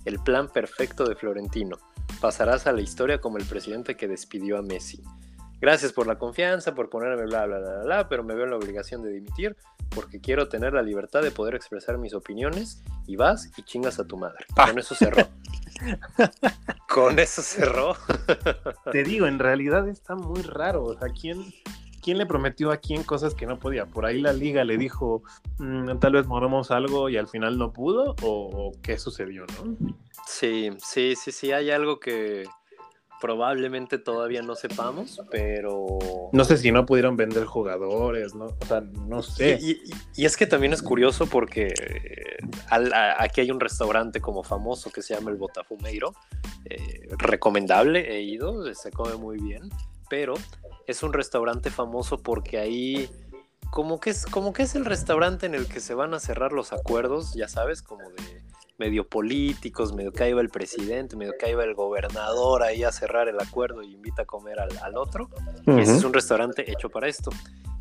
El 0.05 0.19
plan 0.19 0.49
perfecto 0.49 1.09
de 1.09 1.15
Florentino. 1.15 1.79
Pasarás 2.21 2.67
a 2.67 2.73
la 2.73 2.83
historia 2.83 3.19
como 3.19 3.39
el 3.39 3.47
presidente 3.47 3.97
que 3.97 4.09
despidió 4.09 4.59
a 4.59 4.63
Messi. 4.63 5.03
Gracias 5.63 5.93
por 5.93 6.09
la 6.09 6.19
confianza, 6.19 6.75
por 6.75 6.91
ponerme 6.91 7.23
bla, 7.23 7.47
bla, 7.47 7.61
bla, 7.61 7.83
bla, 7.85 8.09
pero 8.09 8.25
me 8.25 8.35
veo 8.35 8.47
en 8.47 8.51
la 8.51 8.57
obligación 8.57 9.01
de 9.01 9.13
dimitir 9.13 9.57
porque 9.95 10.21
quiero 10.21 10.49
tener 10.49 10.73
la 10.73 10.83
libertad 10.83 11.23
de 11.23 11.31
poder 11.31 11.55
expresar 11.55 11.99
mis 11.99 12.15
opiniones 12.15 12.83
y 13.07 13.15
vas 13.15 13.49
y 13.57 13.63
chingas 13.63 14.01
a 14.01 14.05
tu 14.05 14.17
madre. 14.17 14.45
Ah. 14.57 14.67
Con 14.67 14.81
eso 14.81 14.97
cerró. 14.97 15.29
Con 16.89 17.17
eso 17.21 17.43
cerró. 17.43 17.95
Te 18.91 19.05
digo, 19.05 19.29
en 19.29 19.39
realidad 19.39 19.89
está 19.89 20.17
muy 20.17 20.43
raro. 20.43 20.83
O 20.83 20.99
sea, 20.99 21.07
¿quién, 21.11 21.55
quién 22.03 22.19
le 22.19 22.27
prometió 22.27 22.73
a 22.73 22.79
quién 22.79 23.05
cosas 23.05 23.37
que 23.37 23.47
no 23.47 23.61
podía? 23.61 23.87
Por 23.87 24.05
ahí 24.05 24.21
la 24.21 24.33
liga 24.33 24.65
le 24.65 24.77
dijo, 24.77 25.23
mm, 25.59 25.99
tal 26.01 26.15
vez 26.15 26.27
moramos 26.27 26.73
algo 26.73 27.09
y 27.09 27.17
al 27.17 27.29
final 27.29 27.57
no 27.57 27.73
pudo, 27.73 28.17
o 28.23 28.73
qué 28.83 28.99
sucedió, 28.99 29.47
¿no? 29.47 29.77
Sí, 30.27 30.71
sí, 30.79 31.15
sí, 31.15 31.31
sí, 31.31 31.53
hay 31.53 31.71
algo 31.71 32.01
que 32.01 32.49
probablemente 33.23 33.99
todavía 33.99 34.43
no 34.43 34.57
sepamos, 34.57 35.23
pero... 35.31 35.97
No 36.33 36.45
sé 36.45 36.57
si 36.57 36.73
no 36.73 36.85
pudieron 36.85 37.17
vender 37.17 37.45
jugadores, 37.45 38.35
¿no? 38.35 38.47
O 38.47 38.67
sea, 38.67 38.81
no 38.81 39.23
sé. 39.23 39.61
Y, 39.63 40.25
es 40.25 40.37
que 40.37 40.45
también 40.49 40.73
es 40.73 40.83
curioso 40.83 41.29
porque 41.29 41.69
eh, 41.69 42.39
aquí 43.19 43.41
hay 43.41 43.53
un 43.53 43.61
restaurante 43.61 44.21
como 44.21 44.43
famoso 44.43 44.91
que 44.91 45.03
se 45.03 45.15
llama 45.15 45.31
el 45.31 45.37
Botafumeiro, 45.37 46.17
eh, 46.65 47.09
recomendable, 47.11 48.13
he 48.13 48.23
ido, 48.23 48.75
se 48.75 48.91
come 48.91 49.15
muy 49.15 49.39
bien, 49.39 49.71
pero 50.11 50.35
es 50.89 51.05
un 51.05 51.13
restaurante 51.13 51.71
famoso 51.71 52.19
porque 52.19 52.59
ahí... 52.59 53.09
Como 53.71 54.01
que, 54.01 54.11
es, 54.11 54.27
como 54.27 54.53
que 54.53 54.65
es 54.65 54.75
el 54.75 54.85
restaurante 54.85 55.47
en 55.47 55.55
el 55.55 55.67
que 55.67 55.81
se 55.81 55.95
van 55.95 56.13
a 56.13 56.21
cerrar 56.21 56.53
los 56.53 56.75
acuerdos, 56.75 57.33
ya 57.33 57.49
sabes, 57.49 57.81
como 57.81 58.03
de 58.11 58.42
medio 58.79 59.09
políticos, 59.09 59.93
medio 59.93 60.13
que 60.13 60.29
iba 60.29 60.41
el 60.41 60.49
presidente, 60.49 61.17
medio 61.17 61.35
que 61.39 61.51
iba 61.51 61.65
el 61.65 61.75
gobernador 61.75 62.63
ahí 62.63 62.85
a 62.85 62.93
cerrar 62.93 63.29
el 63.29 63.41
acuerdo 63.41 63.83
y 63.83 63.93
invita 63.93 64.23
a 64.23 64.25
comer 64.25 64.59
al, 64.61 64.97
otro. 64.97 65.29
Y 65.67 65.81
ese 65.81 65.97
es 65.97 66.05
un 66.05 66.13
restaurante 66.13 66.71
hecho 66.71 66.91
para 66.91 67.09
esto. 67.09 67.31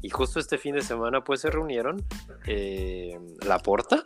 Y 0.02 0.10
justo 0.10 0.40
este 0.40 0.58
fin 0.58 0.76
de 0.76 0.82
semana 0.82 1.24
pues 1.24 1.42
se 1.42 1.50
reunieron 1.50 2.04
eh, 2.48 3.20
La 3.46 3.60
Porta, 3.60 4.04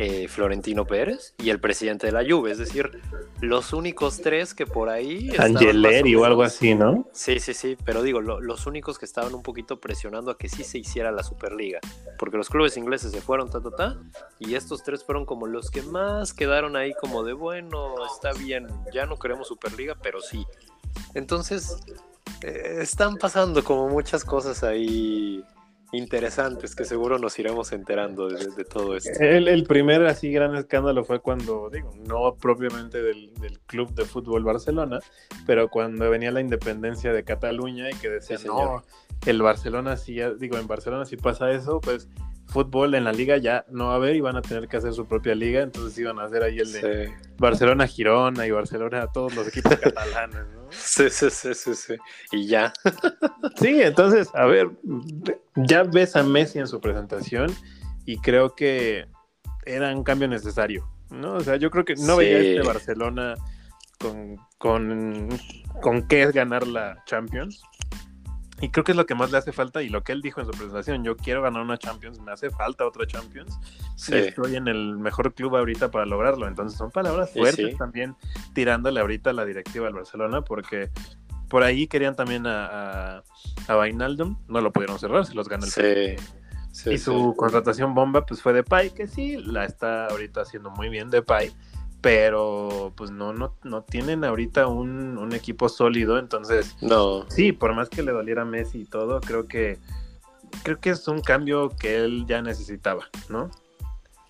eh, 0.00 0.28
Florentino 0.28 0.86
Pérez 0.86 1.34
y 1.38 1.50
el 1.50 1.58
presidente 1.58 2.06
de 2.06 2.12
la 2.12 2.22
Juve, 2.22 2.52
es 2.52 2.58
decir, 2.58 3.02
los 3.40 3.72
únicos 3.72 4.20
tres 4.20 4.54
que 4.54 4.64
por 4.64 4.90
ahí... 4.90 5.32
Angeleri 5.36 6.14
o 6.14 6.24
algo 6.24 6.44
así, 6.44 6.76
¿no? 6.76 7.08
Sí, 7.12 7.40
sí, 7.40 7.52
sí, 7.52 7.76
pero 7.84 8.02
digo, 8.02 8.20
los 8.20 8.66
únicos 8.68 8.96
que 8.96 9.04
estaban 9.04 9.34
un 9.34 9.42
poquito 9.42 9.80
presionando 9.80 10.30
a 10.30 10.38
que 10.38 10.48
sí 10.48 10.62
se 10.62 10.78
hiciera 10.78 11.10
la 11.10 11.24
Superliga, 11.24 11.80
porque 12.16 12.36
los 12.36 12.48
clubes 12.48 12.76
ingleses 12.76 13.10
se 13.10 13.20
fueron, 13.20 13.50
ta, 13.50 13.60
ta, 13.60 13.70
ta, 13.72 13.98
y 14.38 14.54
estos 14.54 14.84
tres 14.84 15.02
fueron 15.02 15.26
como 15.26 15.48
los 15.48 15.68
que 15.68 15.82
más 15.82 16.32
quedaron 16.32 16.76
ahí 16.76 16.94
como 16.94 17.24
de, 17.24 17.32
bueno, 17.32 17.94
está 18.06 18.32
bien, 18.32 18.68
ya 18.94 19.04
no 19.04 19.18
queremos 19.18 19.48
Superliga, 19.48 19.96
pero 20.00 20.20
sí. 20.20 20.46
Entonces, 21.14 21.76
eh, 22.42 22.78
están 22.82 23.16
pasando 23.16 23.64
como 23.64 23.88
muchas 23.88 24.24
cosas 24.24 24.62
ahí 24.62 25.42
interesantes 25.92 26.74
que 26.74 26.84
seguro 26.84 27.18
nos 27.18 27.38
iremos 27.38 27.72
enterando 27.72 28.28
de, 28.28 28.64
todo 28.64 28.96
esto. 28.96 29.10
El, 29.20 29.64
primer 29.64 30.04
así 30.06 30.30
gran 30.30 30.54
escándalo 30.54 31.04
fue 31.04 31.20
cuando, 31.20 31.70
digo, 31.70 31.94
no 32.06 32.34
propiamente 32.34 33.02
del, 33.02 33.30
Club 33.66 33.94
de 33.94 34.04
Fútbol 34.04 34.44
Barcelona, 34.44 35.00
pero 35.46 35.68
cuando 35.68 36.08
venía 36.10 36.30
la 36.30 36.40
independencia 36.40 37.12
de 37.12 37.24
Cataluña 37.24 37.90
y 37.90 37.94
que 37.94 38.08
decían, 38.08 38.40
no, 38.46 38.82
el 39.26 39.42
Barcelona 39.42 39.96
sí, 39.96 40.18
digo, 40.38 40.58
en 40.58 40.66
Barcelona 40.66 41.04
si 41.04 41.16
pasa 41.16 41.50
eso, 41.52 41.80
pues 41.80 42.08
fútbol 42.46 42.94
en 42.94 43.04
la 43.04 43.12
liga 43.12 43.36
ya 43.36 43.64
no 43.68 43.88
va 43.88 43.92
a 43.92 43.96
haber 43.96 44.16
y 44.16 44.20
van 44.20 44.36
a 44.36 44.42
tener 44.42 44.68
que 44.68 44.78
hacer 44.78 44.94
su 44.94 45.06
propia 45.06 45.34
liga, 45.34 45.60
entonces 45.60 45.98
iban 45.98 46.18
a 46.18 46.24
hacer 46.24 46.42
ahí 46.42 46.58
el 46.58 46.72
de 46.72 47.12
Barcelona 47.36 47.86
Girona 47.86 48.46
y 48.46 48.50
Barcelona 48.50 49.06
todos 49.12 49.34
los 49.34 49.48
equipos 49.48 49.76
catalanes, 49.82 50.46
¿no? 50.54 50.57
Sí, 50.70 51.10
sí, 51.10 51.30
sí, 51.30 51.54
sí, 51.54 51.74
sí. 51.74 51.94
Y 52.32 52.46
ya. 52.46 52.72
sí, 53.56 53.80
entonces, 53.82 54.28
a 54.34 54.46
ver, 54.46 54.70
ya 55.56 55.82
ves 55.82 56.16
a 56.16 56.22
Messi 56.22 56.58
en 56.58 56.66
su 56.66 56.80
presentación 56.80 57.54
y 58.04 58.18
creo 58.18 58.54
que 58.54 59.06
era 59.64 59.94
un 59.94 60.04
cambio 60.04 60.28
necesario, 60.28 60.88
¿no? 61.10 61.34
O 61.34 61.40
sea, 61.40 61.56
yo 61.56 61.70
creo 61.70 61.84
que 61.84 61.94
no 61.96 62.16
veía 62.16 62.38
este 62.38 62.62
Barcelona 62.62 63.34
con, 63.98 64.36
con, 64.58 65.28
con 65.82 66.06
qué 66.08 66.22
es 66.22 66.32
ganar 66.32 66.66
la 66.66 67.02
Champions 67.06 67.62
y 68.60 68.70
creo 68.70 68.84
que 68.84 68.92
es 68.92 68.96
lo 68.96 69.06
que 69.06 69.14
más 69.14 69.30
le 69.30 69.38
hace 69.38 69.52
falta 69.52 69.82
y 69.82 69.88
lo 69.88 70.02
que 70.02 70.12
él 70.12 70.20
dijo 70.20 70.40
en 70.40 70.46
su 70.46 70.52
presentación, 70.52 71.04
yo 71.04 71.16
quiero 71.16 71.42
ganar 71.42 71.62
una 71.62 71.78
Champions, 71.78 72.20
me 72.20 72.32
hace 72.32 72.50
falta 72.50 72.86
otra 72.86 73.06
Champions. 73.06 73.58
Estoy 74.10 74.56
en 74.56 74.66
el 74.66 74.96
mejor 74.96 75.32
club 75.32 75.56
ahorita 75.56 75.90
para 75.90 76.06
lograrlo. 76.06 76.48
Entonces 76.48 76.76
son 76.76 76.90
palabras 76.90 77.30
fuertes 77.30 77.76
también 77.76 78.16
tirándole 78.54 79.00
ahorita 79.00 79.30
a 79.30 79.32
la 79.32 79.44
directiva 79.44 79.86
del 79.86 79.94
Barcelona 79.94 80.42
porque 80.42 80.90
por 81.48 81.62
ahí 81.62 81.86
querían 81.86 82.16
también 82.16 82.46
a, 82.46 83.18
a, 83.18 83.22
a 83.68 83.88
no 83.88 84.60
lo 84.60 84.72
pudieron 84.72 84.98
cerrar, 84.98 85.24
se 85.24 85.34
los 85.34 85.48
ganó 85.48 85.64
el 85.64 85.70
sí, 86.72 86.90
Y 86.90 86.98
su 86.98 87.34
contratación 87.36 87.94
bomba 87.94 88.26
pues 88.26 88.42
fue 88.42 88.52
de 88.52 88.64
Pai, 88.64 88.90
que 88.90 89.06
sí, 89.06 89.36
la 89.36 89.64
está 89.64 90.06
ahorita 90.08 90.42
haciendo 90.42 90.70
muy 90.70 90.88
bien 90.88 91.10
de 91.10 91.22
Pai 91.22 91.52
pero 92.00 92.92
pues 92.96 93.10
no, 93.10 93.32
no, 93.32 93.54
no 93.64 93.82
tienen 93.82 94.24
ahorita 94.24 94.66
un, 94.66 95.32
equipo 95.32 95.68
sólido, 95.68 96.18
entonces 96.18 96.76
no. 96.80 97.28
sí, 97.28 97.52
por 97.52 97.74
más 97.74 97.88
que 97.90 98.02
le 98.02 98.12
doliera 98.12 98.42
a 98.42 98.44
Messi 98.44 98.80
y 98.80 98.84
todo, 98.84 99.20
creo 99.20 99.46
que 99.46 99.78
creo 100.62 100.80
que 100.80 100.90
es 100.90 101.06
un 101.06 101.20
cambio 101.20 101.70
que 101.78 101.96
él 101.96 102.24
ya 102.26 102.40
necesitaba, 102.40 103.08
¿no? 103.28 103.50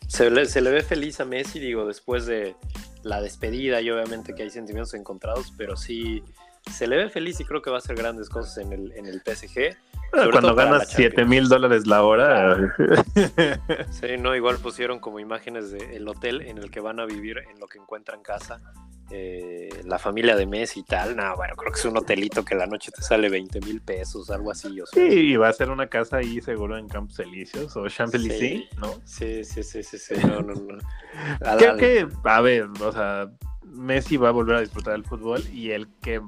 Se 0.08 0.30
le, 0.30 0.46
se 0.46 0.60
le 0.60 0.70
ve 0.70 0.82
feliz 0.82 1.20
a 1.20 1.24
Messi, 1.24 1.60
digo, 1.60 1.86
después 1.86 2.26
de 2.26 2.56
la 3.02 3.20
despedida 3.20 3.80
y 3.80 3.90
obviamente 3.90 4.34
que 4.34 4.42
hay 4.42 4.50
sentimientos 4.50 4.94
encontrados, 4.94 5.52
pero 5.56 5.76
sí 5.76 6.24
se 6.68 6.86
le 6.86 6.96
ve 6.96 7.10
feliz 7.10 7.40
y 7.40 7.44
creo 7.44 7.62
que 7.62 7.70
va 7.70 7.76
a 7.76 7.78
hacer 7.78 7.96
grandes 7.96 8.28
cosas 8.28 8.58
en 8.58 8.72
el, 8.72 8.92
en 8.92 9.06
el 9.06 9.20
PSG. 9.20 9.76
Cuando 10.10 10.54
ganas 10.54 10.88
7 10.88 11.24
mil 11.24 11.48
dólares 11.48 11.86
la 11.86 12.02
hora. 12.02 12.74
Sí, 13.90 14.16
no, 14.18 14.34
igual 14.34 14.56
pusieron 14.58 15.00
como 15.00 15.20
imágenes 15.20 15.70
del 15.70 16.08
hotel 16.08 16.42
en 16.42 16.58
el 16.58 16.70
que 16.70 16.80
van 16.80 17.00
a 17.00 17.04
vivir, 17.04 17.38
en 17.38 17.58
lo 17.60 17.66
que 17.66 17.78
encuentran 17.78 18.22
casa, 18.22 18.60
eh, 19.10 19.68
la 19.84 19.98
familia 19.98 20.36
de 20.36 20.46
Messi 20.46 20.80
y 20.80 20.82
tal. 20.82 21.16
No, 21.16 21.36
bueno, 21.36 21.54
creo 21.56 21.72
que 21.72 21.78
es 21.78 21.84
un 21.84 21.96
hotelito 21.96 22.44
que 22.44 22.54
la 22.54 22.66
noche 22.66 22.90
te 22.90 23.02
sale 23.02 23.28
20 23.28 23.60
mil 23.60 23.80
pesos, 23.80 24.30
algo 24.30 24.50
así. 24.50 24.68
Sí, 24.92 25.00
y 25.00 25.36
va 25.36 25.48
a 25.48 25.52
ser 25.52 25.70
una 25.70 25.88
casa 25.88 26.18
ahí 26.18 26.40
seguro 26.40 26.78
en 26.78 26.88
Campos 26.88 27.18
Elíseos 27.18 27.76
o 27.76 27.86
Champs-Élysées, 27.86 28.68
¿no? 28.78 29.00
Sí, 29.04 29.44
sí, 29.44 29.62
sí, 29.62 29.82
sí, 29.82 29.98
sí, 29.98 30.14
no, 30.22 30.42
no, 30.42 30.54
no. 30.54 30.78
Creo 31.58 31.76
que, 31.76 32.08
a 32.24 32.40
ver, 32.40 32.68
o 32.80 32.92
sea, 32.92 33.30
Messi 33.72 34.16
va 34.16 34.28
a 34.28 34.32
volver 34.32 34.56
a 34.56 34.60
disfrutar 34.60 34.94
del 34.94 35.04
fútbol 35.04 35.42
y 35.52 35.70
el 35.70 35.88
que 36.00 36.20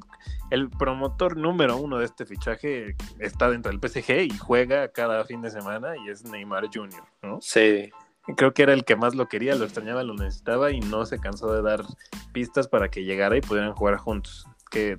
el 0.51 0.69
promotor 0.69 1.37
número 1.37 1.77
uno 1.77 1.99
de 1.99 2.05
este 2.05 2.27
fichaje 2.27 2.97
está 3.19 3.51
dentro 3.51 3.73
del 3.73 3.81
PSG 3.81 4.33
y 4.33 4.39
juega 4.39 4.89
cada 4.89 5.25
fin 5.25 5.43
de 5.43 5.51
semana 5.51 5.95
y 5.97 6.11
es 6.11 6.25
Neymar 6.25 6.69
Jr., 6.73 7.03
¿no? 7.23 7.39
Sí. 7.41 7.91
Creo 8.37 8.53
que 8.53 8.63
era 8.63 8.73
el 8.73 8.85
que 8.85 8.97
más 8.97 9.15
lo 9.15 9.29
quería, 9.29 9.55
lo 9.55 9.65
extrañaba, 9.65 10.03
lo 10.03 10.15
necesitaba 10.15 10.71
y 10.73 10.81
no 10.81 11.07
se 11.07 11.19
cansó 11.19 11.53
de 11.53 11.63
dar 11.63 11.85
pistas 12.33 12.69
para 12.69 12.91
que 12.91 13.05
llegara 13.05 13.37
y 13.37 13.41
pudieran 13.41 13.73
jugar 13.73 13.97
juntos. 13.97 14.47
que 14.71 14.99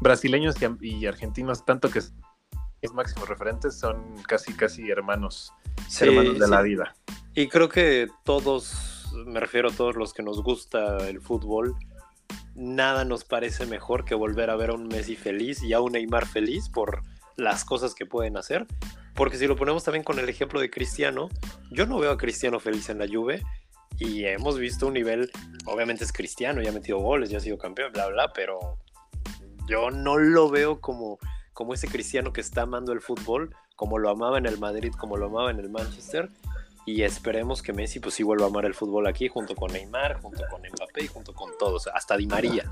brasileños 0.00 0.56
y, 0.80 1.06
argentinos, 1.06 1.64
tanto 1.64 1.88
que 1.90 2.00
es 2.00 2.92
máximos 2.92 3.28
referentes, 3.28 3.78
son 3.78 4.02
casi, 4.26 4.52
casi 4.52 4.90
hermanos, 4.90 5.52
hermanos 6.00 6.38
de 6.38 6.48
la 6.48 6.62
vida. 6.62 6.94
Y 7.34 7.48
creo 7.48 7.68
que 7.68 8.08
todos, 8.24 9.01
me 9.14 9.40
refiero 9.40 9.68
a 9.68 9.72
todos 9.72 9.96
los 9.96 10.12
que 10.12 10.22
nos 10.22 10.42
gusta 10.42 11.08
el 11.08 11.20
fútbol, 11.20 11.76
nada 12.54 13.04
nos 13.04 13.24
parece 13.24 13.66
mejor 13.66 14.04
que 14.04 14.14
volver 14.14 14.50
a 14.50 14.56
ver 14.56 14.70
a 14.70 14.74
un 14.74 14.88
Messi 14.88 15.16
feliz 15.16 15.62
y 15.62 15.72
a 15.72 15.80
un 15.80 15.92
Neymar 15.92 16.26
feliz 16.26 16.68
por 16.68 17.02
las 17.36 17.64
cosas 17.64 17.94
que 17.94 18.06
pueden 18.06 18.36
hacer. 18.36 18.66
Porque 19.14 19.36
si 19.36 19.46
lo 19.46 19.56
ponemos 19.56 19.84
también 19.84 20.04
con 20.04 20.18
el 20.18 20.28
ejemplo 20.28 20.60
de 20.60 20.70
Cristiano, 20.70 21.28
yo 21.70 21.86
no 21.86 21.98
veo 21.98 22.12
a 22.12 22.18
Cristiano 22.18 22.60
feliz 22.60 22.88
en 22.88 22.98
la 22.98 23.06
Juve 23.06 23.42
y 23.98 24.24
hemos 24.24 24.58
visto 24.58 24.86
un 24.86 24.94
nivel, 24.94 25.30
obviamente 25.66 26.04
es 26.04 26.12
Cristiano, 26.12 26.62
ya 26.62 26.70
ha 26.70 26.72
metido 26.72 26.98
goles, 26.98 27.30
ya 27.30 27.38
ha 27.38 27.40
sido 27.40 27.58
campeón, 27.58 27.92
bla, 27.92 28.08
bla, 28.08 28.32
pero 28.32 28.78
yo 29.68 29.90
no 29.90 30.16
lo 30.16 30.48
veo 30.48 30.80
como, 30.80 31.18
como 31.52 31.74
ese 31.74 31.88
Cristiano 31.88 32.32
que 32.32 32.40
está 32.40 32.62
amando 32.62 32.92
el 32.92 33.00
fútbol, 33.00 33.54
como 33.76 33.98
lo 33.98 34.10
amaba 34.10 34.38
en 34.38 34.46
el 34.46 34.58
Madrid, 34.58 34.92
como 34.98 35.16
lo 35.16 35.26
amaba 35.26 35.50
en 35.50 35.58
el 35.58 35.68
Manchester. 35.68 36.30
Y 36.84 37.02
esperemos 37.02 37.62
que 37.62 37.72
Messi 37.72 38.00
pues 38.00 38.14
sí 38.14 38.22
vuelva 38.22 38.46
a 38.46 38.48
amar 38.48 38.64
el 38.64 38.74
fútbol 38.74 39.06
aquí, 39.06 39.28
junto 39.28 39.54
con 39.54 39.72
Neymar, 39.72 40.20
junto 40.20 40.42
con 40.50 40.62
Mbappé 40.62 41.04
y 41.04 41.06
junto 41.06 41.32
con 41.32 41.50
todos, 41.58 41.86
hasta 41.86 42.16
Di 42.16 42.26
María. 42.26 42.70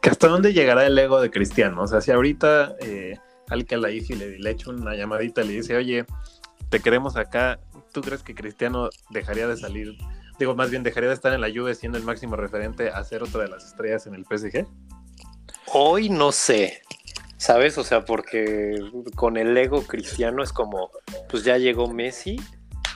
¿Que 0.00 0.10
hasta 0.10 0.28
dónde 0.28 0.52
llegará 0.52 0.86
el 0.86 0.98
ego 0.98 1.20
de 1.20 1.30
Cristiano? 1.30 1.82
O 1.82 1.86
sea, 1.86 2.00
si 2.00 2.12
ahorita 2.12 2.76
eh, 2.80 3.18
al 3.48 3.66
que 3.66 3.76
la 3.76 3.88
le, 3.88 4.38
le 4.38 4.50
echa 4.50 4.70
una 4.70 4.94
llamadita 4.94 5.42
y 5.42 5.48
le 5.48 5.52
dice, 5.54 5.76
oye, 5.76 6.06
te 6.70 6.80
queremos 6.80 7.16
acá, 7.16 7.60
¿tú 7.92 8.00
crees 8.00 8.22
que 8.22 8.34
Cristiano 8.34 8.88
dejaría 9.10 9.46
de 9.46 9.56
salir? 9.56 9.96
Digo, 10.38 10.54
más 10.54 10.70
bien 10.70 10.82
dejaría 10.82 11.08
de 11.08 11.14
estar 11.14 11.32
en 11.32 11.40
la 11.40 11.50
Juve 11.50 11.74
siendo 11.74 11.98
el 11.98 12.04
máximo 12.04 12.36
referente 12.36 12.88
a 12.88 13.04
ser 13.04 13.22
otra 13.22 13.42
de 13.42 13.48
las 13.48 13.66
estrellas 13.66 14.06
en 14.06 14.14
el 14.14 14.24
PSG. 14.24 14.66
Hoy 15.74 16.08
no 16.08 16.32
sé, 16.32 16.82
¿sabes? 17.36 17.76
O 17.78 17.84
sea, 17.84 18.04
porque 18.04 18.76
con 19.14 19.36
el 19.36 19.56
ego 19.56 19.82
cristiano 19.82 20.42
es 20.42 20.52
como, 20.52 20.90
pues 21.28 21.44
ya 21.44 21.58
llegó 21.58 21.88
Messi, 21.88 22.40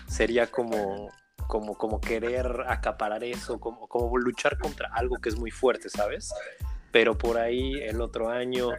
sería 0.07 0.46
como, 0.46 1.11
como, 1.46 1.76
como 1.76 2.00
querer 2.00 2.64
acaparar 2.66 3.24
eso, 3.24 3.59
como, 3.59 3.88
como 3.88 4.16
luchar 4.18 4.59
contra 4.59 4.88
algo 4.92 5.16
que 5.16 5.28
es 5.28 5.38
muy 5.38 5.50
fuerte, 5.50 5.88
¿sabes? 5.88 6.32
Pero 6.92 7.16
por 7.16 7.38
ahí 7.38 7.74
el 7.82 8.00
otro 8.00 8.30
año 8.30 8.70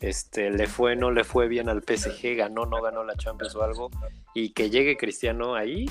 este, 0.00 0.50
le 0.50 0.66
fue, 0.66 0.96
no 0.96 1.10
le 1.10 1.24
fue 1.24 1.48
bien 1.48 1.68
al 1.68 1.82
PSG, 1.82 2.36
ganó, 2.36 2.66
no 2.66 2.80
ganó 2.80 3.04
la 3.04 3.16
Champions 3.16 3.54
o 3.56 3.62
algo, 3.62 3.90
y 4.34 4.52
que 4.52 4.70
llegue 4.70 4.96
Cristiano 4.96 5.54
ahí, 5.54 5.86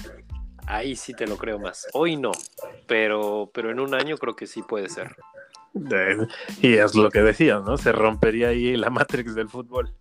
ahí 0.66 0.96
sí 0.96 1.14
te 1.14 1.28
lo 1.28 1.38
creo 1.38 1.60
más. 1.60 1.88
Hoy 1.93 2.18
no, 2.18 2.32
pero, 2.88 3.52
pero 3.54 3.72
en 3.72 3.80
un 3.80 3.93
año 3.93 4.18
creo 4.18 4.36
que 4.36 4.48
sí 4.48 4.62
puede 4.62 4.89
ser. 4.89 5.16
Y 6.62 6.76
es 6.76 6.96
lo 6.96 7.12
que 7.12 7.22
decías, 7.22 7.62
¿no? 7.64 7.78
Se 7.78 7.91
rompería 7.91 8.50
ahí 8.50 8.78
la 8.78 8.89
Matrix 8.89 9.36
del 9.36 9.50
fútbol. 9.50 9.93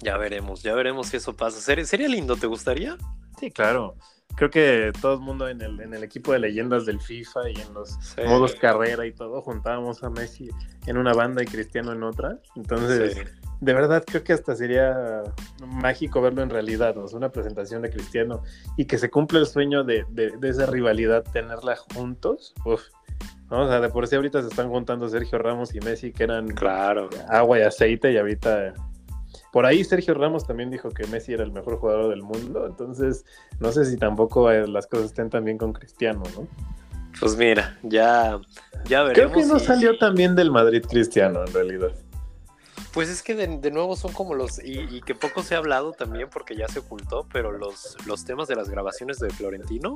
Ya 0.00 0.16
veremos, 0.18 0.62
ya 0.62 0.74
veremos 0.74 1.08
si 1.08 1.16
eso 1.16 1.34
pasa. 1.34 1.60
¿Sería, 1.60 1.84
sería 1.86 2.08
lindo? 2.08 2.36
¿Te 2.36 2.46
gustaría? 2.46 2.96
Sí, 3.40 3.50
claro 3.50 3.96
creo 4.38 4.50
que 4.50 4.92
todo 5.00 5.14
el 5.14 5.20
mundo 5.20 5.48
en 5.48 5.60
el, 5.60 5.80
en 5.80 5.92
el 5.92 6.04
equipo 6.04 6.32
de 6.32 6.38
leyendas 6.38 6.86
del 6.86 7.00
FIFA 7.00 7.50
y 7.50 7.60
en 7.60 7.74
los 7.74 7.98
modos 8.24 8.54
carrera 8.54 9.04
y 9.04 9.12
todo, 9.12 9.42
juntábamos 9.42 10.04
a 10.04 10.10
Messi 10.10 10.48
en 10.86 10.96
una 10.96 11.12
banda 11.12 11.42
y 11.42 11.46
Cristiano 11.46 11.92
en 11.92 12.04
otra. 12.04 12.38
Entonces, 12.54 13.16
de 13.60 13.74
verdad 13.74 14.04
creo 14.06 14.22
que 14.22 14.32
hasta 14.32 14.54
sería 14.54 15.24
mágico 15.66 16.22
verlo 16.22 16.42
en 16.42 16.50
realidad, 16.50 16.94
¿no? 16.94 17.06
una 17.12 17.30
presentación 17.30 17.82
de 17.82 17.90
Cristiano 17.90 18.44
y 18.76 18.84
que 18.84 18.96
se 18.96 19.10
cumple 19.10 19.40
el 19.40 19.46
sueño 19.46 19.82
de, 19.82 20.04
de, 20.10 20.48
esa 20.48 20.66
rivalidad, 20.66 21.24
tenerla 21.32 21.74
juntos. 21.74 22.54
Uf. 22.64 22.82
¿no? 23.50 23.62
O 23.64 23.68
sea, 23.68 23.80
de 23.80 23.88
por 23.88 24.06
sí 24.06 24.14
ahorita 24.14 24.40
se 24.42 24.48
están 24.48 24.68
juntando 24.68 25.08
Sergio 25.08 25.38
Ramos 25.38 25.74
y 25.74 25.80
Messi, 25.80 26.12
que 26.12 26.22
eran 26.22 26.46
claro. 26.48 27.10
agua 27.28 27.58
y 27.58 27.62
aceite, 27.62 28.12
y 28.12 28.18
ahorita 28.18 28.74
por 29.52 29.66
ahí 29.66 29.82
Sergio 29.84 30.14
Ramos 30.14 30.46
también 30.46 30.70
dijo 30.70 30.90
que 30.90 31.06
Messi 31.06 31.32
era 31.32 31.44
el 31.44 31.52
mejor 31.52 31.78
jugador 31.78 32.10
del 32.10 32.22
mundo, 32.22 32.66
entonces 32.66 33.24
no 33.60 33.72
sé 33.72 33.84
si 33.84 33.96
tampoco 33.96 34.50
eh, 34.50 34.66
las 34.66 34.86
cosas 34.86 35.06
estén 35.06 35.30
tan 35.30 35.44
bien 35.44 35.58
con 35.58 35.72
Cristiano, 35.72 36.22
¿no? 36.36 36.46
Pues 37.20 37.36
mira, 37.36 37.78
ya, 37.82 38.38
ya 38.84 39.02
veremos. 39.02 39.32
Creo 39.32 39.32
que 39.32 39.52
no 39.52 39.58
salió 39.58 39.98
tan 39.98 40.14
bien 40.14 40.36
del 40.36 40.50
Madrid 40.50 40.84
Cristiano, 40.88 41.44
en 41.44 41.52
realidad. 41.52 41.92
Pues 42.92 43.08
es 43.08 43.22
que 43.22 43.34
de, 43.34 43.70
nuevo 43.70 43.96
son 43.96 44.12
como 44.12 44.34
los, 44.34 44.60
y, 44.62 45.00
que 45.02 45.14
poco 45.14 45.42
se 45.42 45.54
ha 45.54 45.58
hablado 45.58 45.92
también 45.92 46.28
porque 46.30 46.56
ya 46.56 46.68
se 46.68 46.80
ocultó, 46.80 47.26
pero 47.32 47.52
los, 47.52 47.96
los 48.06 48.24
temas 48.24 48.48
de 48.48 48.56
las 48.56 48.68
grabaciones 48.68 49.18
de 49.18 49.30
Florentino, 49.30 49.94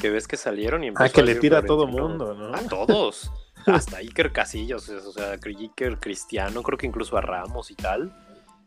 que 0.00 0.10
ves 0.10 0.28
que 0.28 0.36
salieron 0.36 0.84
y 0.84 0.90
Ah, 0.96 1.08
que 1.08 1.22
le 1.22 1.34
tira 1.36 1.58
a 1.58 1.62
todo 1.62 1.86
mundo, 1.86 2.34
¿no? 2.34 2.54
A 2.54 2.60
todos. 2.62 3.30
Hasta 3.66 3.98
Iker 3.98 4.32
Casillos, 4.32 4.88
o 4.88 5.12
sea, 5.12 5.32
Iker 5.32 5.98
Cristiano, 5.98 6.62
creo 6.62 6.78
que 6.78 6.86
incluso 6.86 7.16
a 7.16 7.20
Ramos 7.20 7.70
y 7.70 7.74
tal 7.74 8.12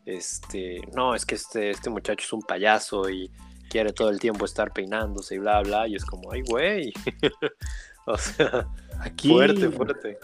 este, 0.08 0.80
no, 0.94 1.14
es 1.14 1.26
que 1.26 1.34
este, 1.34 1.68
este 1.70 1.90
muchacho 1.90 2.24
es 2.24 2.32
un 2.32 2.40
payaso 2.40 3.10
y 3.10 3.30
quiere 3.68 3.92
todo 3.92 4.08
el 4.08 4.18
tiempo 4.18 4.46
estar 4.46 4.72
peinándose 4.72 5.34
y 5.34 5.38
bla, 5.38 5.60
bla, 5.60 5.86
y 5.86 5.96
es 5.96 6.04
como, 6.06 6.32
ay, 6.32 6.42
güey. 6.48 6.94
o 8.06 8.16
sea, 8.16 8.66
aquí, 9.00 9.28
fuerte, 9.28 9.68
fuerte. 9.68 10.18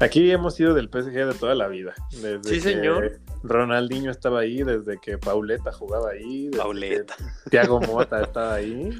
Aquí 0.00 0.28
hemos 0.32 0.56
sido 0.56 0.74
del 0.74 0.88
PSG 0.88 1.12
de 1.12 1.34
toda 1.34 1.54
la 1.54 1.68
vida. 1.68 1.94
Desde 2.20 2.42
sí, 2.42 2.60
señor. 2.60 3.20
Ronaldinho 3.44 4.10
estaba 4.10 4.40
ahí, 4.40 4.64
desde 4.64 4.98
que 4.98 5.16
Pauleta 5.18 5.70
jugaba 5.70 6.10
ahí. 6.10 6.50
Pauleta. 6.50 7.14
Tiago 7.48 7.80
Mota 7.80 8.22
estaba 8.22 8.54
ahí. 8.54 8.90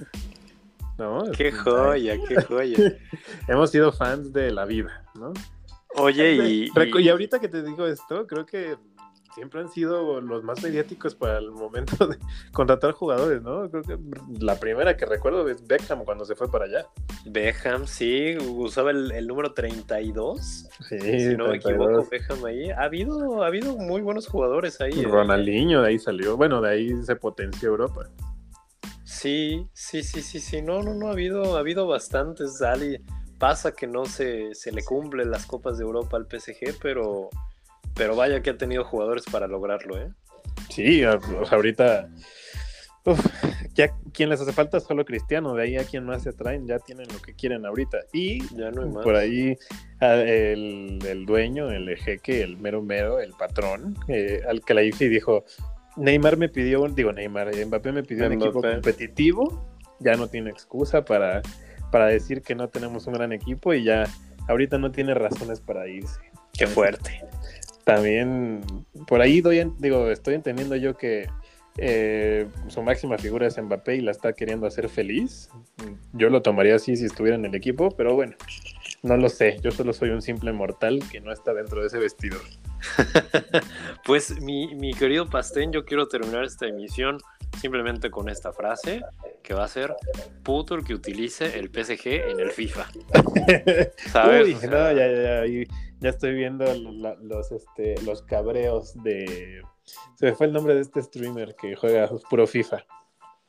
¿No? 0.98 1.24
Qué 1.36 1.50
joya, 1.50 2.16
qué 2.28 2.42
joya. 2.42 2.78
hemos 3.48 3.70
sido 3.70 3.90
fans 3.90 4.32
de 4.32 4.52
la 4.52 4.66
vida, 4.66 5.04
¿no? 5.16 5.32
Oye, 5.96 6.34
y, 6.34 6.70
y 6.98 7.08
ahorita 7.08 7.40
que 7.40 7.48
te 7.48 7.62
digo 7.62 7.86
esto, 7.86 8.26
creo 8.26 8.46
que 8.46 8.76
siempre 9.34 9.60
han 9.60 9.68
sido 9.68 10.20
los 10.20 10.42
más 10.44 10.62
mediáticos 10.62 11.14
para 11.14 11.38
el 11.38 11.50
momento 11.50 12.06
de 12.06 12.18
contratar 12.52 12.92
jugadores, 12.92 13.42
¿no? 13.42 13.70
Creo 13.70 13.82
que 13.82 13.98
la 14.40 14.58
primera 14.58 14.96
que 14.96 15.06
recuerdo 15.06 15.48
es 15.48 15.66
Beckham 15.66 16.04
cuando 16.04 16.24
se 16.24 16.34
fue 16.34 16.50
para 16.50 16.66
allá. 16.66 16.86
Beckham, 17.26 17.86
sí, 17.86 18.36
usaba 18.38 18.90
el, 18.90 19.26
número 19.26 19.52
32. 19.52 20.68
Sí, 20.88 20.98
si 21.00 21.36
no 21.36 21.48
me 21.48 21.56
equivoco, 21.56 22.06
Beckham 22.10 22.44
ahí. 22.44 22.70
Ha 22.70 22.82
habido, 22.82 23.42
ha 23.42 23.46
habido 23.46 23.76
muy 23.76 24.02
buenos 24.02 24.26
jugadores 24.26 24.80
ahí. 24.80 25.00
¿eh? 25.00 25.04
Ronaldinho 25.04 25.82
de 25.82 25.88
ahí 25.88 25.98
salió, 25.98 26.36
bueno, 26.36 26.60
de 26.60 26.70
ahí 26.70 27.02
se 27.04 27.16
potenció 27.16 27.70
Europa. 27.70 28.08
Sí, 29.04 29.68
sí, 29.72 30.02
sí, 30.02 30.22
sí, 30.22 30.40
sí, 30.40 30.62
no, 30.62 30.82
no, 30.82 30.94
no, 30.94 31.08
ha 31.08 31.12
habido, 31.12 31.56
ha 31.56 31.60
habido 31.60 31.86
bastantes, 31.86 32.60
Ali. 32.62 32.98
Pasa 33.38 33.72
que 33.72 33.88
no 33.88 34.04
se, 34.04 34.54
se 34.54 34.70
le 34.70 34.84
cumplen 34.84 35.30
las 35.30 35.46
copas 35.46 35.76
de 35.76 35.84
Europa 35.84 36.16
al 36.16 36.26
PSG, 36.26 36.78
pero 36.80 37.28
pero 37.94 38.16
vaya 38.16 38.42
que 38.42 38.50
ha 38.50 38.56
tenido 38.56 38.84
jugadores 38.84 39.24
para 39.30 39.46
lograrlo, 39.46 39.98
¿eh? 39.98 40.10
Sí, 40.70 41.02
ahorita. 41.50 42.08
ya 43.74 43.90
quien 44.12 44.28
les 44.28 44.40
hace 44.40 44.52
falta 44.52 44.78
es 44.78 44.84
solo 44.84 45.04
Cristiano, 45.04 45.54
de 45.54 45.64
ahí 45.64 45.76
a 45.76 45.84
quien 45.84 46.04
más 46.04 46.22
se 46.22 46.32
traen 46.32 46.68
ya 46.68 46.78
tienen 46.78 47.06
lo 47.12 47.20
que 47.20 47.34
quieren 47.34 47.66
ahorita. 47.66 47.98
Y 48.12 48.42
ya 48.54 48.70
no 48.70 48.82
hay 48.82 48.90
más. 48.90 49.04
por 49.04 49.16
ahí 49.16 49.58
el, 50.00 51.24
dueño, 51.26 51.70
el 51.70 51.96
jeque, 51.96 52.42
el 52.42 52.56
mero 52.56 52.82
mero, 52.82 53.20
el 53.20 53.32
patrón, 53.32 53.96
eh, 54.08 54.40
al 54.48 54.62
que 54.62 54.74
la 54.74 54.82
IFI 54.82 55.08
dijo, 55.08 55.44
Neymar 55.96 56.36
me 56.36 56.48
pidió, 56.48 56.86
digo 56.88 57.12
Neymar, 57.12 57.50
Mbappé 57.66 57.92
me 57.92 58.02
pidió 58.02 58.26
un 58.26 58.32
equipo 58.32 58.62
competitivo, 58.62 59.68
ya 60.00 60.14
no 60.14 60.28
tiene 60.28 60.50
excusa 60.50 61.04
para, 61.04 61.42
para 61.90 62.06
decir 62.06 62.42
que 62.42 62.54
no 62.54 62.68
tenemos 62.68 63.06
un 63.06 63.14
gran 63.14 63.32
equipo 63.32 63.74
y 63.74 63.84
ya 63.84 64.04
ahorita 64.48 64.78
no 64.78 64.90
tiene 64.90 65.14
razones 65.14 65.60
para 65.60 65.86
irse. 65.88 66.20
Qué 66.52 66.66
fuerte 66.66 67.20
también 67.84 68.62
por 69.06 69.20
ahí 69.20 69.40
doy, 69.40 69.72
digo, 69.78 70.10
estoy 70.10 70.34
entendiendo 70.34 70.76
yo 70.76 70.96
que 70.96 71.28
eh, 71.78 72.48
su 72.68 72.82
máxima 72.82 73.16
figura 73.16 73.46
es 73.46 73.60
Mbappé 73.60 73.96
y 73.96 74.00
la 74.00 74.10
está 74.10 74.32
queriendo 74.32 74.66
hacer 74.66 74.88
feliz. 74.88 75.48
Yo 76.12 76.28
lo 76.28 76.42
tomaría 76.42 76.76
así 76.76 76.96
si 76.96 77.06
estuviera 77.06 77.36
en 77.36 77.44
el 77.44 77.54
equipo, 77.54 77.90
pero 77.96 78.14
bueno, 78.14 78.34
no 79.02 79.16
lo 79.16 79.28
sé. 79.28 79.58
Yo 79.62 79.70
solo 79.70 79.92
soy 79.92 80.10
un 80.10 80.22
simple 80.22 80.52
mortal 80.52 81.00
que 81.10 81.20
no 81.20 81.32
está 81.32 81.54
dentro 81.54 81.80
de 81.80 81.86
ese 81.86 81.98
vestidor. 81.98 82.42
pues 84.04 84.40
mi, 84.40 84.74
mi 84.74 84.92
querido 84.92 85.28
Pastén, 85.28 85.72
yo 85.72 85.84
quiero 85.84 86.08
terminar 86.08 86.44
esta 86.44 86.66
emisión 86.66 87.18
simplemente 87.60 88.10
con 88.10 88.28
esta 88.28 88.52
frase 88.52 89.02
que 89.42 89.54
va 89.54 89.64
a 89.64 89.68
ser 89.68 89.94
puto 90.42 90.74
el 90.74 90.84
que 90.84 90.94
utilice 90.94 91.58
el 91.58 91.68
PSG 91.68 92.06
en 92.30 92.40
el 92.40 92.50
FIFA. 92.50 92.90
¿Sabes? 94.12 94.46
Uy, 94.46 94.68
no, 94.68 94.92
ya, 94.92 95.06
ya, 95.06 95.46
ya, 95.46 95.64
estoy 96.10 96.34
viendo 96.34 96.64
los, 96.74 97.52
este, 97.52 98.00
los 98.02 98.22
cabreos 98.22 98.94
de... 99.02 99.62
Se 100.16 100.26
me 100.26 100.32
fue 100.34 100.46
el 100.46 100.52
nombre 100.52 100.74
de 100.74 100.80
este 100.80 101.02
streamer 101.02 101.54
que 101.56 101.74
juega 101.76 102.08
puro 102.28 102.46
FIFA. 102.46 102.84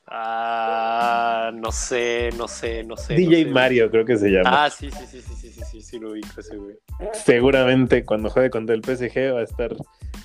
Ah, 0.06 1.50
no 1.54 1.72
sé, 1.72 2.30
no 2.36 2.46
sé, 2.46 2.84
no 2.84 2.96
sé. 2.96 3.14
DJ 3.14 3.46
Mario, 3.46 3.90
creo 3.90 4.04
que 4.04 4.18
se 4.18 4.28
llama. 4.28 4.64
Ah, 4.64 4.70
sí, 4.70 4.90
sí, 4.90 5.06
sí, 5.06 5.22
sí, 5.22 5.34
sí, 5.34 5.50
sí, 5.50 5.60
sí, 5.70 5.80
sí, 5.80 5.98
lo 5.98 6.10
ubico 6.10 6.40
ese 6.40 6.56
güey. 6.56 6.76
Seguramente 7.12 8.04
cuando 8.04 8.28
juegue 8.28 8.50
contra 8.50 8.74
el 8.74 8.82
PSG 8.82 9.34
va 9.34 9.40
a 9.40 9.44
estar 9.44 9.74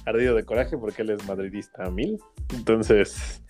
ardido 0.06 0.36
de 0.36 0.44
coraje 0.44 0.78
porque 0.78 1.04
él 1.04 1.12
es 1.12 1.26
madridista 1.26 1.86
a 1.86 1.92
mil. 1.92 2.20
Entonces, 2.54 3.42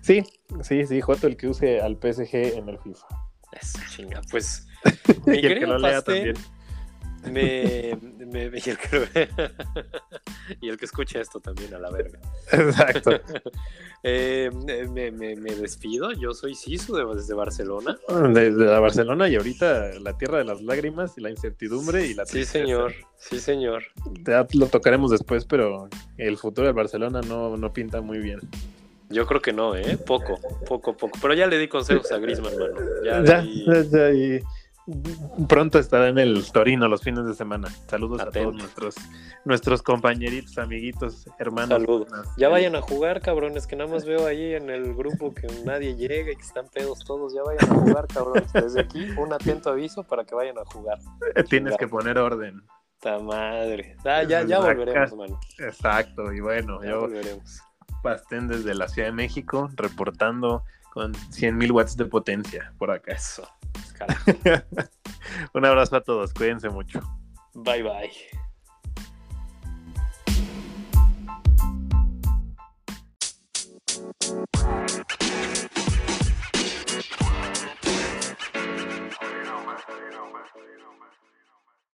Sí, 0.00 0.22
sí, 0.62 0.86
sí, 0.86 1.00
Joto 1.00 1.26
el 1.26 1.36
que 1.36 1.48
use 1.48 1.80
al 1.80 1.96
PSG 1.96 2.56
en 2.56 2.68
el 2.68 2.78
FIFA. 2.78 3.06
Esa 3.52 3.86
chinga, 3.88 4.20
pues. 4.30 4.66
y 5.26 5.46
el 5.46 5.58
que 5.58 5.66
lo 5.66 5.78
lea 5.78 6.02
también. 6.02 6.36
Me, 7.30 7.96
me- 8.26 8.44
y, 8.58 8.70
el 8.70 8.78
que, 8.78 9.28
y 10.60 10.68
el 10.68 10.76
que 10.76 10.84
escuche 10.84 11.20
esto 11.20 11.40
también 11.40 11.74
a 11.74 11.78
la 11.78 11.90
verga. 11.90 12.18
Exacto. 12.52 13.12
Eh, 14.04 14.50
me, 14.90 15.12
me- 15.12 15.36
me 15.36 15.54
despido, 15.54 16.10
yo 16.10 16.34
soy 16.34 16.56
Sisu 16.56 16.96
de- 16.96 17.04
desde 17.14 17.34
Barcelona. 17.34 17.96
Desde 18.30 18.64
la 18.64 18.80
Barcelona 18.80 19.28
y 19.28 19.36
ahorita 19.36 19.90
la 20.00 20.18
tierra 20.18 20.38
de 20.38 20.44
las 20.44 20.60
lágrimas 20.60 21.16
y 21.18 21.20
la 21.20 21.30
incertidumbre 21.30 22.04
y 22.08 22.14
la 22.14 22.26
Sí, 22.26 22.32
tristeza. 22.32 22.64
señor, 22.64 22.94
sí, 23.16 23.38
señor. 23.38 23.84
Ya 24.26 24.44
lo 24.54 24.66
tocaremos 24.66 25.12
después, 25.12 25.44
pero 25.44 25.88
el 26.18 26.36
futuro 26.36 26.66
del 26.66 26.74
Barcelona 26.74 27.20
no, 27.20 27.56
no 27.56 27.72
pinta 27.72 28.00
muy 28.00 28.18
bien. 28.18 28.40
Yo 29.08 29.24
creo 29.24 29.40
que 29.40 29.52
no, 29.52 29.76
¿eh? 29.76 29.96
Poco, 30.04 30.40
poco, 30.66 30.96
poco. 30.96 31.16
Pero 31.22 31.34
ya 31.34 31.46
le 31.46 31.58
di 31.60 31.68
consejos 31.68 32.10
a 32.10 32.18
Griezmann, 32.18 32.58
mano. 32.58 32.74
Ya, 33.04 33.22
Ya, 33.22 33.40
di- 33.42 33.64
ya, 33.66 33.82
ya, 33.82 34.10
y 34.10 34.40
pronto 35.48 35.78
estará 35.78 36.08
en 36.08 36.18
el 36.18 36.50
Torino 36.50 36.88
los 36.88 37.02
fines 37.02 37.24
de 37.26 37.34
semana. 37.34 37.68
Saludos 37.88 38.20
a 38.20 38.30
todos 38.30 38.54
nuestros, 38.54 38.94
nuestros 39.44 39.82
compañeritos, 39.82 40.58
amiguitos, 40.58 41.28
hermanos. 41.38 41.80
Saludos. 41.80 42.08
Ya 42.36 42.48
vayan 42.48 42.74
a 42.74 42.82
jugar, 42.82 43.20
cabrones, 43.20 43.66
que 43.66 43.76
nada 43.76 43.90
más 43.90 44.04
veo 44.04 44.26
ahí 44.26 44.54
en 44.54 44.70
el 44.70 44.94
grupo 44.94 45.32
que 45.34 45.46
nadie 45.64 45.94
llega 45.94 46.32
y 46.32 46.36
que 46.36 46.42
están 46.42 46.68
pedos 46.68 47.00
todos. 47.04 47.32
Ya 47.34 47.42
vayan 47.42 47.70
a 47.70 47.74
jugar, 47.74 48.06
cabrones. 48.08 48.52
Desde 48.52 48.80
aquí, 48.80 49.08
un 49.16 49.32
atento 49.32 49.70
aviso 49.70 50.02
para 50.02 50.24
que 50.24 50.34
vayan 50.34 50.58
a 50.58 50.64
jugar. 50.64 50.98
Tienes 51.48 51.76
que 51.76 51.86
poner 51.88 52.18
orden. 52.18 52.62
Ta 53.00 53.18
madre. 53.18 53.96
Ah, 54.04 54.22
ya, 54.22 54.42
ya 54.42 54.60
volveremos, 54.60 55.14
mano. 55.16 55.40
Exacto, 55.58 56.32
y 56.32 56.40
bueno, 56.40 56.82
Ya 56.82 56.90
yo 56.90 57.00
volveremos. 57.00 57.60
Pastén 58.02 58.48
desde 58.48 58.74
la 58.74 58.88
Ciudad 58.88 59.08
de 59.08 59.12
México, 59.12 59.70
reportando 59.74 60.64
con 60.92 61.12
100.000 61.12 61.70
watts 61.72 61.96
de 61.96 62.04
potencia 62.04 62.72
por 62.78 62.90
acá. 62.90 63.12
Eso. 63.12 63.48
Un 65.54 65.64
abrazo 65.64 65.96
a 65.96 66.02
todos, 66.02 66.32
cuídense 66.32 66.68
mucho. 66.68 67.00
Bye, 67.54 67.82
bye. 67.82 68.10
You 79.32 80.78
know, 80.78 80.92
man. 80.98 81.21